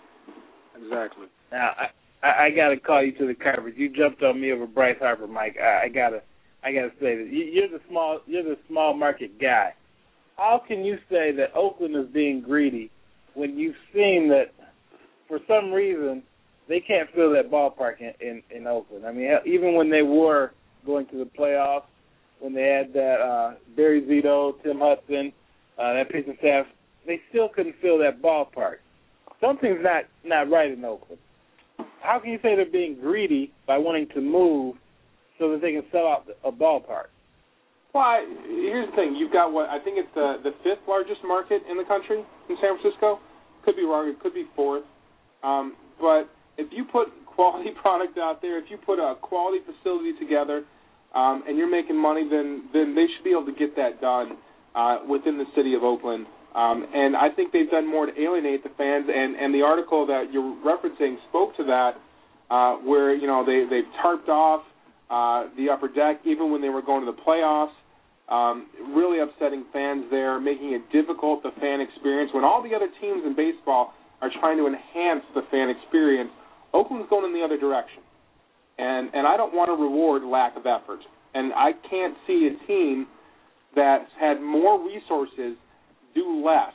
Exactly. 0.81 1.27
Now, 1.51 1.71
I, 1.75 1.87
I, 2.27 2.45
I 2.45 2.49
got 2.51 2.69
to 2.69 2.77
call 2.77 3.03
you 3.03 3.11
to 3.13 3.27
the 3.27 3.35
carpet. 3.35 3.77
You 3.77 3.89
jumped 3.89 4.23
on 4.23 4.39
me 4.39 4.51
over 4.51 4.67
Bryce 4.67 4.97
Harper, 4.99 5.27
Mike. 5.27 5.57
I, 5.61 5.85
I 5.85 5.89
got 5.89 6.09
to 6.09 6.21
I 6.63 6.73
gotta 6.73 6.91
say 6.99 7.15
that 7.15 7.27
you're 7.31 7.69
the 7.69 7.79
small 7.89 8.19
you're 8.25 8.43
the 8.43 8.57
small 8.67 8.93
market 8.93 9.39
guy. 9.39 9.73
How 10.35 10.61
can 10.67 10.83
you 10.83 10.97
say 11.09 11.31
that 11.31 11.55
Oakland 11.55 11.95
is 11.95 12.11
being 12.13 12.41
greedy 12.41 12.91
when 13.35 13.57
you've 13.57 13.75
seen 13.93 14.29
that 14.29 14.53
for 15.27 15.39
some 15.47 15.71
reason 15.71 16.23
they 16.67 16.79
can't 16.79 17.09
fill 17.15 17.31
that 17.33 17.49
ballpark 17.49 18.01
in 18.01 18.13
in, 18.19 18.43
in 18.55 18.67
Oakland? 18.67 19.05
I 19.05 19.11
mean, 19.11 19.29
even 19.45 19.75
when 19.75 19.89
they 19.89 20.01
were 20.01 20.51
going 20.85 21.05
to 21.07 21.17
the 21.17 21.29
playoffs, 21.39 21.87
when 22.39 22.53
they 22.53 22.63
had 22.63 22.91
that 22.93 23.21
uh, 23.21 23.53
Barry 23.75 24.01
Zito, 24.01 24.61
Tim 24.63 24.79
Hudson, 24.79 25.31
uh, 25.77 25.93
that 25.93 26.09
pitching 26.09 26.35
staff, 26.39 26.65
they 27.05 27.21
still 27.29 27.49
couldn't 27.49 27.75
fill 27.81 27.97
that 27.99 28.21
ballpark. 28.21 28.77
Something's 29.39 29.79
not 29.81 30.05
not 30.25 30.49
right 30.49 30.71
in 30.71 30.83
Oakland. 30.83 31.21
How 32.01 32.19
can 32.19 32.31
you 32.31 32.39
say 32.41 32.55
they're 32.55 32.65
being 32.65 32.97
greedy 32.99 33.51
by 33.65 33.77
wanting 33.77 34.07
to 34.13 34.21
move 34.21 34.75
so 35.39 35.51
that 35.51 35.61
they 35.61 35.73
can 35.73 35.83
sell 35.91 36.07
out 36.07 36.25
a 36.43 36.51
ballpark. 36.51 37.13
Well, 37.93 38.03
I, 38.03 38.25
here's 38.47 38.89
the 38.89 38.95
thing: 38.95 39.15
you've 39.15 39.31
got 39.31 39.51
what 39.51 39.69
I 39.69 39.79
think 39.79 39.97
it's 39.97 40.13
the 40.13 40.37
the 40.43 40.51
fifth 40.63 40.85
largest 40.87 41.21
market 41.25 41.61
in 41.69 41.77
the 41.77 41.85
country 41.85 42.19
in 42.49 42.57
San 42.61 42.77
Francisco. 42.77 43.19
Could 43.65 43.75
be 43.75 43.83
wrong; 43.83 44.09
it 44.09 44.19
could 44.19 44.33
be 44.33 44.45
fourth. 44.55 44.83
Um, 45.43 45.75
but 45.99 46.29
if 46.57 46.67
you 46.71 46.85
put 46.85 47.07
quality 47.25 47.69
product 47.81 48.17
out 48.17 48.41
there, 48.41 48.57
if 48.57 48.65
you 48.69 48.77
put 48.77 48.99
a 48.99 49.15
quality 49.21 49.59
facility 49.65 50.13
together, 50.19 50.63
um, 51.15 51.43
and 51.47 51.57
you're 51.57 51.69
making 51.69 51.97
money, 51.97 52.27
then 52.29 52.69
then 52.73 52.93
they 52.93 53.05
should 53.15 53.23
be 53.23 53.31
able 53.31 53.45
to 53.45 53.57
get 53.57 53.75
that 53.75 54.01
done 54.01 54.37
uh, 54.75 54.99
within 55.07 55.37
the 55.37 55.45
city 55.55 55.73
of 55.73 55.83
Oakland. 55.83 56.25
Um, 56.57 56.87
and 56.91 57.15
I 57.15 57.29
think 57.29 57.53
they've 57.53 57.69
done 57.69 57.85
more 57.85 58.07
to 58.07 58.19
alienate 58.19 58.63
the 58.63 58.73
fans. 58.77 59.05
And 59.13 59.35
and 59.35 59.53
the 59.53 59.61
article 59.61 60.07
that 60.07 60.33
you're 60.33 60.57
referencing 60.65 61.17
spoke 61.29 61.55
to 61.57 61.63
that, 61.65 61.91
uh, 62.49 62.77
where 62.81 63.13
you 63.13 63.27
know 63.27 63.45
they 63.45 63.69
they've 63.69 63.87
tarped 64.03 64.27
off 64.27 64.65
uh, 65.11 65.53
the 65.55 65.69
upper 65.69 65.87
deck, 65.87 66.21
even 66.25 66.51
when 66.51 66.61
they 66.61 66.69
were 66.69 66.81
going 66.81 67.05
to 67.05 67.11
the 67.11 67.21
playoffs. 67.21 67.77
Um, 68.27 68.67
really 68.91 69.19
upsetting 69.21 69.63
fans 69.71 70.03
there, 70.11 70.37
making 70.37 70.73
it 70.73 70.81
difficult 70.91 71.43
the 71.43 71.51
fan 71.61 71.79
experience. 71.79 72.31
When 72.33 72.43
all 72.43 72.61
the 72.61 72.75
other 72.75 72.89
teams 72.99 73.23
in 73.23 73.37
baseball 73.37 73.93
are 74.21 74.29
trying 74.41 74.57
to 74.57 74.67
enhance 74.67 75.23
the 75.33 75.43
fan 75.49 75.69
experience, 75.69 76.31
Oakland's 76.73 77.07
going 77.09 77.23
in 77.23 77.33
the 77.39 77.45
other 77.45 77.57
direction. 77.57 78.01
And 78.79 79.11
and 79.13 79.27
I 79.27 79.37
don't 79.37 79.53
want 79.53 79.69
to 79.69 79.77
reward 79.77 80.23
lack 80.23 80.57
of 80.57 80.65
effort. 80.65 80.99
And 81.35 81.53
I 81.53 81.71
can't 81.87 82.17
see 82.25 82.49
a 82.49 82.67
team 82.67 83.05
that's 83.75 84.09
had 84.19 84.41
more 84.41 84.83
resources 84.83 85.55
do 86.17 86.41
less 86.41 86.73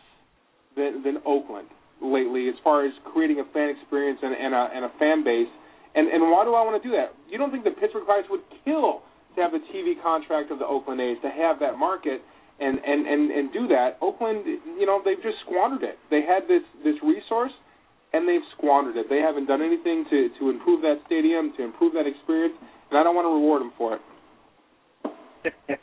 than, 0.79 1.03
than 1.03 1.19
Oakland 1.27 1.67
lately 1.99 2.47
as 2.49 2.55
far 2.63 2.87
as 2.87 2.93
creating 3.11 3.43
a 3.43 3.47
fan 3.51 3.75
experience 3.75 4.19
and, 4.23 4.35
and, 4.35 4.55
a, 4.55 4.71
and 4.75 4.85
a 4.87 4.93
fan 4.99 5.27
base 5.27 5.51
and 5.95 6.09
and 6.09 6.23
why 6.33 6.45
do 6.45 6.55
I 6.57 6.65
want 6.65 6.81
to 6.81 6.85
do 6.85 6.95
that? 6.97 7.13
You 7.29 7.37
don't 7.37 7.53
think 7.53 7.65
the 7.65 7.77
Pittsburgh 7.77 8.07
Pirates 8.07 8.29
would 8.31 8.45
kill 8.65 9.05
to 9.37 9.39
have 9.41 9.53
the 9.53 9.61
TV 9.73 10.01
contract 10.01 10.51
of 10.51 10.59
the 10.59 10.67
Oakland 10.67 11.01
A's 11.01 11.21
to 11.23 11.31
have 11.31 11.61
that 11.61 11.77
market 11.77 12.25
and 12.61 12.81
and 12.81 13.07
and 13.07 13.31
and 13.31 13.53
do 13.53 13.69
that? 13.69 14.01
Oakland, 14.01 14.45
you 14.47 14.87
know, 14.87 15.01
they've 15.05 15.21
just 15.21 15.41
squandered 15.45 15.85
it. 15.85 16.01
They 16.09 16.23
had 16.25 16.49
this 16.49 16.65
this 16.85 16.97
resource 17.05 17.53
and 18.13 18.29
they've 18.29 18.45
squandered 18.57 18.97
it. 18.97 19.09
They 19.09 19.21
haven't 19.21 19.47
done 19.47 19.61
anything 19.61 20.05
to 20.09 20.33
to 20.41 20.49
improve 20.49 20.81
that 20.81 21.05
stadium, 21.05 21.53
to 21.57 21.63
improve 21.65 21.93
that 21.93 22.09
experience, 22.09 22.57
and 22.91 22.97
I 22.97 23.05
don't 23.05 23.15
want 23.15 23.29
to 23.29 23.35
reward 23.37 23.61
them 23.61 23.73
for 23.77 24.01
it. 24.01 24.03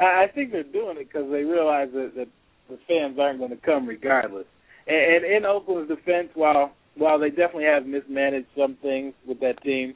I 0.00 0.26
think 0.34 0.52
they're 0.52 0.62
doing 0.62 0.96
it 0.98 1.08
because 1.08 1.30
they 1.30 1.42
realize 1.42 1.88
that, 1.92 2.12
that 2.16 2.28
the 2.68 2.78
fans 2.86 3.18
aren't 3.18 3.38
going 3.38 3.50
to 3.50 3.56
come 3.56 3.86
regardless. 3.86 4.46
And, 4.86 5.24
and 5.24 5.24
in 5.24 5.44
Oakland's 5.44 5.88
defense, 5.88 6.28
while 6.34 6.72
while 6.96 7.18
they 7.18 7.30
definitely 7.30 7.64
have 7.64 7.86
mismanaged 7.86 8.48
some 8.56 8.76
things 8.82 9.14
with 9.26 9.38
that 9.40 9.62
team, 9.62 9.94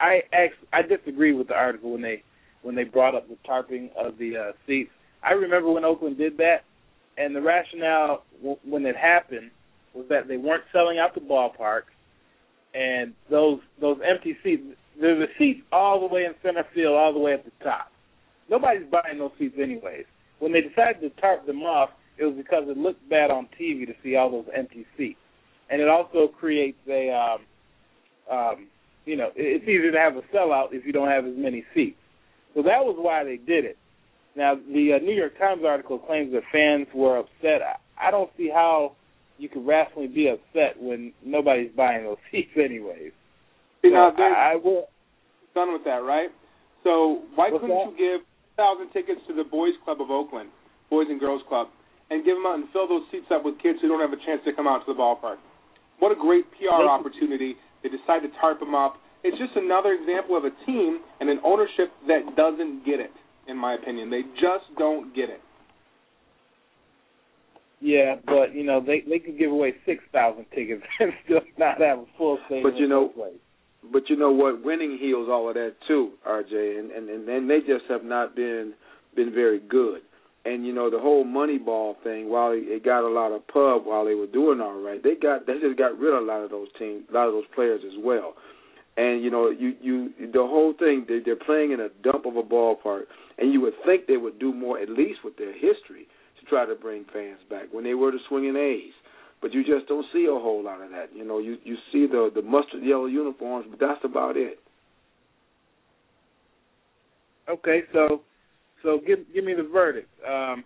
I 0.00 0.22
actually 0.32 0.68
I 0.72 0.82
disagree 0.82 1.32
with 1.32 1.48
the 1.48 1.54
article 1.54 1.92
when 1.92 2.02
they 2.02 2.22
when 2.62 2.74
they 2.74 2.84
brought 2.84 3.14
up 3.14 3.28
the 3.28 3.36
tarping 3.48 3.90
of 3.96 4.18
the 4.18 4.36
uh, 4.36 4.52
seats. 4.66 4.90
I 5.22 5.32
remember 5.32 5.70
when 5.70 5.84
Oakland 5.84 6.18
did 6.18 6.36
that, 6.38 6.64
and 7.18 7.34
the 7.36 7.42
rationale 7.42 8.24
w- 8.38 8.58
when 8.64 8.84
it 8.86 8.96
happened 8.96 9.50
was 9.94 10.06
that 10.08 10.28
they 10.28 10.36
weren't 10.36 10.64
selling 10.72 10.98
out 10.98 11.14
the 11.14 11.20
ballpark, 11.20 11.82
and 12.74 13.12
those 13.30 13.60
those 13.80 13.98
empty 14.08 14.36
seats. 14.42 14.62
There's 15.00 15.18
the 15.18 15.32
seats 15.38 15.60
all 15.72 16.00
the 16.00 16.12
way 16.12 16.24
in 16.24 16.34
center 16.42 16.64
field, 16.74 16.94
all 16.94 17.12
the 17.12 17.18
way 17.18 17.32
at 17.32 17.44
the 17.44 17.52
top. 17.62 17.90
Nobody's 18.50 18.86
buying 18.90 19.18
those 19.18 19.30
seats 19.38 19.56
anyways. 19.60 20.04
When 20.40 20.52
they 20.52 20.60
decided 20.60 21.00
to 21.00 21.20
tarp 21.20 21.46
them 21.46 21.62
off, 21.62 21.90
it 22.20 22.24
was 22.24 22.34
because 22.36 22.64
it 22.68 22.76
looked 22.76 23.08
bad 23.08 23.30
on 23.30 23.48
TV 23.58 23.86
to 23.86 23.94
see 24.02 24.14
all 24.16 24.30
those 24.30 24.46
empty 24.56 24.86
seats, 24.96 25.18
and 25.70 25.80
it 25.80 25.88
also 25.88 26.28
creates 26.28 26.78
a, 26.88 27.10
um, 27.10 28.36
um, 28.36 28.66
you 29.06 29.16
know, 29.16 29.30
it's 29.34 29.64
easier 29.64 29.90
to 29.90 29.98
have 29.98 30.16
a 30.16 30.22
sellout 30.36 30.68
if 30.72 30.84
you 30.84 30.92
don't 30.92 31.08
have 31.08 31.24
as 31.24 31.34
many 31.36 31.64
seats. 31.74 31.96
So 32.54 32.62
that 32.62 32.84
was 32.84 32.96
why 32.98 33.24
they 33.24 33.36
did 33.36 33.64
it. 33.64 33.78
Now, 34.36 34.54
the 34.54 34.98
uh, 35.00 35.04
New 35.04 35.14
York 35.14 35.38
Times 35.38 35.62
article 35.66 35.98
claims 35.98 36.32
that 36.32 36.42
fans 36.52 36.86
were 36.94 37.18
upset. 37.18 37.62
I, 37.62 38.08
I 38.08 38.10
don't 38.10 38.30
see 38.36 38.50
how 38.52 38.92
you 39.38 39.48
could 39.48 39.66
rationally 39.66 40.06
be 40.08 40.28
upset 40.28 40.80
when 40.80 41.12
nobody's 41.24 41.70
buying 41.76 42.04
those 42.04 42.18
seats 42.30 42.50
anyways. 42.56 43.12
See, 43.82 43.88
So 43.88 43.94
now, 43.94 44.12
I, 44.18 44.52
I 44.52 44.56
will. 44.56 44.88
done 45.54 45.72
with 45.72 45.84
that, 45.84 46.02
right? 46.04 46.28
So 46.84 47.22
why 47.34 47.50
What's 47.50 47.62
couldn't 47.62 47.76
that? 47.76 47.92
you 47.98 48.18
give 48.18 48.26
thousand 48.56 48.90
tickets 48.92 49.20
to 49.28 49.34
the 49.34 49.44
Boys 49.44 49.72
Club 49.84 50.00
of 50.00 50.10
Oakland, 50.10 50.50
Boys 50.90 51.06
and 51.08 51.18
Girls 51.18 51.42
Club, 51.48 51.68
and 52.10 52.24
give 52.24 52.36
them 52.36 52.46
out 52.46 52.56
and 52.56 52.64
fill 52.72 52.88
those 52.88 53.02
seats 53.10 53.26
up 53.30 53.44
with 53.44 53.58
kids 53.62 53.78
who 53.80 53.88
don't 53.88 54.00
have 54.00 54.12
a 54.12 54.20
chance 54.26 54.42
to 54.44 54.52
come 54.52 54.66
out 54.66 54.84
to 54.86 54.92
the 54.92 54.98
ballpark? 54.98 55.36
What 55.98 56.12
a 56.12 56.18
great 56.18 56.44
PR 56.58 56.82
opportunity! 56.88 57.56
They 57.82 57.88
decide 57.88 58.20
to 58.26 58.30
tarp 58.40 58.60
them 58.60 58.74
up. 58.74 58.96
It's 59.22 59.36
just 59.38 59.52
another 59.56 59.92
example 59.92 60.36
of 60.36 60.44
a 60.44 60.50
team 60.66 61.00
and 61.20 61.28
an 61.28 61.40
ownership 61.44 61.92
that 62.08 62.36
doesn't 62.36 62.84
get 62.86 63.00
it, 63.00 63.12
in 63.48 63.56
my 63.56 63.74
opinion. 63.74 64.10
They 64.10 64.22
just 64.40 64.64
don't 64.78 65.14
get 65.14 65.28
it. 65.28 65.40
Yeah, 67.82 68.16
but 68.26 68.54
you 68.54 68.64
know 68.64 68.80
they 68.84 69.02
they 69.08 69.18
could 69.18 69.38
give 69.38 69.50
away 69.50 69.74
six 69.86 70.04
thousand 70.12 70.46
tickets 70.54 70.82
and 71.00 71.12
still 71.24 71.40
not 71.58 71.80
have 71.80 71.98
a 72.00 72.04
full 72.18 72.38
stadium. 72.46 72.70
But 72.70 72.78
you 72.78 72.88
know- 72.88 73.12
But 73.92 74.10
you 74.10 74.16
know 74.16 74.30
what? 74.30 74.62
Winning 74.62 74.98
heals 75.00 75.28
all 75.30 75.48
of 75.48 75.54
that 75.54 75.74
too, 75.88 76.10
RJ, 76.28 76.78
and 76.78 76.90
and 76.90 77.08
and, 77.08 77.26
and 77.28 77.48
they 77.48 77.60
just 77.60 77.84
have 77.88 78.04
not 78.04 78.36
been 78.36 78.74
been 79.16 79.32
very 79.32 79.58
good. 79.60 80.02
And 80.44 80.64
you 80.66 80.72
know 80.72 80.88
the 80.88 80.98
whole 80.98 81.24
Moneyball 81.24 81.94
thing. 82.02 82.30
While 82.30 82.52
it 82.54 82.84
got 82.84 83.06
a 83.06 83.12
lot 83.12 83.32
of 83.32 83.46
pub 83.48 83.84
while 83.84 84.04
they 84.04 84.14
were 84.14 84.26
doing 84.26 84.60
all 84.60 84.80
right, 84.80 85.02
they 85.02 85.14
got 85.14 85.46
they 85.46 85.54
just 85.60 85.78
got 85.78 85.98
rid 85.98 86.14
of 86.14 86.22
a 86.22 86.26
lot 86.26 86.42
of 86.42 86.50
those 86.50 86.68
teams, 86.78 87.04
a 87.10 87.14
lot 87.14 87.28
of 87.28 87.34
those 87.34 87.44
players 87.54 87.82
as 87.84 87.98
well. 88.02 88.34
And 88.96 89.22
you 89.22 89.30
know 89.30 89.50
you 89.50 89.74
you 89.82 90.10
the 90.32 90.40
whole 90.40 90.72
thing 90.78 91.04
they 91.06 91.20
they're 91.24 91.36
playing 91.36 91.72
in 91.72 91.80
a 91.80 91.88
dump 92.02 92.24
of 92.24 92.36
a 92.36 92.42
ballpark, 92.42 93.04
and 93.38 93.52
you 93.52 93.60
would 93.60 93.74
think 93.84 94.06
they 94.06 94.16
would 94.16 94.38
do 94.38 94.54
more 94.54 94.78
at 94.80 94.88
least 94.88 95.20
with 95.22 95.36
their 95.36 95.52
history 95.52 96.08
to 96.40 96.46
try 96.48 96.64
to 96.64 96.74
bring 96.74 97.04
fans 97.12 97.40
back 97.50 97.66
when 97.70 97.84
they 97.84 97.94
were 97.94 98.10
the 98.10 98.18
swinging 98.28 98.56
A's 98.56 98.94
but 99.40 99.54
you 99.54 99.64
just 99.64 99.88
don't 99.88 100.04
see 100.12 100.26
a 100.26 100.38
whole 100.38 100.62
lot 100.62 100.82
of 100.82 100.90
that. 100.90 101.10
You 101.14 101.24
know, 101.24 101.38
you 101.38 101.56
you 101.64 101.76
see 101.92 102.06
the 102.06 102.30
the 102.34 102.42
mustard 102.42 102.82
yellow 102.82 103.06
uniforms, 103.06 103.66
but 103.70 103.80
that's 103.80 104.04
about 104.04 104.36
it. 104.36 104.58
Okay, 107.48 107.82
so 107.92 108.20
so 108.82 109.00
give 109.06 109.18
give 109.32 109.44
me 109.44 109.54
the 109.54 109.62
verdict. 109.62 110.08
Um, 110.28 110.64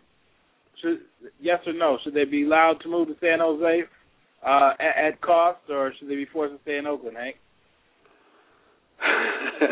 should 0.81 0.99
yes 1.41 1.61
or 1.67 1.73
no? 1.73 1.99
Should 2.03 2.15
they 2.15 2.25
be 2.25 2.45
allowed 2.45 2.81
to 2.83 2.89
move 2.89 3.09
to 3.09 3.15
San 3.21 3.41
Jose 3.41 3.83
uh, 4.47 4.71
at, 4.79 5.05
at 5.07 5.21
cost, 5.21 5.61
or 5.69 5.93
should 5.99 6.09
they 6.09 6.17
be 6.17 6.27
forced 6.33 6.55
to 6.55 6.61
stay 6.63 6.79
in 6.79 6.87
Oakland, 6.87 7.17
Hank? 7.17 7.37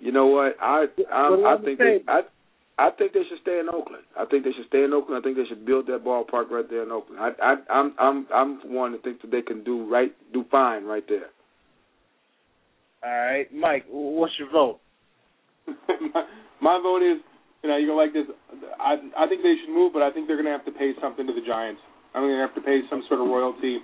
you 0.00 0.12
know 0.12 0.26
what? 0.26 0.56
I 0.60 0.86
I, 1.12 1.30
What 1.30 1.60
I 1.60 1.64
think 1.64 1.78
they, 1.78 2.00
I 2.08 2.20
I 2.78 2.90
think 2.90 3.12
they 3.12 3.22
should 3.28 3.40
stay 3.42 3.60
in 3.60 3.68
Oakland. 3.68 4.04
I 4.18 4.24
think 4.24 4.44
they 4.44 4.52
should 4.52 4.66
stay 4.68 4.84
in 4.84 4.92
Oakland. 4.92 5.20
I 5.20 5.22
think 5.22 5.36
they 5.36 5.44
should 5.48 5.66
build 5.66 5.86
that 5.88 6.04
ballpark 6.04 6.50
right 6.50 6.68
there 6.68 6.82
in 6.82 6.90
Oakland. 6.90 7.20
I 7.20 7.30
I 7.42 7.72
I'm 7.72 7.94
I'm 7.98 8.26
I'm 8.32 8.72
one 8.72 8.92
to 8.92 8.98
think 8.98 9.20
that 9.22 9.30
they 9.30 9.42
can 9.42 9.64
do 9.64 9.86
right 9.90 10.12
do 10.32 10.44
fine 10.50 10.84
right 10.84 11.04
there. 11.08 11.28
All 13.02 13.10
right, 13.10 13.46
Mike, 13.54 13.86
what's 13.88 14.34
your 14.38 14.50
vote? 14.50 14.78
my, 15.66 16.24
my 16.60 16.80
vote 16.82 17.02
is, 17.02 17.22
you 17.62 17.68
know, 17.68 17.76
you're 17.76 17.96
like 17.96 18.12
this. 18.12 18.26
I 18.80 18.96
I 19.16 19.26
think 19.28 19.42
they 19.42 19.54
should 19.60 19.72
move, 19.72 19.92
but 19.92 20.02
I 20.02 20.10
think 20.10 20.26
they're 20.26 20.36
gonna 20.36 20.54
have 20.54 20.64
to 20.64 20.72
pay 20.72 20.92
something 21.00 21.26
to 21.26 21.32
the 21.32 21.44
Giants. 21.44 21.80
I'm 22.14 22.22
gonna 22.22 22.40
have 22.40 22.54
to 22.54 22.60
pay 22.60 22.80
some 22.88 23.02
sort 23.08 23.20
of 23.20 23.28
royalty. 23.28 23.78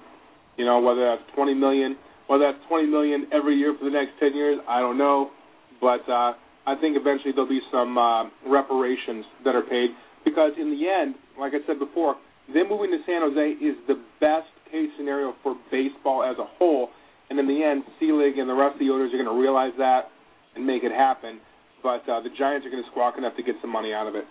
You 0.56 0.64
know, 0.64 0.80
whether 0.80 1.04
that's 1.04 1.24
twenty 1.34 1.54
million, 1.54 1.96
whether 2.26 2.50
that's 2.50 2.64
twenty 2.68 2.86
million 2.86 3.26
every 3.32 3.56
year 3.56 3.76
for 3.78 3.84
the 3.84 3.94
next 3.94 4.18
ten 4.18 4.34
years, 4.34 4.58
I 4.68 4.80
don't 4.80 4.98
know. 4.98 5.30
But 5.80 6.08
uh, 6.08 6.32
I 6.66 6.74
think 6.80 6.96
eventually 6.96 7.32
there'll 7.32 7.48
be 7.48 7.60
some 7.70 7.98
uh, 7.98 8.24
reparations 8.48 9.24
that 9.44 9.54
are 9.54 9.62
paid 9.62 9.90
because 10.24 10.52
in 10.58 10.70
the 10.70 10.88
end, 10.88 11.14
like 11.38 11.52
I 11.52 11.64
said 11.66 11.78
before, 11.78 12.16
them 12.52 12.68
moving 12.68 12.90
to 12.90 12.98
San 13.06 13.22
Jose 13.22 13.60
is 13.62 13.76
the 13.86 14.00
best 14.20 14.48
case 14.70 14.90
scenario 14.96 15.34
for 15.42 15.54
baseball 15.70 16.24
as 16.24 16.36
a 16.38 16.46
whole. 16.58 16.88
And 17.30 17.38
in 17.38 17.46
the 17.46 17.62
end, 17.62 17.82
Selig 17.98 18.38
and 18.38 18.48
the 18.48 18.54
rest 18.54 18.74
of 18.74 18.80
the 18.80 18.90
owners 18.90 19.12
are 19.12 19.18
going 19.22 19.30
to 19.30 19.40
realize 19.40 19.72
that 19.78 20.10
and 20.54 20.66
make 20.66 20.82
it 20.84 20.92
happen. 20.92 21.40
But 21.86 22.02
uh, 22.10 22.20
the 22.20 22.30
Giants 22.36 22.66
are 22.66 22.70
going 22.70 22.82
to 22.82 22.90
squawk 22.90 23.14
enough 23.16 23.36
to 23.36 23.44
get 23.44 23.54
some 23.60 23.70
money 23.70 23.94
out 23.94 24.08
of 24.08 24.16
it. 24.16 24.24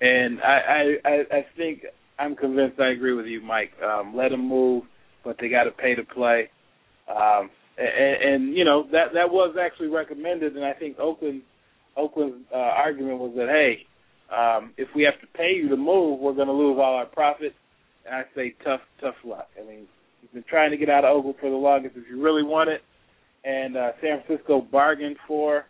And 0.00 0.38
I 0.40 0.94
I 1.04 1.36
I, 1.38 1.46
think 1.56 1.80
I'm 2.16 2.36
convinced 2.36 2.78
I 2.78 2.90
agree 2.90 3.12
with 3.12 3.26
you, 3.26 3.40
Mike. 3.40 3.72
Um, 3.82 4.14
let 4.14 4.28
them 4.28 4.48
move, 4.48 4.84
but 5.24 5.34
they 5.40 5.48
got 5.48 5.64
to 5.64 5.72
pay 5.72 5.96
to 5.96 6.04
play. 6.04 6.48
Um, 7.10 7.50
and, 7.76 8.22
and 8.22 8.56
you 8.56 8.64
know 8.64 8.84
that 8.92 9.14
that 9.14 9.32
was 9.32 9.56
actually 9.60 9.88
recommended, 9.88 10.54
and 10.54 10.64
I 10.64 10.74
think 10.74 10.96
Oakland 11.00 11.42
Oakland's 11.96 12.46
uh, 12.54 12.56
argument 12.56 13.18
was 13.18 13.32
that 13.34 13.48
hey, 13.48 13.82
um, 14.30 14.74
if 14.76 14.86
we 14.94 15.02
have 15.02 15.20
to 15.22 15.26
pay 15.36 15.54
you 15.60 15.68
to 15.70 15.76
move, 15.76 16.20
we're 16.20 16.34
going 16.34 16.46
to 16.46 16.52
lose 16.52 16.78
all 16.78 16.94
our 16.94 17.06
profits. 17.06 17.56
And 18.06 18.14
I 18.14 18.22
say 18.36 18.54
tough 18.62 18.82
tough 19.00 19.16
luck. 19.24 19.48
I 19.60 19.66
mean, 19.66 19.88
you've 20.22 20.32
been 20.32 20.44
trying 20.48 20.70
to 20.70 20.76
get 20.76 20.88
out 20.88 21.04
of 21.04 21.16
Oakland 21.16 21.38
for 21.40 21.50
the 21.50 21.56
longest. 21.56 21.96
If 21.96 22.04
you 22.08 22.22
really 22.22 22.44
want 22.44 22.70
it, 22.70 22.82
and 23.42 23.76
uh, 23.76 23.90
San 24.00 24.22
Francisco 24.24 24.60
bargained 24.60 25.16
for 25.26 25.64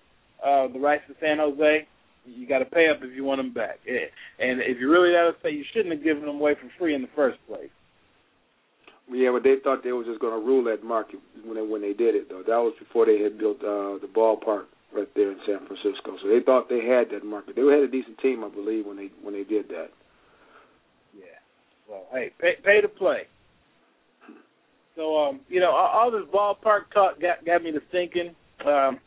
uh, 0.45 0.69
the 0.69 0.79
rights 0.79 1.05
to 1.09 1.15
San 1.21 1.39
Jose, 1.39 1.87
you 2.27 2.47
got 2.47 2.59
to 2.59 2.65
pay 2.65 2.89
up 2.89 2.99
if 3.03 3.15
you 3.15 3.25
want 3.25 3.39
them 3.39 3.53
back. 3.53 3.79
Eh, 3.89 4.11
And 4.39 4.61
if 4.61 4.79
you 4.81 4.91
really 4.91 5.13
that 5.13 5.29
upset, 5.29 5.53
you 5.53 5.65
shouldn't 5.73 5.95
have 5.95 6.03
given 6.05 6.27
them 6.27 6.37
away 6.37 6.55
for 6.55 6.71
free 6.79 6.95
in 6.95 7.03
the 7.03 7.09
first 7.15 7.39
place. 7.47 7.71
Yeah, 9.11 9.31
but 9.33 9.45
they 9.45 9.55
thought 9.63 9.85
they 9.85 9.93
were 9.93 10.05
just 10.05 10.21
going 10.21 10.39
to 10.39 10.45
rule 10.45 10.65
that 10.65 10.83
market 10.83 11.21
when 11.45 11.55
they 11.55 11.63
when 11.63 11.81
they 11.81 11.93
did 11.93 12.17
it 12.17 12.29
though. 12.29 12.43
That 12.43 12.59
was 12.59 12.75
before 12.79 13.07
they 13.07 13.23
had 13.23 13.39
built 13.39 13.59
uh, 13.63 14.03
the 14.03 14.11
ballpark 14.13 14.65
right 14.93 15.07
there 15.15 15.31
in 15.31 15.39
San 15.47 15.65
Francisco. 15.67 16.17
So 16.21 16.29
they 16.29 16.43
thought 16.45 16.69
they 16.69 16.85
had 16.85 17.11
that 17.11 17.25
market. 17.25 17.55
They 17.55 17.63
had 17.63 17.87
a 17.87 17.89
decent 17.89 18.19
team, 18.19 18.43
I 18.43 18.49
believe, 18.49 18.85
when 18.85 18.97
they 18.97 19.11
when 19.23 19.33
they 19.35 19.45
did 19.45 19.69
that. 19.69 19.91
Yeah. 21.17 21.39
Well, 21.89 22.07
hey, 22.13 22.33
pay, 22.41 22.55
pay 22.65 22.81
to 22.81 22.89
play. 22.89 23.29
So, 24.97 25.17
um, 25.17 25.41
you 25.49 25.61
know, 25.61 25.71
all, 25.71 25.87
all 25.87 26.11
this 26.11 26.27
ballpark 26.35 26.91
talk 26.93 27.21
got 27.21 27.45
got 27.47 27.63
me 27.63 27.71
to 27.71 27.81
thinking 27.93 28.35
um, 28.67 28.99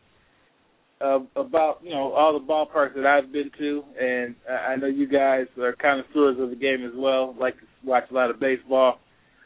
uh, 1.02 1.20
about 1.36 1.80
you 1.84 1.92
know 1.92 2.14
all 2.14 2.34
the 2.34 2.46
ballparks 2.46 2.96
that 2.96 3.06
I've 3.06 3.32
been 3.32 3.52
to, 3.58 3.84
and 4.00 4.36
I 4.50 4.76
know 4.76 4.88
you 4.88 5.08
guys 5.08 5.46
are 5.60 5.74
connoisseurs 5.74 6.06
of 6.06 6.12
stewards 6.12 6.40
of 6.40 6.50
the 6.50 6.56
game 6.56 6.86
as 6.86 6.94
well. 6.96 7.36
Like 7.40 7.56
to 7.60 7.66
watch 7.84 8.04
a 8.12 8.14
lot 8.14 8.30
of 8.30 8.40
baseball. 8.40 9.00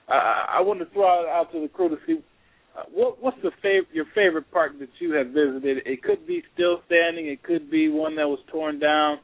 I, 0.08 0.58
I 0.58 0.62
want 0.62 0.80
to 0.80 0.86
throw 0.88 1.24
it 1.24 1.30
out 1.30 1.52
to 1.54 1.62
the 1.62 1.68
crew 1.68 1.90
to 1.90 1.98
see 2.08 2.20
uh, 2.78 2.84
what 2.92 3.22
what's 3.22 3.38
the 3.44 3.52
fav- 3.64 3.94
your 3.94 4.06
favorite 4.16 4.52
park 4.52 4.74
that 4.80 4.90
you 5.00 5.14
have 5.14 5.28
visited. 5.28 5.86
It 5.86 6.02
could 6.02 6.26
be 6.26 6.44
still 6.54 6.82
standing. 6.88 7.28
It 7.28 7.44
could 7.44 7.70
be 7.70 7.90
one 7.90 8.16
that 8.16 8.28
was 8.28 8.40
torn 8.52 8.80
down. 8.80 9.20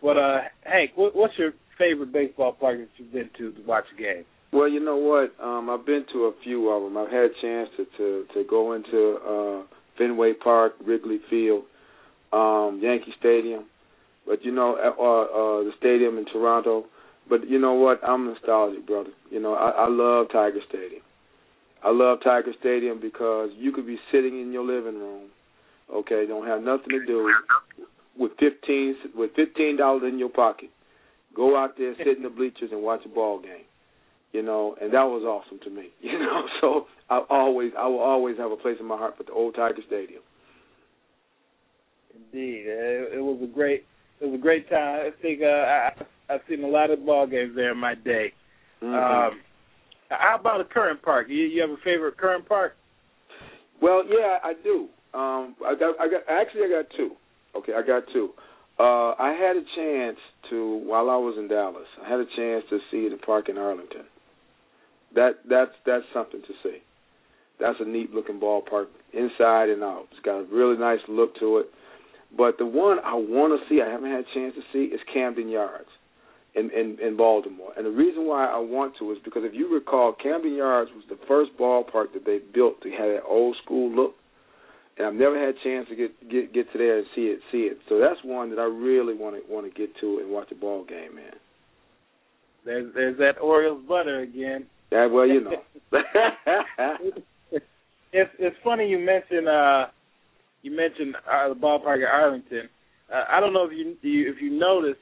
But 0.00 0.16
uh, 0.16 0.38
Hank, 0.64 0.92
what, 0.94 1.14
what's 1.14 1.34
your 1.38 1.52
favorite 1.78 2.12
baseball 2.12 2.52
park 2.52 2.78
that 2.78 2.88
you've 2.96 3.12
been 3.12 3.30
to 3.38 3.52
to 3.52 3.66
watch 3.66 3.84
a 3.96 4.00
game? 4.00 4.24
Well, 4.52 4.68
you 4.68 4.84
know 4.84 4.96
what? 4.96 5.32
Um, 5.42 5.70
I've 5.70 5.86
been 5.86 6.04
to 6.12 6.24
a 6.26 6.32
few 6.44 6.68
of 6.68 6.82
them. 6.82 6.96
I've 6.96 7.10
had 7.10 7.24
a 7.24 7.40
chance 7.40 7.70
to 7.76 7.86
to, 7.96 8.24
to 8.34 8.44
go 8.48 8.72
into 8.74 9.16
uh, 9.26 9.66
Fenway 9.98 10.34
Park, 10.34 10.74
Wrigley 10.84 11.20
Field, 11.28 11.64
um, 12.32 12.80
Yankee 12.82 13.14
Stadium, 13.18 13.64
but 14.26 14.44
you 14.44 14.52
know, 14.52 14.76
uh, 14.76 14.88
uh, 14.88 15.64
the 15.64 15.72
stadium 15.78 16.18
in 16.18 16.24
Toronto. 16.26 16.86
But 17.28 17.48
you 17.48 17.58
know 17.58 17.74
what? 17.74 18.00
I'm 18.02 18.26
nostalgic, 18.26 18.86
brother. 18.86 19.10
You 19.30 19.40
know, 19.40 19.54
I, 19.54 19.70
I 19.70 19.88
love 19.88 20.26
Tiger 20.32 20.60
Stadium. 20.68 21.02
I 21.84 21.90
love 21.90 22.18
Tiger 22.22 22.52
Stadium 22.58 23.00
because 23.00 23.50
you 23.56 23.72
could 23.72 23.86
be 23.86 23.98
sitting 24.10 24.40
in 24.40 24.52
your 24.52 24.64
living 24.64 24.98
room, 24.98 25.30
okay, 25.92 26.24
don't 26.26 26.46
have 26.46 26.62
nothing 26.62 26.90
to 26.90 27.06
do 27.06 27.32
with 28.16 28.32
fifteen 28.38 28.96
with 29.16 29.30
fifteen 29.34 29.76
dollars 29.76 30.02
in 30.06 30.18
your 30.18 30.28
pocket. 30.28 30.70
Go 31.34 31.56
out 31.56 31.78
there, 31.78 31.94
sit 31.96 32.16
in 32.16 32.22
the 32.22 32.28
bleachers, 32.28 32.70
and 32.72 32.82
watch 32.82 33.00
a 33.04 33.08
ball 33.08 33.40
game. 33.40 33.64
You 34.32 34.42
know, 34.42 34.76
and 34.80 34.92
that 34.92 35.04
was 35.04 35.22
awesome 35.24 35.58
to 35.64 35.70
me. 35.70 35.88
You 36.00 36.18
know, 36.18 36.42
so 36.60 36.86
I 37.10 37.22
always, 37.30 37.72
I 37.78 37.86
will 37.86 38.00
always 38.00 38.38
have 38.38 38.50
a 38.50 38.56
place 38.56 38.76
in 38.80 38.86
my 38.86 38.96
heart 38.96 39.16
for 39.16 39.24
the 39.24 39.32
old 39.32 39.54
Tiger 39.54 39.82
Stadium. 39.86 40.22
Indeed, 42.14 42.64
it, 42.66 43.14
it 43.14 43.20
was 43.20 43.40
a 43.42 43.46
great, 43.46 43.84
it 44.20 44.26
was 44.26 44.34
a 44.34 44.42
great 44.42 44.68
time. 44.68 45.06
I 45.06 45.10
think 45.22 45.40
uh, 45.42 45.46
I, 45.46 45.92
I've 46.28 46.40
seen 46.48 46.62
a 46.64 46.68
lot 46.68 46.90
of 46.90 47.04
ball 47.04 47.26
games 47.26 47.52
there 47.54 47.72
in 47.72 47.78
my 47.78 47.94
day. 47.94 48.32
Mhm. 48.82 49.28
Um, 49.28 49.40
How 50.08 50.36
about 50.38 50.60
a 50.60 50.64
current 50.64 51.02
park? 51.02 51.28
You, 51.28 51.44
you 51.44 51.60
have 51.60 51.70
a 51.70 51.76
favorite 51.84 52.16
current 52.18 52.48
park? 52.48 52.74
Well, 53.80 54.04
yeah, 54.08 54.38
I 54.42 54.54
do. 54.62 54.88
Um, 55.14 55.56
I 55.66 55.74
got, 55.78 56.00
I 56.00 56.08
got, 56.08 56.22
actually, 56.28 56.62
I 56.64 56.82
got 56.82 56.90
two. 56.96 57.12
Okay, 57.56 57.72
I 57.74 57.82
got 57.86 58.04
two. 58.12 58.30
Uh, 58.78 59.12
I 59.18 59.32
had 59.38 59.56
a 59.56 59.64
chance 59.76 60.16
to 60.50 60.76
while 60.86 61.10
I 61.10 61.16
was 61.16 61.36
in 61.38 61.48
Dallas. 61.48 61.86
I 62.04 62.08
had 62.08 62.20
a 62.20 62.26
chance 62.36 62.64
to 62.70 62.78
see 62.90 63.08
the 63.08 63.18
park 63.18 63.48
in 63.48 63.58
Arlington. 63.58 64.04
That 65.14 65.40
that's 65.48 65.72
that's 65.84 66.04
something 66.14 66.40
to 66.40 66.54
see. 66.62 66.78
That's 67.60 67.76
a 67.80 67.84
neat 67.84 68.12
looking 68.12 68.40
ballpark, 68.40 68.86
inside 69.12 69.68
and 69.68 69.82
out. 69.82 70.06
It's 70.10 70.24
got 70.24 70.38
a 70.38 70.44
really 70.44 70.78
nice 70.78 71.00
look 71.06 71.38
to 71.40 71.58
it. 71.58 71.66
But 72.36 72.58
the 72.58 72.66
one 72.66 72.98
I 73.04 73.14
want 73.14 73.60
to 73.60 73.68
see, 73.68 73.82
I 73.82 73.90
haven't 73.90 74.10
had 74.10 74.20
a 74.20 74.34
chance 74.34 74.54
to 74.54 74.62
see, 74.72 74.92
is 74.92 75.00
Camden 75.12 75.48
Yards 75.48 75.88
in, 76.54 76.70
in 76.70 76.98
in 77.00 77.16
Baltimore. 77.16 77.72
And 77.76 77.86
the 77.86 77.90
reason 77.90 78.26
why 78.26 78.46
I 78.46 78.58
want 78.58 78.94
to 78.98 79.12
is 79.12 79.18
because 79.24 79.42
if 79.44 79.54
you 79.54 79.72
recall, 79.72 80.14
Camden 80.14 80.54
Yards 80.54 80.90
was 80.94 81.04
the 81.08 81.18
first 81.28 81.50
ballpark 81.58 82.12
that 82.14 82.24
they 82.24 82.38
built 82.54 82.80
to 82.82 82.90
have 82.90 83.08
that 83.08 83.22
old 83.28 83.56
school 83.64 83.90
look. 83.90 84.14
And 84.98 85.06
I've 85.06 85.14
never 85.14 85.38
had 85.38 85.54
a 85.56 85.64
chance 85.64 85.88
to 85.88 85.96
get 85.96 86.30
get 86.30 86.52
get 86.52 86.72
to 86.72 86.78
there 86.78 86.98
and 86.98 87.06
see 87.14 87.22
it 87.22 87.40
see 87.50 87.62
it. 87.62 87.78
So 87.88 87.98
that's 87.98 88.20
one 88.24 88.50
that 88.50 88.58
I 88.58 88.64
really 88.64 89.14
want 89.14 89.36
to 89.36 89.52
want 89.52 89.66
to 89.66 89.72
get 89.78 89.96
to 90.00 90.18
and 90.18 90.30
watch 90.30 90.50
a 90.52 90.54
ball 90.54 90.84
game 90.84 91.16
in. 91.16 91.34
There's 92.64 92.94
there's 92.94 93.18
that 93.18 93.40
Orioles 93.40 93.82
butter 93.88 94.20
again. 94.20 94.66
Yeah, 94.90 95.06
well, 95.06 95.26
you 95.26 95.40
know. 95.40 95.62
it's 98.12 98.30
it's 98.38 98.56
funny 98.62 98.86
you 98.88 98.98
mentioned 98.98 99.48
uh 99.48 99.86
you 100.62 100.70
mentioned 100.74 101.16
uh, 101.30 101.48
the 101.48 101.54
ballpark 101.54 101.98
at 102.02 102.10
Arlington. 102.12 102.68
Uh, 103.12 103.24
I 103.30 103.40
don't 103.40 103.52
know 103.52 103.64
if 103.64 103.72
you, 103.72 103.96
you 104.02 104.30
if 104.32 104.40
you 104.40 104.50
noticed, 104.50 105.00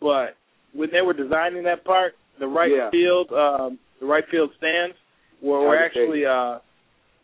but 0.00 0.36
when 0.74 0.90
they 0.92 1.02
were 1.02 1.12
designing 1.12 1.62
that 1.64 1.84
park, 1.84 2.14
the 2.40 2.46
right 2.46 2.70
Yeah. 2.70 2.90
field 2.90 3.30
um 3.32 3.78
the 4.00 4.06
right 4.06 4.24
field 4.30 4.50
stands 4.58 4.96
were, 5.40 5.60
were 5.60 5.76
Tiger 5.76 5.84
actually 5.84 6.26
uh 6.26 6.58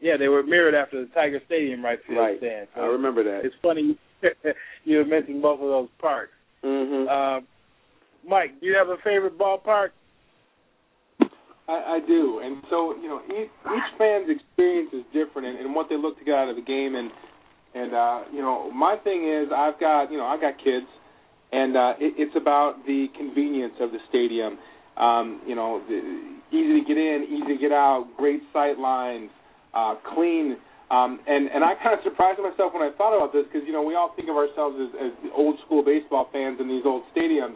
yeah 0.01 0.16
they 0.16 0.28
were 0.28 0.43
mirrored 0.43 0.74
after 0.74 1.01
the 1.05 1.11
Tiger 1.12 1.41
Stadium 1.47 1.85
right 1.85 1.99
field 2.07 2.18
right. 2.18 2.39
stands. 2.39 2.70
I 2.76 2.81
remember 2.87 3.24
that. 3.24 3.45
It's 3.45 3.57
funny 3.61 3.99
you 4.85 5.05
mentioned 5.09 5.43
both 5.43 5.61
of 5.61 5.68
those 5.68 5.89
parks. 6.01 6.33
hmm 6.62 7.07
Uh, 7.09 7.41
Mike, 8.28 8.61
do 8.61 8.66
you 8.66 8.76
have 8.76 8.89
a 8.89 8.97
favorite 9.03 9.39
ballpark? 9.39 9.89
I, 11.68 11.97
I 11.97 11.99
do, 12.07 12.41
and 12.43 12.62
so 12.68 12.95
you 12.97 13.09
know, 13.09 13.20
each, 13.26 13.49
each 13.49 13.91
fan's 13.97 14.28
experience 14.28 14.91
is 14.93 15.05
different, 15.12 15.49
and, 15.49 15.59
and 15.59 15.74
what 15.74 15.89
they 15.89 15.97
look 15.97 16.18
to 16.18 16.24
get 16.24 16.35
out 16.35 16.49
of 16.49 16.57
the 16.57 16.62
game, 16.62 16.97
and 16.97 17.11
and 17.74 17.94
uh, 17.94 18.20
you 18.32 18.40
know, 18.40 18.70
my 18.72 18.96
thing 19.02 19.28
is, 19.28 19.52
I've 19.54 19.78
got 19.78 20.10
you 20.10 20.18
know, 20.18 20.26
I've 20.26 20.40
got 20.40 20.58
kids, 20.58 20.86
and 21.52 21.76
uh, 21.76 21.92
it, 22.00 22.14
it's 22.18 22.36
about 22.36 22.84
the 22.86 23.06
convenience 23.16 23.74
of 23.80 23.90
the 23.92 23.98
stadium. 24.08 24.58
Um, 24.96 25.40
you 25.46 25.54
know, 25.54 25.80
the, 25.88 25.96
easy 26.50 26.80
to 26.80 26.84
get 26.86 26.98
in, 26.98 27.26
easy 27.30 27.54
to 27.54 27.60
get 27.60 27.72
out, 27.72 28.08
great 28.16 28.42
sight 28.52 28.78
lines, 28.78 29.30
uh, 29.74 29.94
clean. 30.14 30.56
Um, 30.90 31.20
and 31.26 31.48
and 31.48 31.62
I 31.62 31.74
kind 31.80 31.94
of 31.94 32.02
surprised 32.02 32.40
myself 32.40 32.74
when 32.74 32.82
I 32.82 32.90
thought 32.98 33.16
about 33.16 33.32
this 33.32 33.44
because 33.46 33.62
you 33.66 33.72
know 33.72 33.82
we 33.82 33.94
all 33.94 34.12
think 34.16 34.28
of 34.28 34.36
ourselves 34.36 34.76
as, 34.82 34.90
as 34.98 35.12
old 35.36 35.56
school 35.64 35.84
baseball 35.84 36.28
fans 36.32 36.58
in 36.60 36.66
these 36.66 36.82
old 36.84 37.04
stadiums, 37.14 37.54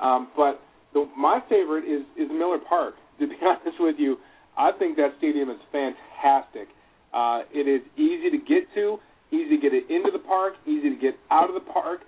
um, 0.00 0.28
but 0.36 0.60
the, 0.92 1.06
my 1.16 1.38
favorite 1.48 1.84
is 1.84 2.02
is 2.18 2.28
Miller 2.30 2.58
Park. 2.58 2.94
To 3.20 3.28
be 3.28 3.36
honest 3.46 3.78
with 3.78 3.94
you, 3.96 4.16
I 4.58 4.72
think 4.76 4.96
that 4.96 5.14
stadium 5.18 5.48
is 5.48 5.62
fantastic. 5.70 6.66
Uh, 7.14 7.42
it 7.54 7.68
is 7.70 7.80
easy 7.96 8.28
to 8.28 8.38
get 8.38 8.66
to, 8.74 8.98
easy 9.32 9.56
to 9.56 9.60
get 9.60 9.72
it 9.74 9.88
into 9.90 10.10
the 10.12 10.18
park, 10.18 10.54
easy 10.66 10.90
to 10.90 10.96
get 10.96 11.14
out 11.30 11.48
of 11.48 11.54
the 11.54 11.64
park. 11.72 12.00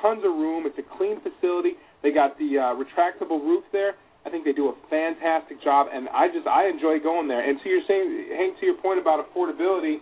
Tons 0.00 0.22
of 0.24 0.32
room. 0.34 0.64
It's 0.66 0.78
a 0.78 0.86
clean 0.98 1.20
facility. 1.20 1.74
They 2.02 2.10
got 2.10 2.38
the 2.38 2.58
uh, 2.58 2.62
retractable 2.74 3.38
roof 3.40 3.64
there. 3.72 3.94
I 4.26 4.30
think 4.30 4.44
they 4.44 4.52
do 4.52 4.68
a 4.68 4.74
fantastic 4.90 5.62
job, 5.62 5.88
and 5.92 6.08
I 6.10 6.28
just 6.28 6.46
I 6.46 6.68
enjoy 6.68 6.98
going 7.02 7.26
there. 7.28 7.42
And 7.42 7.58
to 7.62 7.68
your 7.68 7.82
saying, 7.86 8.28
Hank, 8.36 8.58
to 8.60 8.66
your 8.66 8.76
point 8.78 8.98
about 9.00 9.18
affordability, 9.22 9.96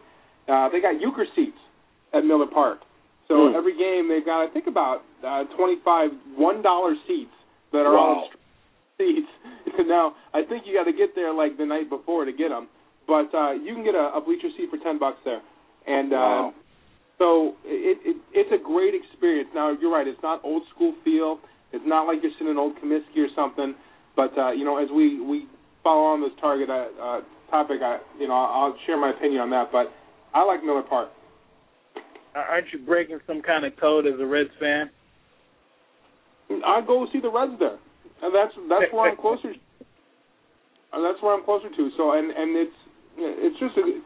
uh, 0.48 0.68
they 0.68 0.80
got 0.80 0.94
Uecker 1.00 1.24
seats 1.34 1.56
at 2.12 2.24
Miller 2.24 2.46
Park. 2.46 2.80
So 3.28 3.48
Hmm. 3.48 3.54
every 3.56 3.76
game 3.76 4.08
they've 4.08 4.24
got 4.24 4.42
I 4.42 4.48
think 4.52 4.66
about 4.66 5.02
uh, 5.24 5.44
twenty 5.56 5.76
five 5.84 6.10
one 6.36 6.62
dollar 6.62 6.94
seats 7.06 7.32
that 7.72 7.84
are 7.86 7.94
Wow. 7.94 8.24
on 8.24 8.30
seats. 8.98 9.28
now 9.86 10.14
I 10.34 10.42
think 10.42 10.66
you 10.66 10.74
got 10.74 10.84
to 10.84 10.92
get 10.92 11.14
there 11.14 11.32
like 11.32 11.56
the 11.56 11.64
night 11.66 11.88
before 11.88 12.24
to 12.24 12.32
get 12.32 12.48
them, 12.50 12.68
but 13.06 13.32
uh, 13.34 13.52
you 13.52 13.74
can 13.74 13.84
get 13.84 13.94
a, 13.94 14.12
a 14.16 14.20
bleacher 14.20 14.48
seat 14.56 14.68
for 14.70 14.78
ten 14.78 14.98
bucks 14.98 15.18
there, 15.24 15.40
and 15.86 16.12
uh, 16.12 16.16
Wow. 16.16 16.54
So 17.20 17.52
it, 17.68 18.00
it 18.00 18.16
it's 18.32 18.48
a 18.48 18.56
great 18.56 18.96
experience. 18.96 19.50
Now 19.54 19.76
you're 19.76 19.92
right; 19.92 20.08
it's 20.08 20.22
not 20.22 20.40
old 20.42 20.62
school 20.74 20.94
feel. 21.04 21.38
It's 21.70 21.84
not 21.86 22.08
like 22.08 22.24
you're 22.24 22.32
sitting 22.40 22.48
in 22.48 22.56
old 22.56 22.80
Comiskey 22.80 23.20
or 23.20 23.28
something. 23.36 23.76
But 24.16 24.32
uh, 24.38 24.52
you 24.52 24.64
know, 24.64 24.82
as 24.82 24.88
we 24.88 25.20
we 25.20 25.44
follow 25.84 26.16
on 26.16 26.22
this 26.22 26.32
target 26.40 26.70
uh, 26.70 26.88
uh, 26.96 27.20
topic, 27.50 27.84
I 27.84 28.00
you 28.18 28.26
know 28.26 28.34
I'll 28.34 28.74
share 28.86 28.98
my 28.98 29.10
opinion 29.10 29.42
on 29.42 29.50
that. 29.50 29.68
But 29.70 29.92
I 30.32 30.42
like 30.44 30.64
Miller 30.64 30.82
Park. 30.82 31.10
Aren't 32.34 32.72
you 32.72 32.78
breaking 32.78 33.18
some 33.26 33.42
kind 33.42 33.66
of 33.66 33.76
code 33.76 34.06
as 34.06 34.14
a 34.18 34.24
Reds 34.24 34.50
fan? 34.58 34.88
I 36.64 36.80
go 36.86 37.06
see 37.12 37.20
the 37.20 37.30
Reds 37.30 37.52
there, 37.58 37.76
and 38.22 38.34
that's 38.34 38.56
that's 38.70 38.92
where 38.92 39.10
I'm 39.10 39.16
closer. 39.18 39.52
And 40.92 41.04
that's 41.04 41.22
where 41.22 41.36
I'm 41.36 41.44
closer 41.44 41.68
to. 41.68 41.90
So 41.98 42.12
and 42.16 42.30
and 42.32 42.56
it's 42.56 42.78
it's 43.18 43.58
just 43.60 43.76
a 43.76 44.00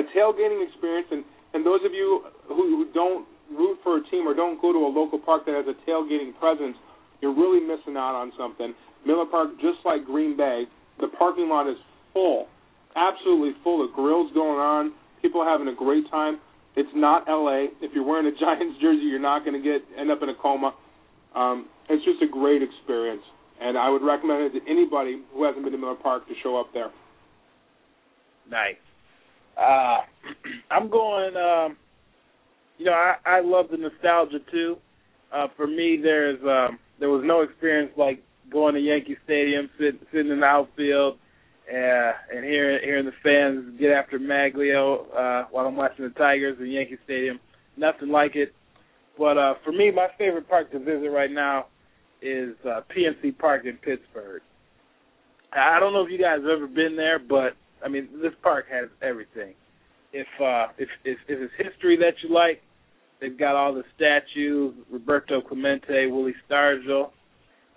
a 0.00 0.02
tailgating 0.16 0.66
experience. 0.66 1.06
And 1.12 1.24
and 1.54 1.64
those 1.64 1.80
of 1.84 1.92
you 1.92 2.24
who, 2.48 2.54
who 2.54 2.86
don't 2.92 3.26
root 3.50 3.78
for 3.82 3.98
a 3.98 4.02
team 4.10 4.26
or 4.26 4.34
don't 4.34 4.60
go 4.60 4.72
to 4.72 4.78
a 4.78 4.90
local 4.90 5.18
park 5.18 5.44
that 5.46 5.54
has 5.54 5.66
a 5.68 5.76
tailgating 5.88 6.36
presence, 6.38 6.76
you're 7.20 7.34
really 7.34 7.60
missing 7.60 7.96
out 7.96 8.14
on 8.14 8.32
something. 8.38 8.74
Miller 9.06 9.26
Park, 9.26 9.50
just 9.60 9.78
like 9.84 10.04
Green 10.04 10.36
Bay, 10.36 10.64
the 11.00 11.08
parking 11.18 11.48
lot 11.48 11.68
is 11.68 11.76
full, 12.12 12.46
absolutely 12.96 13.52
full 13.62 13.84
of 13.84 13.92
grills 13.92 14.30
going 14.34 14.58
on. 14.58 14.92
People 15.20 15.44
having 15.44 15.68
a 15.68 15.74
great 15.74 16.08
time. 16.10 16.40
It's 16.74 16.90
not 16.94 17.28
LA. 17.28 17.68
If 17.80 17.92
you're 17.94 18.04
wearing 18.04 18.26
a 18.26 18.36
Giants 18.40 18.80
jersey, 18.80 19.04
you're 19.04 19.20
not 19.20 19.44
going 19.44 19.60
to 19.60 19.62
get 19.62 19.82
end 19.98 20.10
up 20.10 20.22
in 20.22 20.28
a 20.28 20.34
coma. 20.34 20.74
Um, 21.34 21.68
it's 21.88 22.04
just 22.04 22.22
a 22.22 22.28
great 22.30 22.62
experience, 22.62 23.22
and 23.60 23.78
I 23.78 23.88
would 23.88 24.02
recommend 24.02 24.54
it 24.54 24.60
to 24.60 24.70
anybody 24.70 25.22
who 25.32 25.44
hasn't 25.44 25.64
been 25.64 25.72
to 25.72 25.78
Miller 25.78 25.94
Park 25.94 26.26
to 26.28 26.34
show 26.42 26.60
up 26.60 26.72
there. 26.74 26.90
Nice. 28.50 28.76
Uh, 29.56 29.98
I'm 30.70 30.90
going. 30.90 31.36
Um, 31.36 31.76
you 32.78 32.86
know, 32.86 32.92
I, 32.92 33.14
I 33.24 33.40
love 33.40 33.66
the 33.70 33.76
nostalgia 33.76 34.38
too. 34.50 34.76
Uh, 35.32 35.46
for 35.56 35.66
me, 35.66 35.98
there's 36.02 36.40
um, 36.42 36.78
there 36.98 37.10
was 37.10 37.22
no 37.24 37.42
experience 37.42 37.92
like 37.96 38.22
going 38.50 38.74
to 38.74 38.80
Yankee 38.80 39.16
Stadium, 39.24 39.70
sit, 39.78 39.94
sitting 40.12 40.30
in 40.30 40.40
the 40.40 40.46
outfield, 40.46 41.18
uh, 41.72 42.12
and 42.34 42.44
hearing 42.44 42.80
hearing 42.84 43.06
the 43.06 43.12
fans 43.22 43.78
get 43.78 43.90
after 43.90 44.18
Magglio 44.18 45.06
uh, 45.16 45.46
while 45.50 45.66
I'm 45.66 45.76
watching 45.76 46.04
the 46.04 46.10
Tigers 46.10 46.58
in 46.60 46.70
Yankee 46.70 46.98
Stadium. 47.04 47.38
Nothing 47.76 48.08
like 48.08 48.36
it. 48.36 48.54
But 49.18 49.38
uh, 49.38 49.54
for 49.64 49.72
me, 49.72 49.90
my 49.90 50.08
favorite 50.18 50.48
park 50.48 50.70
to 50.72 50.78
visit 50.78 51.08
right 51.08 51.30
now 51.30 51.66
is 52.20 52.54
uh, 52.64 52.80
PNC 52.94 53.38
Park 53.38 53.64
in 53.64 53.76
Pittsburgh. 53.76 54.42
I 55.52 55.78
don't 55.80 55.92
know 55.92 56.04
if 56.04 56.10
you 56.10 56.18
guys 56.18 56.40
have 56.40 56.48
ever 56.48 56.66
been 56.66 56.96
there, 56.96 57.18
but 57.18 57.56
I 57.84 57.88
mean, 57.88 58.08
this 58.22 58.32
park 58.42 58.66
has 58.70 58.88
everything. 59.02 59.54
If 60.12 60.26
uh, 60.40 60.72
if 60.78 60.88
if, 61.04 61.18
if 61.28 61.38
it's 61.40 61.52
history 61.56 61.96
that 61.98 62.14
you 62.22 62.34
like, 62.34 62.62
they've 63.20 63.38
got 63.38 63.56
all 63.56 63.74
the 63.74 63.84
statues, 63.96 64.74
Roberto 64.90 65.40
Clemente, 65.40 66.06
Willie 66.06 66.34
Stargell. 66.48 67.10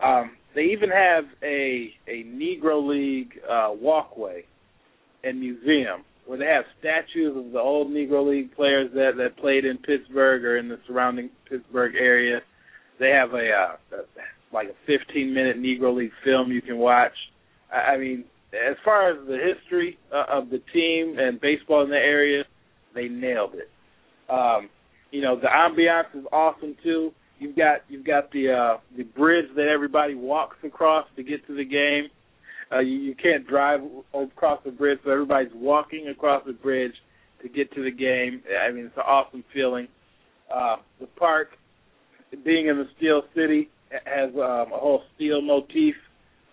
Um, 0.03 0.31
they 0.53 0.63
even 0.63 0.89
have 0.89 1.25
a 1.43 1.93
a 2.07 2.23
Negro 2.23 2.87
League 2.87 3.33
uh, 3.49 3.69
walkway 3.73 4.43
and 5.23 5.39
museum 5.39 6.03
where 6.25 6.39
they 6.39 6.45
have 6.45 6.65
statues 6.79 7.35
of 7.37 7.51
the 7.51 7.59
old 7.59 7.89
Negro 7.89 8.29
League 8.29 8.55
players 8.55 8.89
that 8.93 9.11
that 9.17 9.37
played 9.37 9.65
in 9.65 9.77
Pittsburgh 9.77 10.43
or 10.43 10.57
in 10.57 10.67
the 10.67 10.79
surrounding 10.87 11.29
Pittsburgh 11.49 11.95
area. 11.95 12.39
They 12.99 13.09
have 13.09 13.33
a, 13.33 13.51
uh, 13.51 13.97
a 13.97 14.53
like 14.53 14.69
a 14.69 14.75
15 14.87 15.33
minute 15.33 15.57
Negro 15.57 15.95
League 15.95 16.11
film 16.23 16.51
you 16.51 16.61
can 16.61 16.77
watch. 16.77 17.13
I, 17.71 17.93
I 17.93 17.97
mean, 17.97 18.25
as 18.55 18.77
far 18.83 19.11
as 19.11 19.27
the 19.27 19.37
history 19.37 19.97
uh, 20.13 20.25
of 20.29 20.49
the 20.49 20.61
team 20.73 21.17
and 21.19 21.39
baseball 21.39 21.83
in 21.83 21.89
the 21.89 21.95
area, 21.95 22.43
they 22.93 23.07
nailed 23.07 23.53
it. 23.55 23.69
Um, 24.29 24.69
you 25.11 25.21
know, 25.21 25.39
the 25.39 25.47
ambiance 25.47 26.17
is 26.17 26.25
awesome 26.31 26.75
too. 26.83 27.11
You've 27.39 27.55
got 27.55 27.81
you've 27.89 28.05
got 28.05 28.31
the 28.31 28.51
uh, 28.51 28.79
the 28.97 29.03
bridge 29.03 29.45
that 29.55 29.67
everybody 29.67 30.15
walks 30.15 30.57
across 30.63 31.05
to 31.15 31.23
get 31.23 31.45
to 31.47 31.55
the 31.55 31.65
game. 31.65 32.09
Uh, 32.71 32.79
you, 32.79 32.93
you 32.93 33.15
can't 33.15 33.47
drive 33.47 33.81
across 34.13 34.59
the 34.65 34.71
bridge, 34.71 34.99
so 35.03 35.11
everybody's 35.11 35.51
walking 35.53 36.07
across 36.07 36.43
the 36.45 36.53
bridge 36.53 36.93
to 37.41 37.49
get 37.49 37.71
to 37.73 37.83
the 37.83 37.91
game. 37.91 38.41
I 38.59 38.71
mean, 38.71 38.85
it's 38.85 38.97
an 38.97 39.03
awesome 39.05 39.43
feeling. 39.53 39.87
Uh, 40.53 40.77
the 40.99 41.07
park, 41.07 41.49
being 42.43 42.67
in 42.67 42.77
the 42.77 42.87
Steel 42.97 43.23
City, 43.35 43.69
has 44.05 44.29
um, 44.33 44.71
a 44.73 44.77
whole 44.77 45.03
steel 45.15 45.41
motif 45.41 45.95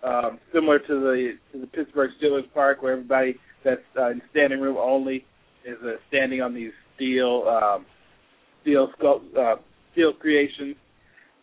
um, 0.03 0.39
similar 0.53 0.79
to 0.79 0.87
the 0.87 1.33
to 1.51 1.59
the 1.59 1.67
Pittsburgh 1.67 2.11
Steelers 2.21 2.51
Park, 2.53 2.81
where 2.81 2.93
everybody 2.93 3.35
that's 3.63 3.81
uh, 3.97 4.09
in 4.09 4.21
standing 4.31 4.59
room 4.59 4.77
only 4.77 5.25
is 5.65 5.77
uh, 5.83 5.93
standing 6.09 6.41
on 6.41 6.53
these 6.53 6.71
steel 6.95 7.45
um, 7.47 7.85
steel 8.61 8.89
sculpt, 8.99 9.35
uh, 9.37 9.55
steel 9.93 10.13
creations, 10.13 10.75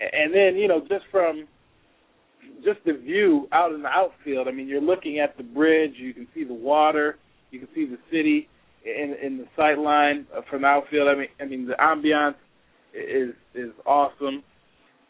and 0.01 0.35
then 0.35 0.57
you 0.57 0.69
know 0.69 0.81
just 0.81 1.05
from 1.11 1.47
just 2.65 2.81
the 2.85 2.93
view 2.93 3.49
out 3.53 3.73
in 3.73 3.83
the 3.83 3.89
outfield. 3.89 4.49
I 4.49 4.53
mean, 4.53 4.69
you're 4.69 4.81
looking 4.81 5.19
at 5.19 5.37
the 5.37 5.43
bridge. 5.43 5.93
You 5.97 6.13
can 6.13 6.27
see 6.35 6.45
the 6.45 6.55
water. 6.55 7.17
You 7.51 7.61
can 7.61 7.69
see 7.75 7.87
the 7.87 7.99
city 8.11 8.49
in 8.85 9.17
in 9.23 9.39
the 9.39 9.47
sight 9.57 9.79
line 9.79 10.27
from 10.49 10.63
the 10.63 10.69
outfield. 10.69 11.09
I 11.09 11.15
mean, 11.19 11.29
I 11.41 11.45
mean 11.45 11.67
the 11.67 11.75
ambiance 11.75 12.37
is 12.95 13.35
is 13.55 13.73
awesome. 13.87 14.43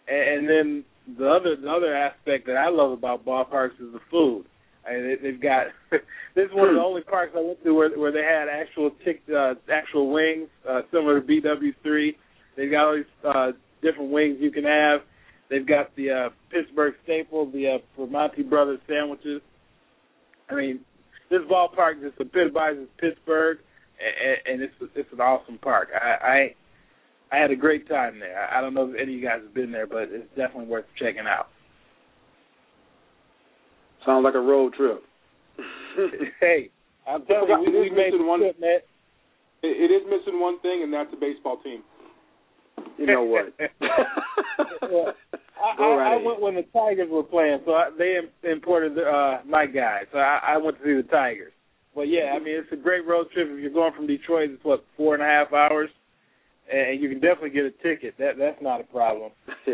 And 0.09 0.49
then 0.49 0.85
the 1.19 1.29
other 1.29 1.57
the 1.57 1.71
other 1.71 1.95
aspect 1.95 2.47
that 2.47 2.57
I 2.57 2.69
love 2.71 2.93
about 2.93 3.25
ballparks 3.25 3.75
is 3.81 3.93
the 3.93 4.01
food. 4.11 4.45
I 4.87 4.93
mean, 4.95 5.03
they, 5.09 5.31
they've 5.31 5.41
got 5.41 5.67
this 5.91 6.47
is 6.47 6.51
one 6.53 6.69
of 6.69 6.75
the 6.75 6.81
only 6.81 7.03
parks 7.03 7.33
I 7.37 7.41
went 7.41 7.63
to 7.65 7.73
where 7.73 7.91
where 7.99 8.13
they 8.13 8.23
had 8.23 8.49
actual 8.49 8.91
tick 9.05 9.23
uh, 9.35 9.55
actual 9.73 10.13
wings 10.13 10.49
uh, 10.69 10.83
similar 10.91 11.21
to 11.21 11.27
BW3. 11.27 12.11
They've 12.57 12.71
got 12.71 12.87
all 12.87 12.97
these 12.97 13.05
uh, 13.25 13.53
different 13.83 14.11
wings 14.11 14.39
you 14.41 14.51
can 14.51 14.65
have. 14.65 15.01
They've 15.49 15.67
got 15.67 15.95
the 15.97 16.11
uh, 16.11 16.29
Pittsburgh 16.51 16.95
staple, 17.05 17.51
the 17.51 17.79
uh, 17.79 18.01
Primanti 18.01 18.49
Brothers 18.49 18.81
sandwiches. 18.89 19.43
I 20.49 20.55
mean, 20.55 20.81
this 21.31 21.41
ballpark 21.51 22.01
just 22.01 22.21
epitomizes 22.21 22.89
Pittsburgh, 22.99 23.59
and, 24.01 24.55
and 24.55 24.63
it's 24.63 24.93
it's 24.95 25.13
an 25.13 25.21
awesome 25.21 25.59
park. 25.59 25.89
I, 25.95 26.55
I 27.33 27.37
I 27.37 27.41
had 27.41 27.51
a 27.51 27.57
great 27.57 27.89
time 27.89 28.19
there. 28.19 28.49
I 28.53 28.61
don't 28.61 28.75
know 28.75 28.89
if 28.91 28.95
any 28.95 29.15
of 29.15 29.21
you 29.21 29.27
guys 29.27 29.41
have 29.43 29.55
been 29.55 29.71
there, 29.73 29.87
but 29.87 30.09
it's 30.11 30.29
definitely 30.37 30.67
worth 30.67 30.85
checking 30.99 31.27
out. 31.27 31.49
Sounds 34.05 34.25
like 34.25 34.35
a 34.35 34.41
road 34.41 34.75
trip. 34.75 35.03
hey, 36.41 36.71
I'm 37.09 37.25
telling 37.27 37.49
you, 37.49 37.59
we, 37.61 37.67
It 37.67 37.87
is 37.87 37.91
we 37.91 37.97
made 37.97 38.13
missing 38.13 38.27
one- 38.27 38.43
it, 38.43 38.61
man. 38.61 38.79
It, 39.63 39.91
it 39.91 39.95
is 39.95 40.03
missing 40.09 40.41
one 40.41 40.59
thing, 40.61 40.83
and 40.83 40.93
that's 40.93 41.13
a 41.13 41.17
baseball 41.21 41.59
team. 41.63 41.83
You 42.99 43.07
know 43.07 43.25
what? 43.25 43.53
Well, 44.83 45.13
I, 45.63 45.77
Go 45.77 45.93
I, 45.93 45.97
right 45.97 46.13
I 46.21 46.25
went 46.25 46.41
when 46.41 46.55
the 46.55 46.65
Tigers 46.73 47.09
were 47.11 47.23
playing, 47.23 47.61
so 47.67 47.73
I, 47.73 47.91
they 47.97 48.17
im- 48.17 48.51
imported 48.51 48.99
uh, 48.99 49.39
my 49.47 49.67
guy. 49.67 50.01
So 50.11 50.19
I, 50.19 50.55
I 50.55 50.57
went 50.57 50.79
to 50.79 50.85
see 50.85 50.95
the 50.95 51.09
Tigers. 51.09 51.53
But 51.95 52.03
yeah, 52.09 52.33
I 52.35 52.39
mean 52.39 52.55
it's 52.57 52.73
a 52.73 52.77
great 52.77 53.07
road 53.07 53.27
trip. 53.33 53.49
If 53.51 53.61
you're 53.61 53.71
going 53.71 53.93
from 53.95 54.07
Detroit, 54.07 54.51
it's 54.51 54.65
what 54.65 54.85
four 54.97 55.15
and 55.15 55.23
a 55.23 55.27
half 55.27 55.53
hours, 55.53 55.91
and 56.73 57.01
you 57.01 57.09
can 57.09 57.21
definitely 57.21 57.51
get 57.51 57.65
a 57.65 57.71
ticket. 57.83 58.15
That 58.19 58.39
that's 58.39 58.61
not 58.63 58.81
a 58.81 58.85
problem. 58.85 59.33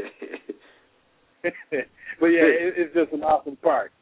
but 1.71 2.27
yeah, 2.27 2.47
it, 2.47 2.75
it's 2.77 2.95
just 2.95 3.13
an 3.13 3.23
awesome 3.23 3.57
park. 3.57 3.93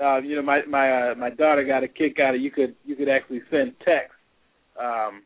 Uh, 0.00 0.18
you 0.18 0.36
know, 0.36 0.42
my 0.42 0.60
my 0.68 1.10
uh, 1.10 1.14
my 1.14 1.30
daughter 1.30 1.64
got 1.64 1.82
a 1.82 1.88
kick 1.88 2.18
out 2.20 2.34
of 2.34 2.40
you 2.40 2.50
could 2.50 2.74
you 2.84 2.94
could 2.94 3.08
actually 3.08 3.40
send 3.50 3.74
text 3.84 4.14
um, 4.80 5.22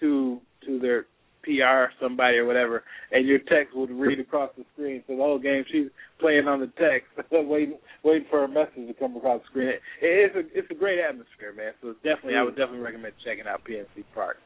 to 0.00 0.40
to 0.66 0.78
their 0.78 1.06
PR 1.42 1.92
somebody 2.00 2.36
or 2.36 2.46
whatever, 2.46 2.84
and 3.12 3.26
your 3.26 3.38
text 3.38 3.74
would 3.74 3.90
read 3.90 4.20
across 4.20 4.50
the 4.56 4.64
screen. 4.72 5.02
So 5.06 5.16
the 5.16 5.22
whole 5.22 5.38
game 5.38 5.64
she's 5.70 5.88
playing 6.18 6.48
on 6.48 6.60
the 6.60 6.70
text, 6.78 7.08
waiting 7.32 7.78
waiting 8.02 8.26
for 8.30 8.44
a 8.44 8.48
message 8.48 8.86
to 8.86 8.94
come 8.94 9.16
across 9.16 9.40
the 9.42 9.46
screen. 9.50 9.68
It, 9.68 9.80
it's 10.00 10.36
a 10.36 10.58
it's 10.58 10.70
a 10.70 10.74
great 10.74 10.98
atmosphere, 10.98 11.52
man. 11.54 11.72
So 11.82 11.94
definitely, 12.04 12.36
I 12.36 12.42
would 12.42 12.56
definitely 12.56 12.80
recommend 12.80 13.14
checking 13.24 13.46
out 13.46 13.64
PNC 13.64 14.04
Park. 14.14 14.38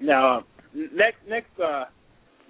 Now, 0.00 0.44
next 0.74 1.18
next 1.28 1.60
uh, 1.60 1.84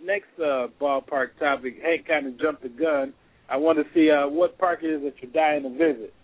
next 0.02 0.28
uh, 0.38 0.68
ballpark 0.80 1.38
topic, 1.38 1.78
Hank 1.82 2.06
kind 2.06 2.26
of 2.26 2.40
jumped 2.40 2.62
the 2.62 2.68
gun. 2.68 3.12
I 3.48 3.56
want 3.56 3.78
to 3.78 3.84
see 3.94 4.10
uh, 4.10 4.28
what 4.28 4.58
park 4.58 4.80
it 4.82 4.88
is 4.88 5.02
that 5.02 5.14
you're 5.20 5.32
dying 5.32 5.62
to 5.64 5.70
visit. 5.70 6.14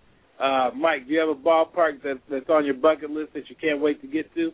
Uh, 0.41 0.71
Mike, 0.75 1.07
do 1.07 1.13
you 1.13 1.21
have 1.21 1.29
a 1.29 1.35
ballpark 1.35 2.03
that, 2.03 2.19
that's 2.31 2.49
on 2.49 2.65
your 2.65 2.75
bucket 2.75 3.11
list 3.11 3.35
that 3.35 3.51
you 3.51 3.57
can't 3.61 3.81
wait 3.81 4.01
to 4.01 4.07
get 4.07 4.33
to? 4.35 4.53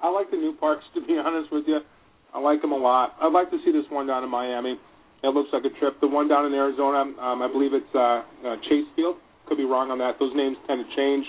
I 0.00 0.08
like 0.08 0.30
the 0.30 0.36
new 0.36 0.54
parks, 0.54 0.84
to 0.94 1.00
be 1.04 1.18
honest 1.24 1.50
with 1.52 1.64
you. 1.66 1.80
I 2.32 2.38
like 2.38 2.62
them 2.62 2.72
a 2.72 2.76
lot. 2.76 3.16
I'd 3.20 3.32
like 3.32 3.50
to 3.50 3.58
see 3.64 3.72
this 3.72 3.84
one 3.90 4.06
down 4.06 4.22
in 4.22 4.30
Miami. 4.30 4.78
It 5.24 5.34
looks 5.34 5.48
like 5.52 5.64
a 5.64 5.78
trip. 5.80 6.00
The 6.00 6.06
one 6.06 6.28
down 6.28 6.46
in 6.46 6.54
Arizona, 6.54 6.98
um, 7.18 7.42
I 7.42 7.48
believe 7.50 7.74
it's 7.74 7.94
uh, 7.94 8.22
uh, 8.46 8.56
Chase 8.68 8.86
Field. 8.94 9.16
Could 9.48 9.56
be 9.56 9.64
wrong 9.64 9.90
on 9.90 9.98
that. 9.98 10.14
Those 10.20 10.30
names 10.36 10.56
tend 10.68 10.84
to 10.84 10.96
change. 10.96 11.26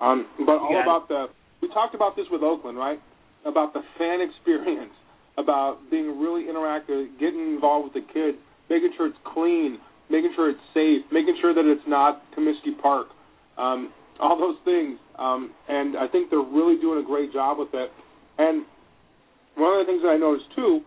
Um, 0.00 0.26
but 0.44 0.58
all 0.58 0.72
got 0.72 0.80
it. 0.80 0.82
about 0.82 1.08
the. 1.08 1.26
We 1.62 1.68
talked 1.68 1.94
about 1.94 2.16
this 2.16 2.26
with 2.30 2.42
Oakland, 2.42 2.76
right? 2.76 3.00
About 3.46 3.72
the 3.72 3.80
fan 3.96 4.20
experience, 4.28 4.92
about 5.38 5.78
being 5.90 6.20
really 6.20 6.44
interactive, 6.44 7.18
getting 7.18 7.54
involved 7.54 7.94
with 7.94 8.04
the 8.04 8.12
kids, 8.12 8.36
making 8.68 8.92
sure 8.96 9.06
it's 9.06 9.22
clean, 9.32 9.78
making 10.10 10.32
sure 10.36 10.50
it's 10.50 10.60
safe, 10.74 11.06
making 11.12 11.38
sure 11.40 11.54
that 11.54 11.64
it's 11.64 11.86
not 11.86 12.22
Comiskey 12.36 12.76
Park. 12.82 13.06
Um, 13.56 13.92
all 14.20 14.38
those 14.38 14.58
things. 14.64 14.98
Um, 15.18 15.52
and 15.68 15.96
I 15.96 16.06
think 16.08 16.30
they're 16.30 16.40
really 16.40 16.80
doing 16.80 17.02
a 17.02 17.06
great 17.06 17.32
job 17.32 17.58
with 17.58 17.72
it. 17.72 17.90
And 18.38 18.64
one 19.56 19.78
of 19.78 19.86
the 19.86 19.90
things 19.90 20.02
that 20.02 20.08
I 20.08 20.16
noticed 20.16 20.46
too 20.54 20.80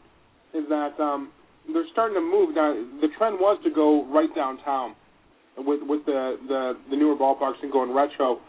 is 0.54 0.64
that 0.70 1.00
um, 1.00 1.32
they're 1.72 1.90
starting 1.92 2.16
to 2.16 2.22
move. 2.22 2.56
Now, 2.56 2.74
the 3.02 3.08
trend 3.18 3.38
was 3.40 3.60
to 3.64 3.70
go 3.70 4.06
right 4.06 4.34
downtown 4.36 4.96
with 5.58 5.82
with 5.84 6.06
the 6.06 6.38
the, 6.48 6.74
the 6.90 6.96
newer 6.96 7.16
ballparks 7.16 7.62
and 7.62 7.72
going 7.72 7.94
retro. 7.94 8.40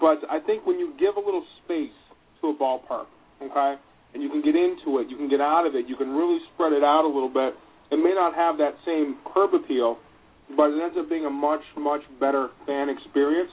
But 0.00 0.22
I 0.30 0.40
think 0.40 0.66
when 0.66 0.78
you 0.78 0.94
give 0.98 1.16
a 1.16 1.20
little 1.20 1.44
space 1.64 1.94
to 2.40 2.48
a 2.48 2.54
ballpark, 2.54 3.06
okay, 3.42 3.80
and 4.14 4.22
you 4.22 4.28
can 4.28 4.42
get 4.42 4.54
into 4.54 4.98
it, 4.98 5.08
you 5.08 5.16
can 5.16 5.28
get 5.28 5.40
out 5.40 5.66
of 5.66 5.74
it, 5.74 5.88
you 5.88 5.96
can 5.96 6.10
really 6.10 6.38
spread 6.54 6.72
it 6.72 6.84
out 6.84 7.04
a 7.04 7.10
little 7.12 7.32
bit. 7.32 7.54
It 7.90 7.96
may 7.96 8.14
not 8.14 8.34
have 8.34 8.58
that 8.58 8.76
same 8.86 9.16
curb 9.32 9.54
appeal, 9.54 9.98
but 10.56 10.70
it 10.70 10.82
ends 10.82 10.96
up 10.98 11.08
being 11.08 11.24
a 11.24 11.30
much 11.30 11.62
much 11.76 12.02
better 12.20 12.48
fan 12.66 12.88
experience. 12.88 13.50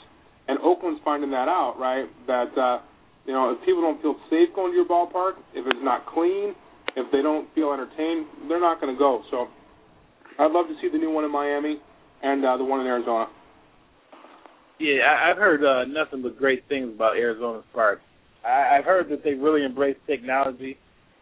And 0.48 0.58
Oakland's 0.60 1.00
finding 1.06 1.30
that 1.32 1.48
out, 1.48 1.76
right? 1.78 2.10
That 2.28 2.52
uh, 2.58 2.82
you 3.26 3.34
know, 3.34 3.54
if 3.54 3.64
people 3.66 3.82
don't 3.82 4.02
feel 4.02 4.16
safe 4.30 4.50
going 4.56 4.72
to 4.72 4.76
your 4.76 4.88
ballpark, 4.88 5.38
if 5.54 5.66
it's 5.68 5.84
not 5.84 6.06
clean, 6.08 6.56
if 6.96 7.12
they 7.12 7.22
don't 7.22 7.48
feel 7.54 7.72
entertained, 7.72 8.26
they're 8.48 8.60
not 8.60 8.82
going 8.82 8.94
to 8.94 8.98
go. 8.98 9.22
So, 9.30 9.48
I'd 10.40 10.52
love 10.52 10.68
to 10.68 10.76
see 10.82 10.90
the 10.90 10.98
new 10.98 11.12
one 11.12 11.26
in 11.26 11.32
Miami 11.32 11.78
and 12.24 12.44
uh, 12.44 12.58
the 12.58 12.64
one 12.64 12.82
in 12.82 12.88
Arizona. 12.88 13.28
Yeah, 14.80 15.02
I, 15.04 15.32
I've 15.32 15.38
heard 15.38 15.64
uh, 15.64 15.86
nothing 15.86 16.22
but 16.22 16.38
great 16.38 16.68
things 16.70 16.92
about 16.94 17.18
Arizona's 17.18 17.66
park. 17.74 18.02
I, 18.46 18.78
I've 18.78 18.86
heard 18.86 19.10
that 19.10 19.24
they 19.24 19.34
really 19.34 19.66
embrace 19.66 19.98
technology, 20.08 20.78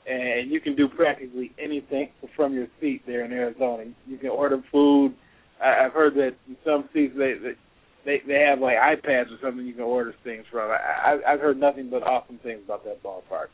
and 0.08 0.52
you 0.52 0.62
can 0.62 0.76
do 0.76 0.88
practically 0.88 1.52
anything 1.60 2.10
from 2.36 2.54
your 2.54 2.68
seat 2.80 3.02
there 3.08 3.26
in 3.26 3.32
Arizona. 3.32 3.86
You 4.06 4.18
can 4.18 4.30
order 4.30 4.62
food. 4.72 5.16
I, 5.62 5.86
I've 5.86 5.94
heard 5.94 6.14
that 6.16 6.36
in 6.48 6.56
some 6.64 6.88
seats 6.94 7.14
they 7.18 7.34
they 7.34 7.54
they, 8.06 8.22
they 8.26 8.46
have 8.48 8.60
like 8.60 8.78
iPads 8.78 9.32
or 9.32 9.38
something 9.42 9.66
you 9.66 9.74
can 9.74 9.84
order 9.84 10.14
things 10.24 10.46
from. 10.52 10.72
I, 10.72 10.76
I, 10.76 11.34
I've 11.34 11.40
heard 11.40 11.60
nothing 11.60 11.90
but 11.90 12.04
awesome 12.04 12.40
things 12.44 12.62
about 12.64 12.84
that 12.86 13.04
ballpark. 13.04 13.48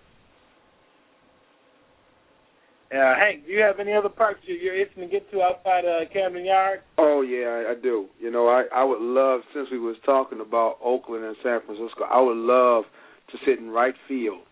Uh, 2.94 3.16
Hank, 3.18 3.46
do 3.48 3.52
you 3.52 3.60
have 3.62 3.80
any 3.80 3.92
other 3.92 4.10
parks 4.10 4.42
you- 4.44 4.54
you're 4.56 4.76
itching 4.76 5.02
to 5.02 5.08
get 5.08 5.30
to 5.32 5.42
outside 5.42 5.84
uh, 5.84 6.06
Camden 6.14 6.46
Yard? 6.46 6.82
Oh 7.00 7.22
yeah, 7.22 7.48
I, 7.68 7.72
I 7.72 7.76
do. 7.76 8.08
You 8.20 8.30
know, 8.30 8.48
I 8.48 8.66
I 8.74 8.84
would 8.84 9.02
love 9.02 9.42
since 9.54 9.70
we 9.72 9.80
was 9.80 9.96
talking 10.06 10.40
about 10.40 10.78
Oakland 10.84 11.26
and 11.26 11.36
San 11.42 11.62
Francisco, 11.66 12.04
I 12.04 12.22
would 12.22 12.38
love 12.38 12.84
to 13.32 13.38
sit 13.46 13.58
in 13.58 13.72
right 13.72 13.96
field 14.08 14.44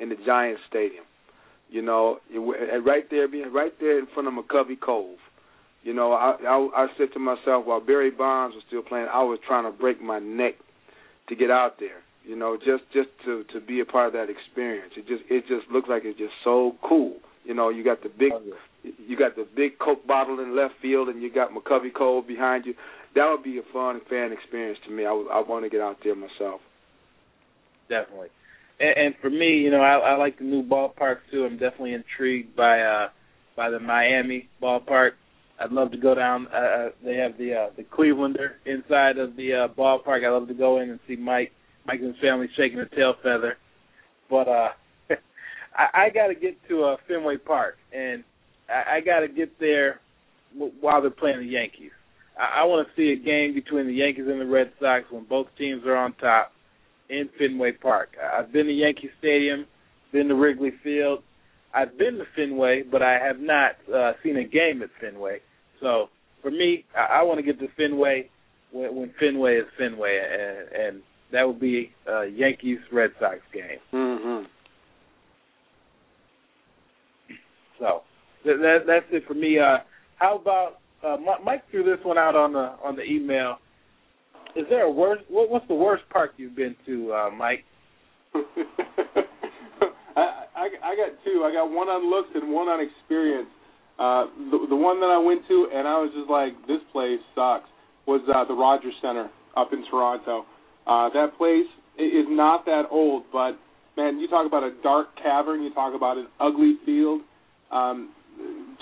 in 0.00 0.08
the 0.08 0.16
Giants 0.26 0.62
Stadium. 0.68 1.04
You 1.70 1.82
know, 1.82 2.18
it, 2.30 2.38
right 2.84 3.08
there, 3.10 3.28
being 3.28 3.52
right 3.52 3.72
there 3.78 3.98
in 3.98 4.06
front 4.14 4.26
of 4.28 4.34
McCovey 4.34 4.78
Cove. 4.80 5.18
You 5.84 5.94
know, 5.94 6.12
I, 6.12 6.34
I 6.44 6.68
I 6.84 6.86
said 6.98 7.12
to 7.12 7.20
myself 7.20 7.66
while 7.66 7.80
Barry 7.80 8.10
Bonds 8.10 8.56
was 8.56 8.64
still 8.66 8.82
playing, 8.82 9.06
I 9.12 9.22
was 9.22 9.38
trying 9.46 9.64
to 9.64 9.76
break 9.76 10.02
my 10.02 10.18
neck 10.18 10.54
to 11.28 11.36
get 11.36 11.50
out 11.52 11.78
there. 11.78 12.02
You 12.24 12.34
know, 12.34 12.56
just 12.56 12.82
just 12.92 13.10
to 13.24 13.44
to 13.52 13.60
be 13.60 13.78
a 13.78 13.84
part 13.84 14.08
of 14.08 14.12
that 14.14 14.28
experience. 14.28 14.94
It 14.96 15.06
just 15.06 15.22
it 15.30 15.46
just 15.46 15.70
looks 15.70 15.88
like 15.88 16.02
it's 16.04 16.18
just 16.18 16.34
so 16.42 16.74
cool. 16.82 17.14
You 17.46 17.54
know, 17.54 17.68
you 17.68 17.84
got 17.84 18.02
the 18.02 18.08
big 18.08 18.32
you 18.82 19.16
got 19.16 19.36
the 19.36 19.46
big 19.56 19.78
Coke 19.78 20.06
bottle 20.06 20.40
in 20.40 20.56
left 20.56 20.74
field, 20.82 21.08
and 21.08 21.22
you 21.22 21.32
got 21.32 21.50
McCovey 21.50 21.94
Cove 21.94 22.26
behind 22.26 22.66
you. 22.66 22.74
That 23.14 23.28
would 23.30 23.42
be 23.42 23.58
a 23.58 23.72
fun 23.72 24.00
fan 24.10 24.32
experience 24.32 24.78
to 24.86 24.92
me. 24.92 25.06
I 25.06 25.12
would, 25.12 25.28
I 25.30 25.40
want 25.40 25.64
to 25.64 25.70
get 25.70 25.80
out 25.80 25.98
there 26.04 26.14
myself. 26.14 26.60
Definitely. 27.88 28.28
And, 28.80 29.06
and 29.06 29.14
for 29.22 29.30
me, 29.30 29.58
you 29.58 29.70
know, 29.70 29.80
I, 29.80 30.12
I 30.12 30.16
like 30.16 30.38
the 30.38 30.44
new 30.44 30.62
ballpark 30.62 31.18
too. 31.30 31.44
I'm 31.44 31.56
definitely 31.58 31.94
intrigued 31.94 32.56
by 32.56 32.80
uh 32.80 33.08
by 33.56 33.70
the 33.70 33.80
Miami 33.80 34.48
ballpark. 34.62 35.12
I'd 35.58 35.72
love 35.72 35.90
to 35.92 35.96
go 35.96 36.14
down. 36.14 36.48
Uh, 36.52 36.56
uh, 36.56 36.88
they 37.02 37.16
have 37.16 37.38
the 37.38 37.54
uh, 37.54 37.66
the 37.76 37.84
Clevelander 37.84 38.54
inside 38.66 39.18
of 39.18 39.36
the 39.36 39.52
uh, 39.54 39.68
ballpark. 39.74 40.26
I'd 40.26 40.30
love 40.30 40.48
to 40.48 40.54
go 40.54 40.80
in 40.80 40.90
and 40.90 41.00
see 41.08 41.16
Mike, 41.16 41.52
Mike 41.86 42.00
and 42.00 42.14
his 42.14 42.20
family 42.20 42.48
shaking 42.56 42.80
a 42.80 42.86
tail 42.86 43.14
feather. 43.22 43.56
But 44.28 44.48
uh, 44.48 44.68
I, 45.76 46.06
I 46.06 46.10
got 46.10 46.28
to 46.28 46.34
get 46.34 46.56
to 46.68 46.84
uh, 46.84 46.96
Fenway 47.06 47.36
Park, 47.36 47.76
and 47.92 48.24
I, 48.68 48.96
I 48.96 49.00
got 49.00 49.20
to 49.20 49.28
get 49.28 49.58
there 49.60 50.00
w- 50.54 50.72
while 50.80 51.00
they're 51.00 51.10
playing 51.10 51.40
the 51.40 51.46
Yankees. 51.46 51.92
I, 52.38 52.62
I 52.62 52.64
want 52.64 52.86
to 52.86 52.94
see 52.96 53.12
a 53.12 53.24
game 53.24 53.54
between 53.54 53.86
the 53.86 53.94
Yankees 53.94 54.24
and 54.28 54.40
the 54.40 54.46
Red 54.46 54.72
Sox 54.80 55.04
when 55.10 55.24
both 55.24 55.46
teams 55.58 55.84
are 55.86 55.96
on 55.96 56.14
top 56.14 56.52
in 57.08 57.28
Fenway 57.38 57.72
Park. 57.72 58.10
I've 58.20 58.52
been 58.52 58.66
to 58.66 58.72
Yankee 58.72 59.10
Stadium, 59.18 59.66
been 60.12 60.28
to 60.28 60.34
Wrigley 60.34 60.72
Field. 60.82 61.22
I've 61.74 61.98
been 61.98 62.14
to 62.18 62.24
Fenway, 62.34 62.84
but 62.90 63.02
I 63.02 63.18
have 63.22 63.38
not 63.38 63.72
uh, 63.94 64.12
seen 64.22 64.36
a 64.38 64.44
game 64.44 64.82
at 64.82 64.88
Fenway. 65.00 65.40
So 65.80 66.06
for 66.42 66.50
me, 66.50 66.84
I, 66.96 67.20
I 67.20 67.22
want 67.22 67.38
to 67.38 67.42
get 67.44 67.60
to 67.60 67.68
Fenway 67.76 68.30
when, 68.72 68.94
when 68.96 69.14
Fenway 69.20 69.56
is 69.56 69.66
Fenway, 69.78 70.18
and, 70.18 70.86
and 70.86 71.02
that 71.32 71.46
would 71.46 71.60
be 71.60 71.90
a 72.06 72.26
Yankees 72.26 72.78
Red 72.90 73.10
Sox 73.20 73.36
game. 73.52 73.78
Mm-hmm. 73.92 74.46
So 77.78 78.02
that, 78.44 78.58
that 78.60 78.78
that's 78.86 79.06
it 79.10 79.24
for 79.26 79.34
me. 79.34 79.58
Uh, 79.58 79.78
how 80.16 80.38
about 80.38 80.78
uh, 81.04 81.16
Mike 81.44 81.62
threw 81.70 81.84
this 81.84 81.98
one 82.04 82.18
out 82.18 82.34
on 82.34 82.52
the 82.52 82.74
on 82.82 82.96
the 82.96 83.02
email. 83.02 83.56
Is 84.56 84.64
there 84.70 84.84
a 84.84 84.90
worst? 84.90 85.24
What, 85.28 85.50
what's 85.50 85.68
the 85.68 85.74
worst 85.74 86.04
park 86.10 86.32
you've 86.36 86.56
been 86.56 86.74
to, 86.86 87.12
uh, 87.12 87.30
Mike? 87.30 87.64
I, 88.34 88.40
I 90.16 90.68
I 90.82 90.96
got 90.96 91.12
two. 91.24 91.44
I 91.44 91.52
got 91.52 91.70
one 91.70 91.88
on 91.88 92.08
looks 92.10 92.30
and 92.34 92.52
one 92.52 92.68
on 92.68 92.80
experience. 92.80 93.48
Uh, 93.98 94.26
the 94.50 94.66
the 94.70 94.76
one 94.76 95.00
that 95.00 95.12
I 95.12 95.18
went 95.18 95.46
to 95.48 95.68
and 95.72 95.86
I 95.86 95.96
was 96.00 96.10
just 96.16 96.30
like, 96.30 96.52
this 96.66 96.80
place 96.92 97.20
sucks. 97.34 97.68
Was 98.06 98.22
uh, 98.32 98.44
the 98.46 98.54
Rogers 98.54 98.94
Center 99.02 99.28
up 99.56 99.72
in 99.72 99.84
Toronto. 99.90 100.46
Uh, 100.86 101.10
that 101.10 101.36
place 101.36 101.66
is 101.98 102.26
not 102.28 102.64
that 102.66 102.84
old, 102.90 103.24
but 103.32 103.58
man, 103.96 104.20
you 104.20 104.28
talk 104.28 104.46
about 104.46 104.62
a 104.62 104.70
dark 104.82 105.08
cavern. 105.20 105.62
You 105.62 105.74
talk 105.74 105.94
about 105.94 106.16
an 106.16 106.28
ugly 106.40 106.76
field. 106.86 107.22
Um, 107.70 108.10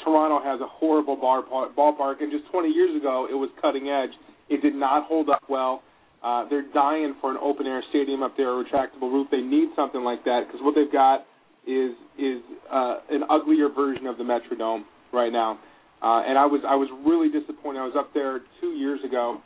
Toronto 0.05 0.43
has 0.43 0.61
a 0.61 0.67
horrible 0.67 1.17
bar, 1.17 1.43
ballpark, 1.77 2.23
and 2.23 2.31
just 2.31 2.51
20 2.51 2.69
years 2.69 2.97
ago, 2.97 3.27
it 3.31 3.35
was 3.35 3.51
cutting 3.61 3.89
edge. 3.89 4.11
It 4.49 4.63
did 4.63 4.75
not 4.75 5.07
hold 5.07 5.31
up 5.31 5.43
well. 5.49 5.83
Uh, 6.23 6.49
they're 6.49 6.67
dying 6.73 7.15
for 7.21 7.31
an 7.31 7.37
open 7.41 7.67
air 7.67 7.83
stadium 7.91 8.23
up 8.23 8.37
there, 8.37 8.49
a 8.49 8.65
retractable 8.65 9.13
roof. 9.13 9.29
They 9.31 9.41
need 9.43 9.69
something 9.77 10.03
like 10.03 10.25
that 10.25 10.45
because 10.47 10.61
what 10.63 10.75
they've 10.75 10.93
got 10.93 11.27
is 11.67 11.93
is 12.19 12.41
uh, 12.73 12.97
an 13.11 13.25
uglier 13.29 13.69
version 13.69 14.07
of 14.07 14.17
the 14.19 14.25
Metrodome 14.25 14.85
right 15.13 15.33
now. 15.33 15.59
Uh, 16.03 16.23
and 16.27 16.39
I 16.39 16.47
was 16.47 16.63
I 16.67 16.77
was 16.77 16.89
really 17.07 17.29
disappointed. 17.29 17.81
I 17.81 17.85
was 17.85 17.97
up 17.99 18.13
there 18.15 18.41
two 18.61 18.73
years 18.73 19.01
ago, 19.05 19.41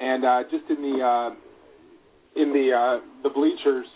and 0.00 0.24
uh, 0.24 0.42
just 0.50 0.70
in 0.70 0.82
the 0.82 1.02
uh, 1.02 1.30
in 2.40 2.52
the 2.52 2.70
uh, 2.70 3.22
the 3.22 3.30
bleachers, 3.30 3.86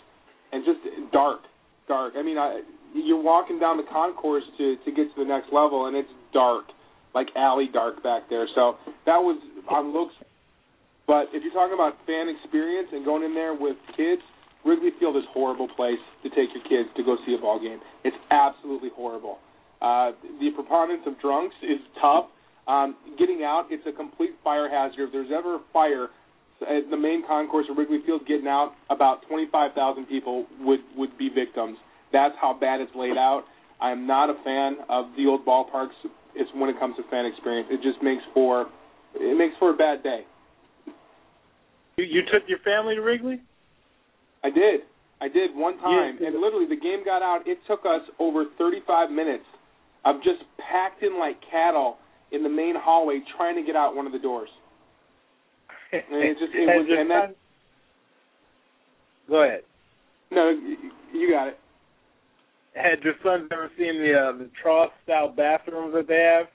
and 0.51 0.63
just 0.65 0.79
dark, 1.11 1.41
dark. 1.87 2.13
I 2.17 2.23
mean, 2.23 2.37
I, 2.37 2.61
you're 2.93 3.21
walking 3.21 3.59
down 3.59 3.77
the 3.77 3.87
concourse 3.91 4.43
to 4.57 4.75
to 4.85 4.91
get 4.91 5.13
to 5.15 5.23
the 5.23 5.27
next 5.27 5.51
level, 5.53 5.87
and 5.87 5.95
it's 5.95 6.09
dark, 6.33 6.65
like 7.13 7.27
alley 7.35 7.69
dark 7.71 8.03
back 8.03 8.29
there. 8.29 8.47
So 8.55 8.77
that 9.05 9.17
was 9.17 9.41
on 9.69 9.93
looks. 9.93 10.13
But 11.07 11.27
if 11.33 11.43
you're 11.43 11.53
talking 11.53 11.73
about 11.73 11.97
fan 12.05 12.29
experience 12.29 12.89
and 12.93 13.03
going 13.03 13.23
in 13.23 13.33
there 13.33 13.53
with 13.53 13.75
kids, 13.97 14.21
Wrigley 14.63 14.91
Field 14.99 15.17
is 15.17 15.23
a 15.27 15.33
horrible 15.33 15.67
place 15.67 15.99
to 16.23 16.29
take 16.29 16.53
your 16.53 16.63
kids 16.63 16.89
to 16.95 17.03
go 17.03 17.17
see 17.25 17.35
a 17.35 17.41
ball 17.41 17.59
game. 17.59 17.79
It's 18.03 18.15
absolutely 18.29 18.89
horrible. 18.95 19.39
Uh, 19.81 20.11
the 20.39 20.51
preponderance 20.53 21.03
of 21.07 21.19
drunks 21.19 21.55
is 21.63 21.79
tough. 21.99 22.25
Um, 22.67 22.95
getting 23.17 23.41
out, 23.43 23.67
it's 23.71 23.85
a 23.87 23.91
complete 23.91 24.31
fire 24.43 24.69
hazard. 24.69 25.09
If 25.09 25.11
there's 25.11 25.31
ever 25.35 25.55
a 25.55 25.59
fire 25.73 26.07
at 26.61 26.89
the 26.89 26.97
main 26.97 27.25
concourse 27.25 27.65
of 27.69 27.77
Wrigley 27.77 27.99
Field, 28.05 28.21
getting 28.27 28.47
out, 28.47 28.73
about 28.89 29.27
25,000 29.27 30.05
people 30.05 30.45
would 30.61 30.79
would 30.95 31.17
be 31.17 31.29
victims. 31.29 31.77
That's 32.13 32.35
how 32.39 32.53
bad 32.53 32.81
it's 32.81 32.91
laid 32.95 33.17
out. 33.17 33.43
I 33.79 33.91
am 33.91 34.05
not 34.05 34.29
a 34.29 34.35
fan 34.43 34.77
of 34.89 35.05
the 35.17 35.25
old 35.27 35.45
ballparks. 35.45 35.95
It's 36.35 36.49
when 36.55 36.69
it 36.69 36.79
comes 36.79 36.95
to 36.97 37.03
fan 37.09 37.25
experience. 37.25 37.67
It 37.71 37.81
just 37.81 38.01
makes 38.03 38.23
for 38.33 38.67
it 39.15 39.37
makes 39.37 39.55
for 39.59 39.71
a 39.71 39.77
bad 39.77 40.03
day. 40.03 40.21
You, 41.97 42.05
you 42.05 42.21
took 42.31 42.47
your 42.47 42.59
family 42.59 42.95
to 42.95 43.01
Wrigley? 43.01 43.41
I 44.43 44.49
did. 44.49 44.81
I 45.19 45.27
did 45.27 45.51
one 45.53 45.77
time, 45.79 46.17
Yeah. 46.19 46.27
and 46.27 46.39
literally 46.41 46.65
the 46.67 46.79
game 46.79 47.03
got 47.05 47.21
out. 47.21 47.45
It 47.45 47.59
took 47.67 47.81
us 47.85 48.01
over 48.19 48.45
35 48.57 49.11
minutes 49.11 49.43
of 50.05 50.17
just 50.23 50.41
packed 50.57 51.03
in 51.03 51.19
like 51.19 51.35
cattle 51.51 51.97
in 52.31 52.41
the 52.43 52.49
main 52.49 52.75
hallway 52.75 53.19
trying 53.37 53.55
to 53.55 53.61
get 53.63 53.75
out 53.75 53.95
one 53.95 54.05
of 54.07 54.13
the 54.13 54.19
doors. 54.19 54.49
And 55.91 56.23
it 56.23 56.37
just 56.39 56.53
it 56.55 56.65
was 56.65 56.87
and 56.89 57.11
that 57.11 57.35
Go 59.29 59.43
ahead. 59.43 59.61
no, 60.31 60.49
you- 60.49 60.91
you 61.13 61.29
got 61.29 61.49
it. 61.49 61.59
Had 62.73 63.03
your 63.03 63.15
sons 63.19 63.51
ever 63.51 63.69
seen 63.77 63.99
the 63.99 64.15
uh, 64.15 64.31
the 64.37 64.49
trough 64.61 64.95
style 65.03 65.27
bathrooms 65.27 65.91
that 65.93 66.07
they 66.07 66.23
have? 66.23 66.47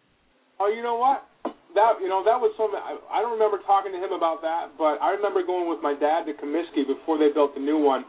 Oh, 0.57 0.73
you 0.73 0.83
know 0.83 0.97
what? 0.97 1.29
That 1.77 2.01
you 2.01 2.09
know 2.09 2.25
that 2.25 2.41
was 2.41 2.57
something 2.57 2.81
I, 2.81 2.97
I 3.13 3.21
don't 3.21 3.37
remember 3.37 3.61
talking 3.69 3.93
to 3.93 4.01
him 4.01 4.17
about 4.17 4.41
that, 4.41 4.73
but 4.81 4.97
I 5.05 5.13
remember 5.13 5.45
going 5.45 5.69
with 5.69 5.85
my 5.85 5.93
dad 5.93 6.25
to 6.25 6.33
Comiskey 6.33 6.89
before 6.89 7.21
they 7.21 7.29
built 7.29 7.53
the 7.53 7.61
new 7.61 7.77
one, 7.77 8.09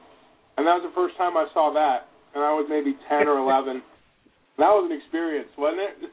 and 0.55 0.63
that 0.63 0.79
was 0.79 0.87
the 0.87 0.95
first 0.95 1.19
time 1.19 1.35
I 1.35 1.51
saw 1.51 1.75
that, 1.75 2.07
and 2.31 2.39
I 2.39 2.55
was 2.55 2.63
maybe 2.71 2.95
ten 3.11 3.27
or 3.27 3.39
eleven. 3.39 3.83
That 4.57 4.73
was 4.73 4.89
an 4.89 4.97
experience, 4.97 5.49
wasn't 5.57 5.81
it? 5.81 6.09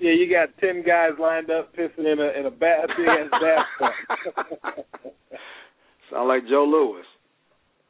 Yeah, 0.00 0.10
you 0.10 0.26
got 0.26 0.48
ten 0.58 0.82
guys 0.82 1.14
lined 1.20 1.52
up 1.52 1.70
pissing 1.76 2.10
in 2.10 2.18
a 2.18 2.36
in 2.36 2.46
a 2.46 2.50
bat 2.50 2.90
big 2.98 3.06
ass 3.06 3.30
bathtub. 3.30 4.84
Sound 6.10 6.26
like 6.26 6.42
Joe 6.50 6.66
Lewis. 6.66 7.06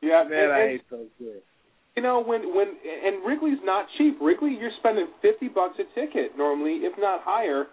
Yeah, 0.02 0.22
Man, 0.28 0.44
and, 0.44 0.52
I 0.52 0.68
hate 0.68 0.90
those 0.90 1.08
kids. 1.18 1.40
You 1.96 2.02
know 2.02 2.22
when 2.22 2.54
when 2.54 2.68
and 2.84 3.24
Wrigley's 3.26 3.62
not 3.62 3.86
cheap. 3.98 4.18
Wrigley, 4.20 4.56
you're 4.58 4.74
spending 4.78 5.06
fifty 5.22 5.48
bucks 5.48 5.78
a 5.78 5.84
ticket 5.98 6.36
normally, 6.36 6.80
if 6.82 6.92
not 6.98 7.20
higher, 7.22 7.66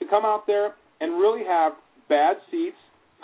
to 0.00 0.06
come 0.08 0.24
out 0.24 0.46
there 0.46 0.74
and 1.00 1.12
really 1.14 1.44
have 1.46 1.72
bad 2.08 2.36
seats, 2.50 2.76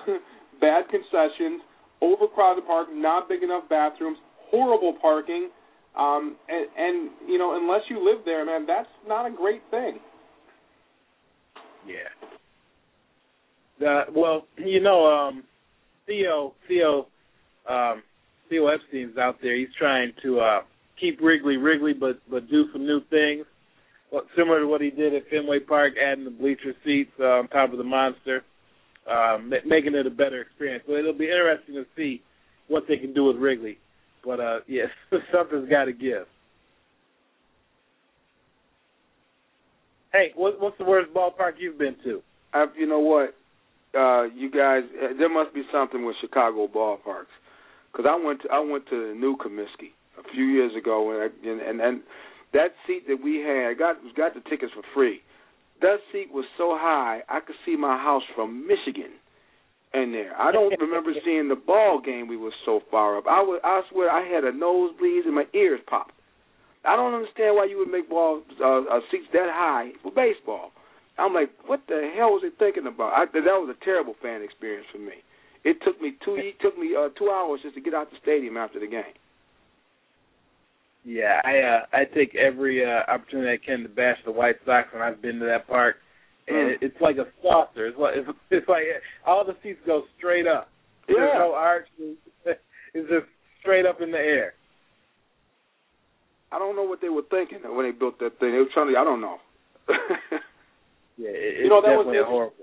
bad 0.61 0.84
concessions, 0.90 1.61
overcrowded 2.01 2.66
park, 2.66 2.88
not 2.92 3.28
big 3.28 3.42
enough 3.42 3.68
bathrooms, 3.68 4.18
horrible 4.51 4.97
parking, 5.01 5.51
um, 5.99 6.36
and 6.49 6.66
and 6.76 7.11
you 7.28 7.38
know 7.38 7.57
unless 7.61 7.82
you 7.90 8.05
live 8.05 8.24
there, 8.24 8.44
man, 8.44 8.66
that's 8.66 8.88
not 9.07 9.26
a 9.26 9.30
great 9.30 9.62
thing. 9.70 9.99
Yeah. 11.86 12.09
Uh, 13.78 14.05
well, 14.14 14.47
you 14.57 14.80
know, 14.80 15.07
um, 15.07 15.44
Theo 16.07 16.55
Theo 16.66 17.07
um, 17.68 18.03
Theo 18.49 18.68
Epstein's 18.68 19.16
out 19.18 19.36
there. 19.42 19.57
He's 19.57 19.74
trying 19.78 20.12
to 20.22 20.40
uh, 20.40 20.61
keep 21.01 21.20
Wrigley 21.20 21.57
Wrigley, 21.57 21.92
but 21.92 22.20
but 22.30 22.49
do 22.51 22.66
some 22.72 22.86
new 22.86 23.01
things. 23.11 23.47
Well, 24.12 24.22
similar 24.36 24.61
to 24.61 24.66
what 24.66 24.80
he 24.80 24.90
did 24.90 25.14
at 25.14 25.28
Fenway 25.28 25.61
Park, 25.61 25.94
adding 26.03 26.24
the 26.24 26.30
bleacher 26.30 26.72
seats 26.84 27.11
uh, 27.18 27.24
on 27.24 27.49
top 27.49 27.72
of 27.72 27.78
the 27.78 27.84
monster, 27.84 28.44
um, 29.11 29.51
ma- 29.51 29.66
making 29.66 29.94
it 29.94 30.07
a 30.07 30.11
better 30.11 30.40
experience. 30.40 30.84
So 30.86 30.94
it'll 30.94 31.12
be 31.12 31.24
interesting 31.24 31.74
to 31.74 31.84
see 31.97 32.22
what 32.68 32.84
they 32.88 32.97
can 32.97 33.12
do 33.12 33.24
with 33.24 33.36
Wrigley. 33.36 33.78
But 34.24 34.40
uh, 34.40 34.59
yes, 34.68 34.88
something's 35.32 35.68
got 35.68 35.86
to 35.86 35.92
give. 35.92 36.26
Hey, 40.12 40.32
what, 40.34 40.61
what's 40.61 40.78
the 40.78 40.84
worst 40.84 41.12
ballpark 41.12 41.55
you've 41.59 41.78
been 41.78 41.97
to? 42.05 42.22
I, 42.55 42.66
you 42.78 42.86
know 42.86 43.01
what? 43.01 43.34
Uh, 43.94 44.24
you 44.34 44.51
guys, 44.51 44.82
uh, 45.03 45.09
there 45.18 45.28
must 45.28 45.53
be 45.55 45.62
something 45.72 46.05
with 46.07 46.16
Chicago 46.20 46.68
ballparks. 46.68 47.32
Because 47.97 48.12
I 48.12 48.22
went 48.22 48.42
to 48.42 48.49
I 48.53 48.61
went 48.61 48.84
to 48.90 49.09
the 49.09 49.14
new 49.14 49.36
Comiskey 49.38 49.97
a 50.20 50.34
few 50.34 50.44
years 50.44 50.72
ago, 50.76 51.12
and, 51.12 51.32
I, 51.32 51.49
and 51.49 51.61
and 51.62 51.80
and 51.80 52.03
that 52.53 52.76
seat 52.86 53.09
that 53.09 53.16
we 53.24 53.36
had, 53.40 53.70
I 53.70 53.74
got 53.74 53.97
got 54.14 54.34
the 54.34 54.44
tickets 54.51 54.72
for 54.74 54.82
free. 54.92 55.20
That 55.80 55.97
seat 56.12 56.28
was 56.30 56.44
so 56.59 56.76
high, 56.76 57.20
I 57.28 57.40
could 57.40 57.57
see 57.64 57.76
my 57.76 57.97
house 57.97 58.22
from 58.34 58.66
Michigan 58.66 59.16
in 59.94 60.12
there. 60.12 60.36
I 60.38 60.53
don't 60.53 60.74
remember 60.80 61.12
seeing 61.24 61.49
the 61.49 61.57
ball 61.57 62.01
game. 62.05 62.28
We 62.28 62.36
were 62.36 62.53
so 62.66 62.80
far 62.90 63.16
up. 63.16 63.24
I 63.28 63.42
would, 63.42 63.61
I 63.64 63.80
swear, 63.90 64.11
I 64.11 64.26
had 64.26 64.44
a 64.44 64.53
nosebleed 64.53 65.24
and 65.24 65.34
my 65.34 65.44
ears 65.55 65.80
popped. 65.86 66.12
I 66.84 66.97
don't 66.97 67.14
understand 67.14 67.57
why 67.57 67.66
you 67.66 67.78
would 67.78 67.90
make 67.90 68.09
ball 68.09 68.42
uh, 68.61 68.88
uh, 68.88 69.01
seats 69.11 69.26
that 69.32 69.49
high 69.53 69.90
for 70.03 70.12
baseball. 70.12 70.70
I'm 71.18 71.34
like, 71.34 71.51
what 71.66 71.80
the 71.88 72.12
hell 72.16 72.36
was 72.36 72.42
they 72.42 72.53
thinking 72.57 72.86
about? 72.86 73.12
I, 73.12 73.24
that 73.24 73.57
was 73.61 73.74
a 73.74 73.84
terrible 73.84 74.14
fan 74.22 74.42
experience 74.42 74.86
for 74.92 74.99
me. 74.99 75.24
It 75.66 75.78
took 75.84 76.00
me 76.00 76.14
two 76.24 76.36
it 76.38 76.54
took 76.62 76.78
me 76.78 76.94
uh, 76.96 77.08
two 77.18 77.28
hours 77.30 77.60
just 77.62 77.74
to 77.74 77.80
get 77.80 77.92
out 77.92 78.08
the 78.10 78.16
stadium 78.22 78.56
after 78.56 78.78
the 78.78 78.86
game. 78.86 79.14
Yeah, 81.04 81.40
I 81.44 81.58
uh, 81.58 81.80
I 81.92 82.04
take 82.14 82.34
every 82.36 82.84
uh, 82.84 83.02
opportunity 83.10 83.50
I 83.52 83.58
can 83.64 83.82
to 83.82 83.88
bash 83.88 84.18
the 84.24 84.30
White 84.32 84.56
Sox 84.64 84.88
when 84.92 85.02
I've 85.02 85.20
been 85.20 85.38
to 85.40 85.46
that 85.46 85.66
park, 85.66 85.96
and 86.48 86.56
Mm. 86.56 86.72
it, 86.74 86.78
it's 86.82 87.00
like 87.00 87.16
a 87.18 87.26
saucer. 87.42 87.86
It's 87.86 87.98
like 87.98 88.14
it's, 88.16 88.28
it's 88.50 88.68
like 88.68 88.82
all 89.26 89.44
the 89.44 89.56
seats 89.62 89.80
go 89.86 90.02
straight 90.18 90.46
up. 90.46 90.68
There's 91.08 91.18
Yeah. 91.34 91.38
no 91.38 91.52
arch. 91.54 91.86
It's 92.94 93.10
just 93.10 93.26
straight 93.60 93.84
up 93.84 94.00
in 94.00 94.10
the 94.10 94.16
air. 94.18 94.54
I 96.50 96.58
don't 96.58 96.76
know 96.76 96.84
what 96.84 97.02
they 97.02 97.10
were 97.10 97.26
thinking 97.28 97.58
when 97.76 97.84
they 97.84 97.92
built 97.92 98.18
that 98.20 98.38
thing. 98.38 98.52
They 98.52 98.58
were 98.58 98.72
trying 98.72 98.88
to. 98.94 98.98
I 98.98 99.04
don't 99.04 99.20
know. 99.20 99.36
Yeah, 101.18 101.30
it, 101.32 101.64
You 101.64 101.68
know, 101.68 101.78
it's 101.78 101.86
that 101.88 102.04
was 102.04 102.24
horrible. 102.28 102.54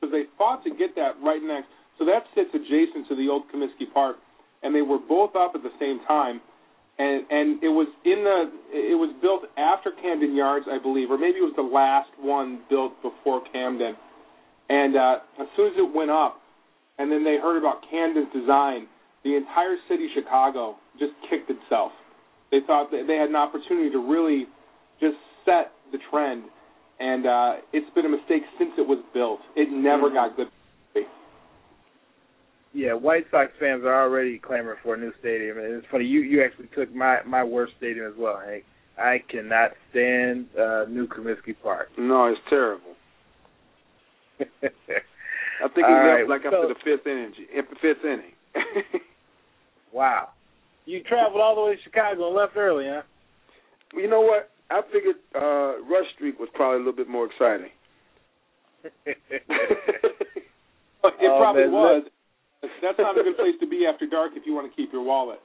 because 0.00 0.12
they 0.12 0.24
fought 0.36 0.62
to 0.64 0.70
get 0.70 0.94
that 0.96 1.14
right 1.22 1.42
next. 1.42 1.70
So 1.98 2.04
that 2.04 2.24
sits 2.34 2.50
adjacent 2.54 3.08
to 3.08 3.16
the 3.16 3.28
old 3.28 3.44
Comiskey 3.52 3.92
Park, 3.92 4.16
and 4.62 4.74
they 4.74 4.82
were 4.82 4.98
both 4.98 5.34
up 5.36 5.52
at 5.54 5.62
the 5.62 5.72
same 5.80 6.00
time. 6.06 6.40
And 6.98 7.24
and 7.30 7.62
it 7.62 7.68
was 7.68 7.88
in 8.04 8.24
the 8.24 8.50
it 8.72 8.96
was 8.96 9.14
built 9.20 9.44
after 9.58 9.92
Camden 10.00 10.34
Yards, 10.34 10.66
I 10.70 10.78
believe, 10.80 11.10
or 11.10 11.18
maybe 11.18 11.38
it 11.38 11.44
was 11.44 11.56
the 11.56 11.62
last 11.62 12.08
one 12.18 12.60
built 12.70 12.92
before 13.02 13.42
Camden. 13.52 13.96
And 14.68 14.96
uh, 14.96 15.16
as 15.38 15.46
soon 15.56 15.68
as 15.68 15.72
it 15.76 15.94
went 15.94 16.10
up, 16.10 16.40
and 16.98 17.12
then 17.12 17.22
they 17.22 17.36
heard 17.36 17.58
about 17.58 17.84
Camden's 17.90 18.32
design, 18.32 18.88
the 19.24 19.36
entire 19.36 19.76
city 19.88 20.08
Chicago 20.14 20.76
just 20.98 21.12
kicked 21.28 21.50
itself. 21.50 21.92
They 22.50 22.60
thought 22.66 22.90
that 22.90 23.04
they 23.06 23.16
had 23.16 23.28
an 23.28 23.36
opportunity 23.36 23.90
to 23.90 23.98
really 23.98 24.46
just 25.00 25.16
set 25.44 25.72
the 25.92 25.98
trend, 26.10 26.44
and 26.98 27.26
uh, 27.26 27.52
it's 27.72 27.92
been 27.94 28.06
a 28.06 28.08
mistake 28.08 28.42
since 28.58 28.70
it 28.78 28.86
was 28.86 28.98
built. 29.12 29.40
It 29.54 29.70
never 29.70 30.10
got 30.10 30.36
good. 30.36 30.48
Yeah, 32.76 32.92
White 32.92 33.24
Sox 33.30 33.50
fans 33.58 33.84
are 33.84 34.02
already 34.02 34.38
clamoring 34.38 34.76
for 34.82 34.94
a 34.94 34.98
new 34.98 35.10
stadium, 35.18 35.56
and 35.56 35.72
it's 35.76 35.86
funny. 35.90 36.04
You 36.04 36.20
you 36.20 36.44
actually 36.44 36.68
took 36.76 36.94
my 36.94 37.20
my 37.26 37.42
worst 37.42 37.72
stadium 37.78 38.06
as 38.06 38.12
well, 38.18 38.38
Hank. 38.44 38.64
I 38.98 39.22
cannot 39.30 39.70
stand 39.90 40.46
uh, 40.58 40.84
New 40.88 41.06
Comiskey 41.08 41.54
Park. 41.62 41.88
no, 41.98 42.26
it's 42.26 42.40
terrible. 42.50 42.92
I 44.40 45.68
think 45.68 45.86
he 45.86 45.92
left 45.94 46.04
right, 46.06 46.28
like 46.28 46.42
so- 46.42 46.48
after 46.48 46.68
the 46.68 46.74
fifth 46.84 47.06
inning. 47.06 47.32
Fifth 47.80 48.04
inning. 48.04 48.32
wow. 49.92 50.28
You 50.84 51.02
traveled 51.02 51.40
all 51.40 51.54
the 51.54 51.62
way 51.62 51.76
to 51.76 51.82
Chicago 51.82 52.26
and 52.28 52.36
left 52.36 52.56
early, 52.58 52.84
huh? 52.86 53.02
Well, 53.94 54.02
you 54.02 54.10
know 54.10 54.20
what? 54.20 54.50
I 54.70 54.82
figured 54.92 55.16
uh, 55.34 55.80
Rush 55.90 56.06
Street 56.14 56.38
was 56.38 56.50
probably 56.54 56.76
a 56.76 56.78
little 56.80 56.92
bit 56.92 57.08
more 57.08 57.24
exciting. 57.26 57.70
It 61.04 61.30
Oh, 61.30 61.38
probably 61.38 61.62
man, 61.62 61.72
was. 61.72 62.02
That's 62.82 62.98
not 62.98 63.18
a 63.18 63.22
good 63.22 63.36
place 63.36 63.54
to 63.60 63.66
be 63.66 63.86
after 63.86 64.06
dark 64.06 64.32
if 64.34 64.44
you 64.46 64.54
want 64.54 64.70
to 64.70 64.76
keep 64.76 64.92
your 64.92 65.02
wallet. 65.02 65.40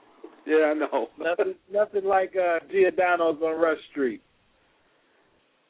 yeah, 0.46 0.72
I 0.72 0.74
know. 0.74 1.08
nothing, 1.20 1.56
nothing 1.72 2.06
like 2.06 2.34
uh, 2.36 2.60
Giordano's 2.72 3.42
on 3.42 3.60
Rush 3.60 3.80
Street. 3.92 4.22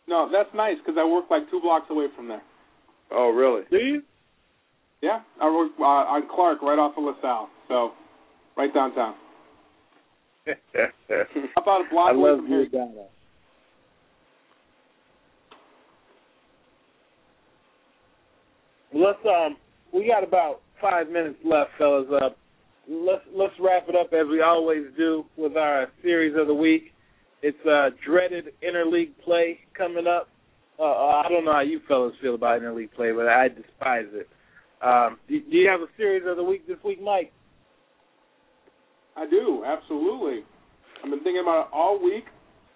No, 0.07 0.29
that's 0.31 0.49
nice 0.53 0.75
because 0.77 0.97
I 0.99 1.05
work 1.05 1.25
like 1.29 1.49
two 1.49 1.61
blocks 1.61 1.85
away 1.89 2.07
from 2.15 2.27
there. 2.27 2.41
Oh, 3.11 3.29
really? 3.29 3.63
Do 3.69 3.77
you? 3.77 4.01
Yeah, 5.01 5.21
I 5.41 5.49
work 5.49 5.71
uh, 5.79 5.83
on 5.83 6.23
Clark, 6.33 6.61
right 6.61 6.77
off 6.77 6.93
of 6.97 7.03
LaSalle, 7.03 7.49
so 7.67 7.91
right 8.57 8.73
downtown. 8.73 9.15
How 10.45 10.53
about 11.61 11.85
a 11.85 11.89
block 11.89 12.09
I 12.09 12.13
away 12.13 12.29
love 12.29 12.39
from 12.39 12.47
here. 12.47 12.65
Giordano. 12.65 13.05
Let's 18.93 19.19
um, 19.25 19.57
we 19.93 20.07
got 20.07 20.23
about 20.23 20.61
five 20.81 21.09
minutes 21.09 21.37
left, 21.45 21.71
fellas. 21.77 22.07
Uh, 22.11 22.29
let's 22.89 23.23
let's 23.35 23.53
wrap 23.59 23.87
it 23.87 23.95
up 23.95 24.11
as 24.13 24.27
we 24.29 24.41
always 24.41 24.85
do 24.97 25.25
with 25.37 25.55
our 25.55 25.87
series 26.01 26.35
of 26.39 26.47
the 26.47 26.53
week. 26.53 26.91
It's 27.41 27.57
uh, 27.65 27.89
dreaded 28.05 28.45
interleague 28.63 29.13
play 29.23 29.59
coming 29.77 30.07
up. 30.07 30.29
Uh, 30.79 30.83
I 30.83 31.25
don't 31.29 31.45
know 31.45 31.53
how 31.53 31.61
you 31.61 31.79
fellas 31.87 32.13
feel 32.21 32.35
about 32.35 32.61
interleague 32.61 32.93
play, 32.93 33.11
but 33.11 33.27
I 33.27 33.47
despise 33.47 34.07
it. 34.13 34.27
Um, 34.81 35.17
do, 35.29 35.39
do 35.39 35.57
you 35.57 35.69
have 35.69 35.81
a 35.81 35.91
series 35.95 36.23
of 36.27 36.37
the 36.37 36.43
week 36.43 36.67
this 36.67 36.77
week, 36.83 37.01
Mike? 37.01 37.31
I 39.15 39.29
do, 39.29 39.63
absolutely. 39.65 40.43
I've 41.03 41.09
been 41.09 41.23
thinking 41.23 41.41
about 41.41 41.67
it 41.67 41.67
all 41.73 42.03
week. 42.03 42.25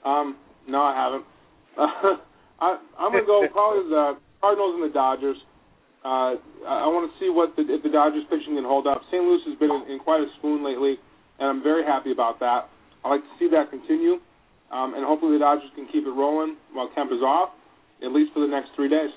Um, 0.03 0.37
no, 0.67 0.81
I 0.81 0.95
haven't. 0.95 1.25
I, 2.59 2.77
I'm 2.99 3.11
gonna 3.11 3.25
go 3.25 3.45
probably 3.51 3.89
the 3.89 4.17
Cardinals 4.41 4.75
and 4.75 4.89
the 4.89 4.93
Dodgers. 4.93 5.37
Uh, 6.05 6.37
I 6.69 6.85
want 6.93 7.09
to 7.09 7.13
see 7.17 7.33
what 7.33 7.57
the, 7.57 7.65
if 7.65 7.81
the 7.81 7.89
Dodgers 7.89 8.29
pitching 8.29 8.53
can 8.53 8.63
hold 8.63 8.85
up. 8.85 9.01
St. 9.09 9.25
Louis 9.25 9.41
has 9.49 9.57
been 9.57 9.73
in, 9.73 9.97
in 9.97 9.97
quite 9.97 10.21
a 10.21 10.29
swoon 10.37 10.61
lately, 10.61 11.01
and 11.41 11.49
I'm 11.49 11.63
very 11.65 11.81
happy 11.81 12.13
about 12.13 12.37
that. 12.45 12.69
I 13.01 13.09
like 13.09 13.25
to 13.25 13.33
see 13.41 13.49
that 13.49 13.73
continue, 13.73 14.21
um, 14.69 14.93
and 14.93 15.01
hopefully 15.01 15.33
the 15.33 15.41
Dodgers 15.41 15.73
can 15.73 15.89
keep 15.89 16.05
it 16.05 16.13
rolling 16.13 16.61
while 16.77 16.93
Kemp 16.93 17.09
is 17.09 17.25
off, 17.25 17.57
at 18.05 18.13
least 18.13 18.37
for 18.37 18.45
the 18.45 18.51
next 18.53 18.69
three 18.77 18.85
days. 18.85 19.09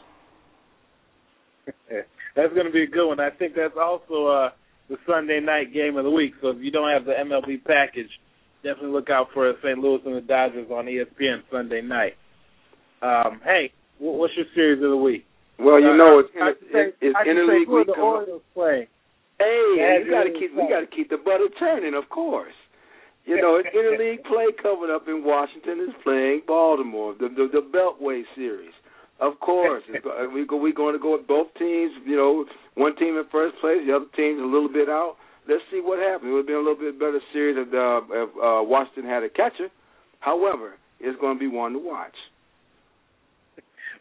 that's 2.33 2.57
going 2.57 2.65
to 2.65 2.73
be 2.73 2.89
a 2.89 2.89
good 2.89 3.07
one. 3.07 3.21
I 3.21 3.37
think 3.37 3.53
that's 3.53 3.77
also 3.77 4.33
uh, 4.33 4.49
the 4.89 4.97
Sunday 5.05 5.45
night 5.45 5.77
game 5.77 6.01
of 6.01 6.09
the 6.09 6.11
week. 6.11 6.33
So 6.41 6.57
if 6.57 6.59
you 6.65 6.71
don't 6.71 6.89
have 6.89 7.05
the 7.05 7.13
MLB 7.13 7.69
package, 7.69 8.09
definitely 8.65 8.97
look 8.97 9.11
out 9.13 9.29
for 9.37 9.53
St. 9.61 9.77
Louis 9.77 10.01
and 10.09 10.17
the 10.17 10.25
Dodgers 10.25 10.73
on 10.73 10.87
ESPN 10.87 11.45
Sunday 11.53 11.83
night. 11.83 12.17
Um, 13.05 13.45
hey, 13.45 13.73
what's 13.99 14.33
your 14.41 14.47
series 14.55 14.83
of 14.83 14.89
the 14.89 14.97
week? 14.97 15.28
Well, 15.59 15.81
you 15.81 15.97
know, 15.97 16.21
it's, 16.21 16.31
I 16.39 16.51
it's, 16.51 16.61
say, 16.73 16.85
it's 17.01 17.17
I 17.19 17.25
can 17.25 17.35
say 17.35 17.67
interleague 17.67 17.87
the. 17.87 17.99
Orioles 17.99 18.43
playing. 18.55 18.87
Hey, 19.39 20.03
you 20.05 20.11
got 20.11 20.25
to 20.25 20.35
keep 20.35 20.55
we 20.55 20.69
got 20.69 20.81
to 20.81 20.91
keep 20.91 21.11
the 21.11 21.19
butter 21.19 21.49
turning, 21.59 21.95
of 21.95 22.09
course. 22.11 22.55
You 23.27 23.41
know, 23.41 23.61
it's 23.61 23.69
interleague 23.75 24.25
play 24.31 24.51
coming 24.63 24.91
up 24.91 25.07
in 25.07 25.23
Washington 25.25 25.81
is 25.81 25.95
playing 26.03 26.43
Baltimore, 26.47 27.15
the 27.19 27.29
the, 27.29 27.49
the 27.53 27.63
Beltway 27.63 28.23
series. 28.35 28.73
Of 29.21 29.39
course, 29.41 29.83
we 30.33 30.47
go 30.47 30.57
we 30.57 30.73
going 30.73 30.95
to 30.95 31.03
go 31.03 31.19
with 31.19 31.27
both 31.27 31.49
teams. 31.59 31.93
You 32.07 32.17
know, 32.17 32.45
one 32.75 32.95
team 32.97 33.17
in 33.19 33.25
first 33.31 33.59
place, 33.61 33.79
the 33.87 33.95
other 33.95 34.07
team's 34.15 34.41
a 34.41 34.47
little 34.47 34.71
bit 34.71 34.89
out. 34.89 35.17
Let's 35.49 35.63
see 35.73 35.81
what 35.83 35.99
happens. 35.99 36.31
It 36.31 36.35
would 36.35 36.47
be 36.47 36.53
a 36.53 36.59
little 36.59 36.77
bit 36.77 36.99
better 36.99 37.21
series 37.33 37.57
if, 37.59 37.73
uh, 37.73 38.03
if 38.13 38.29
uh, 38.37 38.63
Washington 38.63 39.11
had 39.11 39.25
a 39.25 39.31
catcher. 39.31 39.69
However, 40.21 40.75
it's 41.01 41.19
going 41.21 41.37
to 41.37 41.41
be 41.41 41.49
one 41.49 41.73
to 41.73 41.79
watch. 41.79 42.15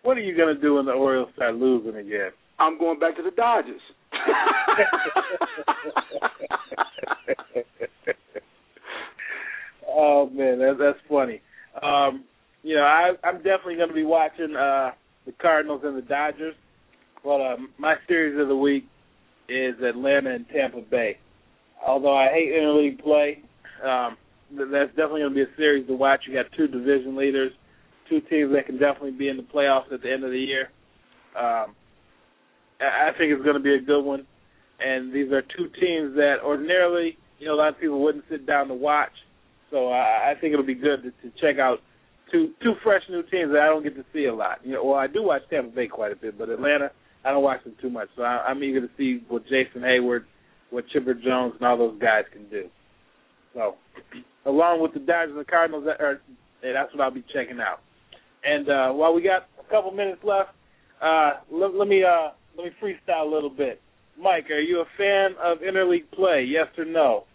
What 0.08 0.16
are 0.16 0.22
you 0.22 0.38
going 0.38 0.56
to 0.56 0.62
do 0.62 0.76
when 0.76 0.86
the 0.86 0.94
Orioles 0.94 1.28
start 1.36 1.56
losing 1.56 1.98
again? 1.98 2.30
I'm 2.60 2.80
going 2.80 2.98
back 2.98 3.18
to 3.18 3.22
the 3.22 3.32
Dodgers. 3.32 3.82
oh 9.86 10.30
man, 10.30 10.60
that, 10.60 10.78
that's 10.80 10.98
funny. 11.10 11.42
Um, 11.84 12.24
you 12.64 12.76
know, 12.76 12.84
I, 12.84 13.16
I'm 13.22 13.40
definitely 13.40 13.76
going 13.76 13.90
to 13.90 13.94
be 13.94 14.06
watching 14.06 14.56
uh, 14.56 14.92
the 15.26 15.34
Cardinals 15.42 15.82
and 15.84 15.98
the 15.98 16.04
Dodgers, 16.04 16.56
but 17.22 17.42
um, 17.42 17.72
my 17.78 17.96
series 18.08 18.40
of 18.40 18.48
the 18.48 18.56
week 18.56 18.88
is 19.50 19.76
Atlanta 19.84 20.36
and 20.36 20.46
Tampa 20.56 20.84
Bay. 20.90 21.18
Although 21.86 22.16
I 22.16 22.30
hate 22.30 22.54
interleague 22.54 23.04
play, 23.04 23.44
um, 23.86 24.16
that's 24.52 24.92
definitely 24.92 25.20
going 25.20 25.34
to 25.34 25.36
be 25.36 25.42
a 25.42 25.54
series 25.58 25.86
to 25.88 25.96
watch. 25.96 26.22
You 26.26 26.34
got 26.34 26.46
two 26.56 26.68
division 26.68 27.18
leaders, 27.18 27.52
two 28.10 28.22
teams 28.30 28.54
that 28.54 28.66
can 28.66 28.78
definitely 28.78 29.12
be 29.12 29.30
in 29.30 29.38
the 29.38 29.44
playoffs 29.44 29.92
at 29.92 30.02
the 30.02 30.12
end 30.12 30.24
of 30.24 30.32
the 30.32 30.40
year. 30.40 30.70
Um, 31.38 31.76
I 32.80 33.12
think 33.18 33.32
it's 33.32 33.44
going 33.44 33.58
to 33.58 33.64
be 33.64 33.76
a 33.76 33.82
good 33.82 34.02
one. 34.02 34.26
And 34.80 35.14
these 35.14 35.32
are 35.32 35.42
two 35.42 35.70
teams 35.80 36.16
that 36.16 36.36
ordinarily, 36.46 37.18
you 37.40 37.48
know, 37.48 37.56
a 37.56 37.58
lot 37.58 37.70
of 37.70 37.80
people 37.80 38.02
wouldn't 38.02 38.26
sit 38.30 38.46
down 38.46 38.68
to 38.68 38.74
watch. 38.74 39.12
So 39.72 39.90
I, 39.90 40.32
I 40.32 40.34
think 40.40 40.54
it'll 40.54 40.66
be 40.66 40.76
good 40.76 41.02
to, 41.04 41.10
to 41.10 41.36
check 41.42 41.60
out 41.60 41.80
two 42.32 42.52
two 42.62 42.74
fresh 42.84 43.02
new 43.10 43.24
teams 43.24 43.52
that 43.52 43.62
I 43.62 43.68
don't 43.68 43.84
get 43.84 43.96
to 43.96 44.06
see 44.14 44.26
a 44.26 44.34
lot. 44.34 44.60
You 44.64 44.74
know, 44.74 44.84
well, 44.84 45.00
I 45.00 45.08
do 45.08 45.24
watch 45.24 45.42
Tampa 45.50 45.76
Bay 45.76 45.88
quite 45.88 46.12
a 46.12 46.16
bit, 46.16 46.38
but 46.38 46.50
Atlanta, 46.50 46.92
I 47.26 47.32
don't 47.32 47.44
watch 47.44 47.64
them 47.64 47.76
too 47.82 47.90
much. 47.90 48.10
So 48.16 48.24
I, 48.24 48.46
I'm 48.48 48.64
eager 48.64 48.82
to 48.82 48.90
see 48.98 49.24
what 49.28 49.44
Jason 49.44 49.82
Heyward, 49.82 50.26
what 50.70 50.88
Chipper 50.90 51.14
Jones, 51.14 51.54
and 51.58 51.68
all 51.68 51.78
those 51.78 52.00
guys 52.00 52.24
can 52.32 52.48
do. 52.50 52.70
So, 53.54 53.76
along 54.46 54.82
with 54.82 54.94
the 54.94 55.00
Dodgers 55.00 55.32
and 55.32 55.40
the 55.40 55.46
Cardinals, 55.46 55.86
that 55.86 56.00
are, 56.00 56.22
yeah, 56.64 56.74
that's 56.74 56.94
what 56.94 57.04
I'll 57.04 57.12
be 57.12 57.24
checking 57.34 57.60
out. 57.60 57.80
And 58.48 58.70
uh, 58.70 58.90
while 58.92 59.14
we 59.14 59.22
got 59.22 59.50
a 59.60 59.70
couple 59.70 59.92
minutes 59.92 60.22
left, 60.24 60.52
uh, 61.02 61.32
let, 61.52 61.74
let 61.76 61.88
me 61.88 62.04
uh, 62.04 62.30
let 62.58 62.66
me 62.66 62.72
freestyle 62.82 63.30
a 63.30 63.34
little 63.34 63.50
bit. 63.50 63.82
Mike, 64.20 64.50
are 64.50 64.60
you 64.60 64.80
a 64.80 64.86
fan 64.98 65.32
of 65.44 65.58
interleague 65.60 66.10
play? 66.14 66.46
Yes 66.48 66.68
or 66.78 66.86
no? 66.86 67.26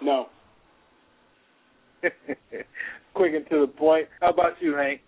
No. 0.00 0.26
Quick 3.14 3.34
and 3.34 3.44
to 3.50 3.66
the 3.66 3.66
point. 3.66 4.06
How 4.20 4.30
about 4.30 4.52
you, 4.60 4.74
Hank? 4.76 5.00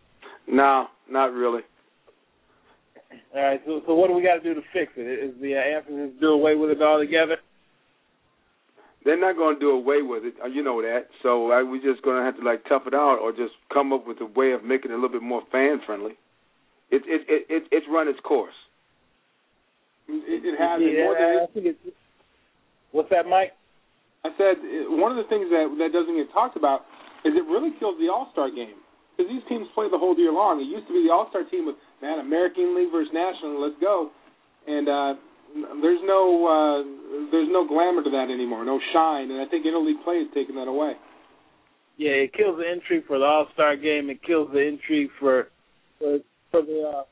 no, 0.48 0.86
not 1.08 1.32
really. 1.32 1.62
All 3.34 3.42
right. 3.42 3.60
So, 3.64 3.80
so 3.86 3.94
what 3.94 4.08
do 4.08 4.14
we 4.14 4.22
got 4.22 4.34
to 4.34 4.40
do 4.42 4.54
to 4.54 4.66
fix 4.72 4.92
it? 4.96 5.30
Is 5.30 5.40
the 5.40 5.54
uh, 5.54 5.58
answer 5.58 6.08
just 6.08 6.20
do 6.20 6.28
away 6.28 6.56
with 6.56 6.70
it 6.70 6.82
altogether? 6.82 7.36
They're 9.04 9.18
not 9.20 9.36
going 9.36 9.54
to 9.56 9.60
do 9.60 9.70
away 9.70 10.02
with 10.02 10.24
it. 10.24 10.34
uh, 10.42 10.48
You 10.48 10.62
know 10.62 10.82
that. 10.82 11.08
So 11.22 11.52
uh, 11.52 11.64
we're 11.64 11.82
just 11.82 12.02
going 12.02 12.18
to 12.18 12.24
have 12.24 12.36
to 12.36 12.44
like 12.44 12.64
tough 12.68 12.82
it 12.86 12.94
out, 12.94 13.18
or 13.22 13.30
just 13.32 13.54
come 13.72 13.92
up 13.92 14.06
with 14.06 14.20
a 14.20 14.26
way 14.26 14.52
of 14.52 14.64
making 14.64 14.90
it 14.90 14.94
a 14.94 14.96
little 14.96 15.14
bit 15.14 15.22
more 15.22 15.42
fan 15.52 15.80
friendly. 15.86 16.18
It 16.90 17.02
it 17.06 17.22
it, 17.28 17.42
it 17.48 17.62
it's 17.70 17.86
run 17.88 18.08
its 18.08 18.20
course. 18.20 18.56
It, 20.08 20.44
it 20.44 20.56
has. 20.58 20.80
and 20.80 20.96
more 21.04 21.14
than 21.14 21.28
yeah, 21.36 21.44
I 21.44 21.52
think 21.52 21.66
it's. 21.76 21.96
What's 22.92 23.10
that, 23.10 23.28
Mike? 23.28 23.52
I 24.24 24.30
said 24.36 24.58
uh, 24.58 24.96
one 24.96 25.12
of 25.12 25.20
the 25.20 25.28
things 25.28 25.46
that 25.52 25.68
that 25.78 25.92
doesn't 25.92 26.16
get 26.16 26.32
talked 26.32 26.56
about 26.56 26.88
is 27.24 27.36
it 27.36 27.44
really 27.46 27.70
kills 27.78 27.96
the 28.00 28.08
All 28.08 28.28
Star 28.32 28.50
game 28.50 28.80
because 29.14 29.30
these 29.30 29.44
teams 29.48 29.68
play 29.74 29.86
the 29.90 29.98
whole 30.00 30.16
year 30.18 30.32
long. 30.32 30.58
It 30.60 30.66
used 30.66 30.88
to 30.88 30.94
be 30.96 31.06
the 31.06 31.12
All 31.12 31.28
Star 31.30 31.44
team 31.44 31.66
with 31.66 31.76
man 32.02 32.18
American 32.18 32.74
League 32.74 32.90
versus 32.90 33.12
National. 33.12 33.60
Let's 33.60 33.78
go, 33.80 34.10
and 34.66 34.88
uh, 34.88 35.12
there's 35.54 36.00
no 36.04 36.46
uh, 36.46 37.30
there's 37.30 37.48
no 37.50 37.66
glamour 37.66 38.02
to 38.02 38.10
that 38.10 38.28
anymore, 38.32 38.64
no 38.64 38.80
shine, 38.92 39.30
and 39.30 39.40
I 39.40 39.46
think 39.50 39.66
interleague 39.66 40.02
play 40.04 40.18
has 40.18 40.28
taken 40.34 40.54
that 40.56 40.68
away. 40.68 40.92
Yeah, 41.96 42.12
it 42.12 42.32
kills 42.32 42.58
the 42.58 42.70
intrigue 42.70 43.04
for 43.06 43.18
the 43.18 43.24
All 43.24 43.46
Star 43.54 43.76
game. 43.76 44.08
It 44.10 44.22
kills 44.22 44.48
the 44.52 44.60
intrigue 44.60 45.10
for 45.18 45.48
for 45.98 46.18
for 46.50 46.62
the 46.62 46.92
uh, 46.96 47.02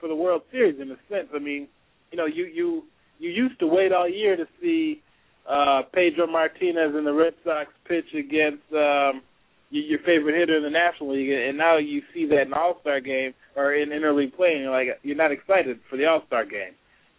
for 0.00 0.08
the 0.08 0.14
World 0.14 0.42
Series 0.50 0.80
in 0.80 0.90
a 0.90 0.96
sense. 1.08 1.28
I 1.34 1.38
mean, 1.38 1.68
you 2.10 2.18
know, 2.18 2.26
you 2.26 2.44
you 2.44 2.82
you 3.18 3.30
used 3.30 3.58
to 3.60 3.66
wait 3.66 3.92
all 3.92 4.08
year 4.08 4.36
to 4.36 4.44
see 4.60 5.00
uh 5.48 5.82
Pedro 5.92 6.26
Martinez 6.26 6.94
and 6.94 7.06
the 7.06 7.12
Red 7.12 7.34
Sox 7.44 7.70
pitch 7.86 8.12
against 8.12 8.64
um 8.72 9.22
your 9.70 9.98
favorite 10.00 10.38
hitter 10.38 10.56
in 10.56 10.62
the 10.62 10.70
National 10.70 11.14
League, 11.16 11.30
and 11.30 11.58
now 11.58 11.78
you 11.78 12.02
see 12.12 12.26
that 12.26 12.42
in 12.42 12.52
All 12.52 12.78
Star 12.80 13.00
game 13.00 13.34
or 13.56 13.74
in 13.74 13.88
interleague 13.88 14.36
play, 14.36 14.52
and 14.52 14.60
you're 14.62 14.70
like 14.70 14.88
you're 15.02 15.16
not 15.16 15.32
excited 15.32 15.80
for 15.88 15.96
the 15.96 16.04
All 16.04 16.22
Star 16.26 16.44
game. 16.44 16.74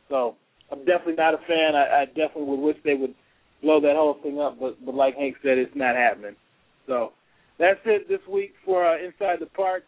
So 0.09 0.35
I'm 0.75 0.85
definitely 0.85 1.15
not 1.15 1.33
a 1.33 1.37
fan. 1.47 1.75
I, 1.75 2.01
I 2.01 2.05
definitely 2.05 2.45
would 2.45 2.59
wish 2.59 2.77
they 2.83 2.95
would 2.95 3.15
blow 3.61 3.79
that 3.81 3.95
whole 3.95 4.17
thing 4.21 4.39
up, 4.39 4.59
but 4.59 4.83
but 4.85 4.95
like 4.95 5.15
Hank 5.15 5.37
said, 5.41 5.57
it's 5.57 5.75
not 5.75 5.95
happening. 5.95 6.35
So 6.87 7.13
that's 7.57 7.79
it 7.85 8.07
this 8.07 8.19
week 8.31 8.53
for 8.65 8.85
uh, 8.85 8.97
Inside 8.97 9.39
the 9.39 9.47
Park. 9.47 9.83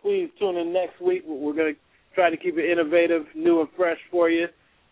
Please 0.00 0.30
tune 0.38 0.56
in 0.56 0.72
next 0.72 1.00
week. 1.00 1.22
We're 1.26 1.52
going 1.52 1.74
to 1.74 1.80
try 2.14 2.30
to 2.30 2.36
keep 2.36 2.56
it 2.58 2.70
innovative, 2.70 3.26
new 3.34 3.60
and 3.60 3.68
fresh 3.76 3.98
for 4.10 4.30
you. 4.30 4.46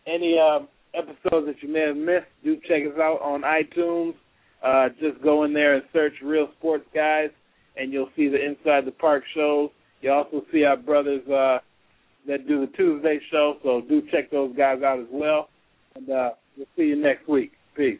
Any 0.07 0.38
uh, 0.38 0.61
episodes 0.95 1.47
that 1.47 1.57
you 1.62 1.72
may 1.72 1.86
have 1.88 1.97
missed, 1.97 2.30
do 2.45 2.57
check 2.68 2.82
us 2.86 2.99
out 2.99 3.20
on 3.22 3.43
iTunes. 3.43 4.14
Uh, 4.62 4.88
just 5.01 5.22
go 5.22 5.45
in 5.45 5.53
there 5.53 5.74
and 5.74 5.84
search 5.93 6.12
Real 6.22 6.49
Sports 6.59 6.84
Guys, 6.95 7.30
and 7.76 7.93
you'll 7.93 8.11
see 8.14 8.28
the 8.28 8.45
Inside 8.45 8.84
the 8.86 8.93
Park 8.93 9.24
shows. 9.34 9.70
You 10.03 10.12
also 10.12 10.45
see 10.53 10.64
our 10.64 10.76
brothers 10.76 11.26
uh, 11.28 11.59
that 12.26 12.46
do 12.46 12.60
the 12.60 12.72
Tuesday 12.76 13.20
show. 13.30 13.56
So 13.62 13.82
do 13.88 14.02
check 14.10 14.30
those 14.30 14.54
guys 14.56 14.82
out 14.82 15.00
as 15.00 15.06
well. 15.10 15.48
And 15.94 16.08
uh, 16.10 16.30
we'll 16.56 16.66
see 16.76 16.84
you 16.84 16.96
next 16.96 17.28
week. 17.28 17.52
Peace. 17.76 17.98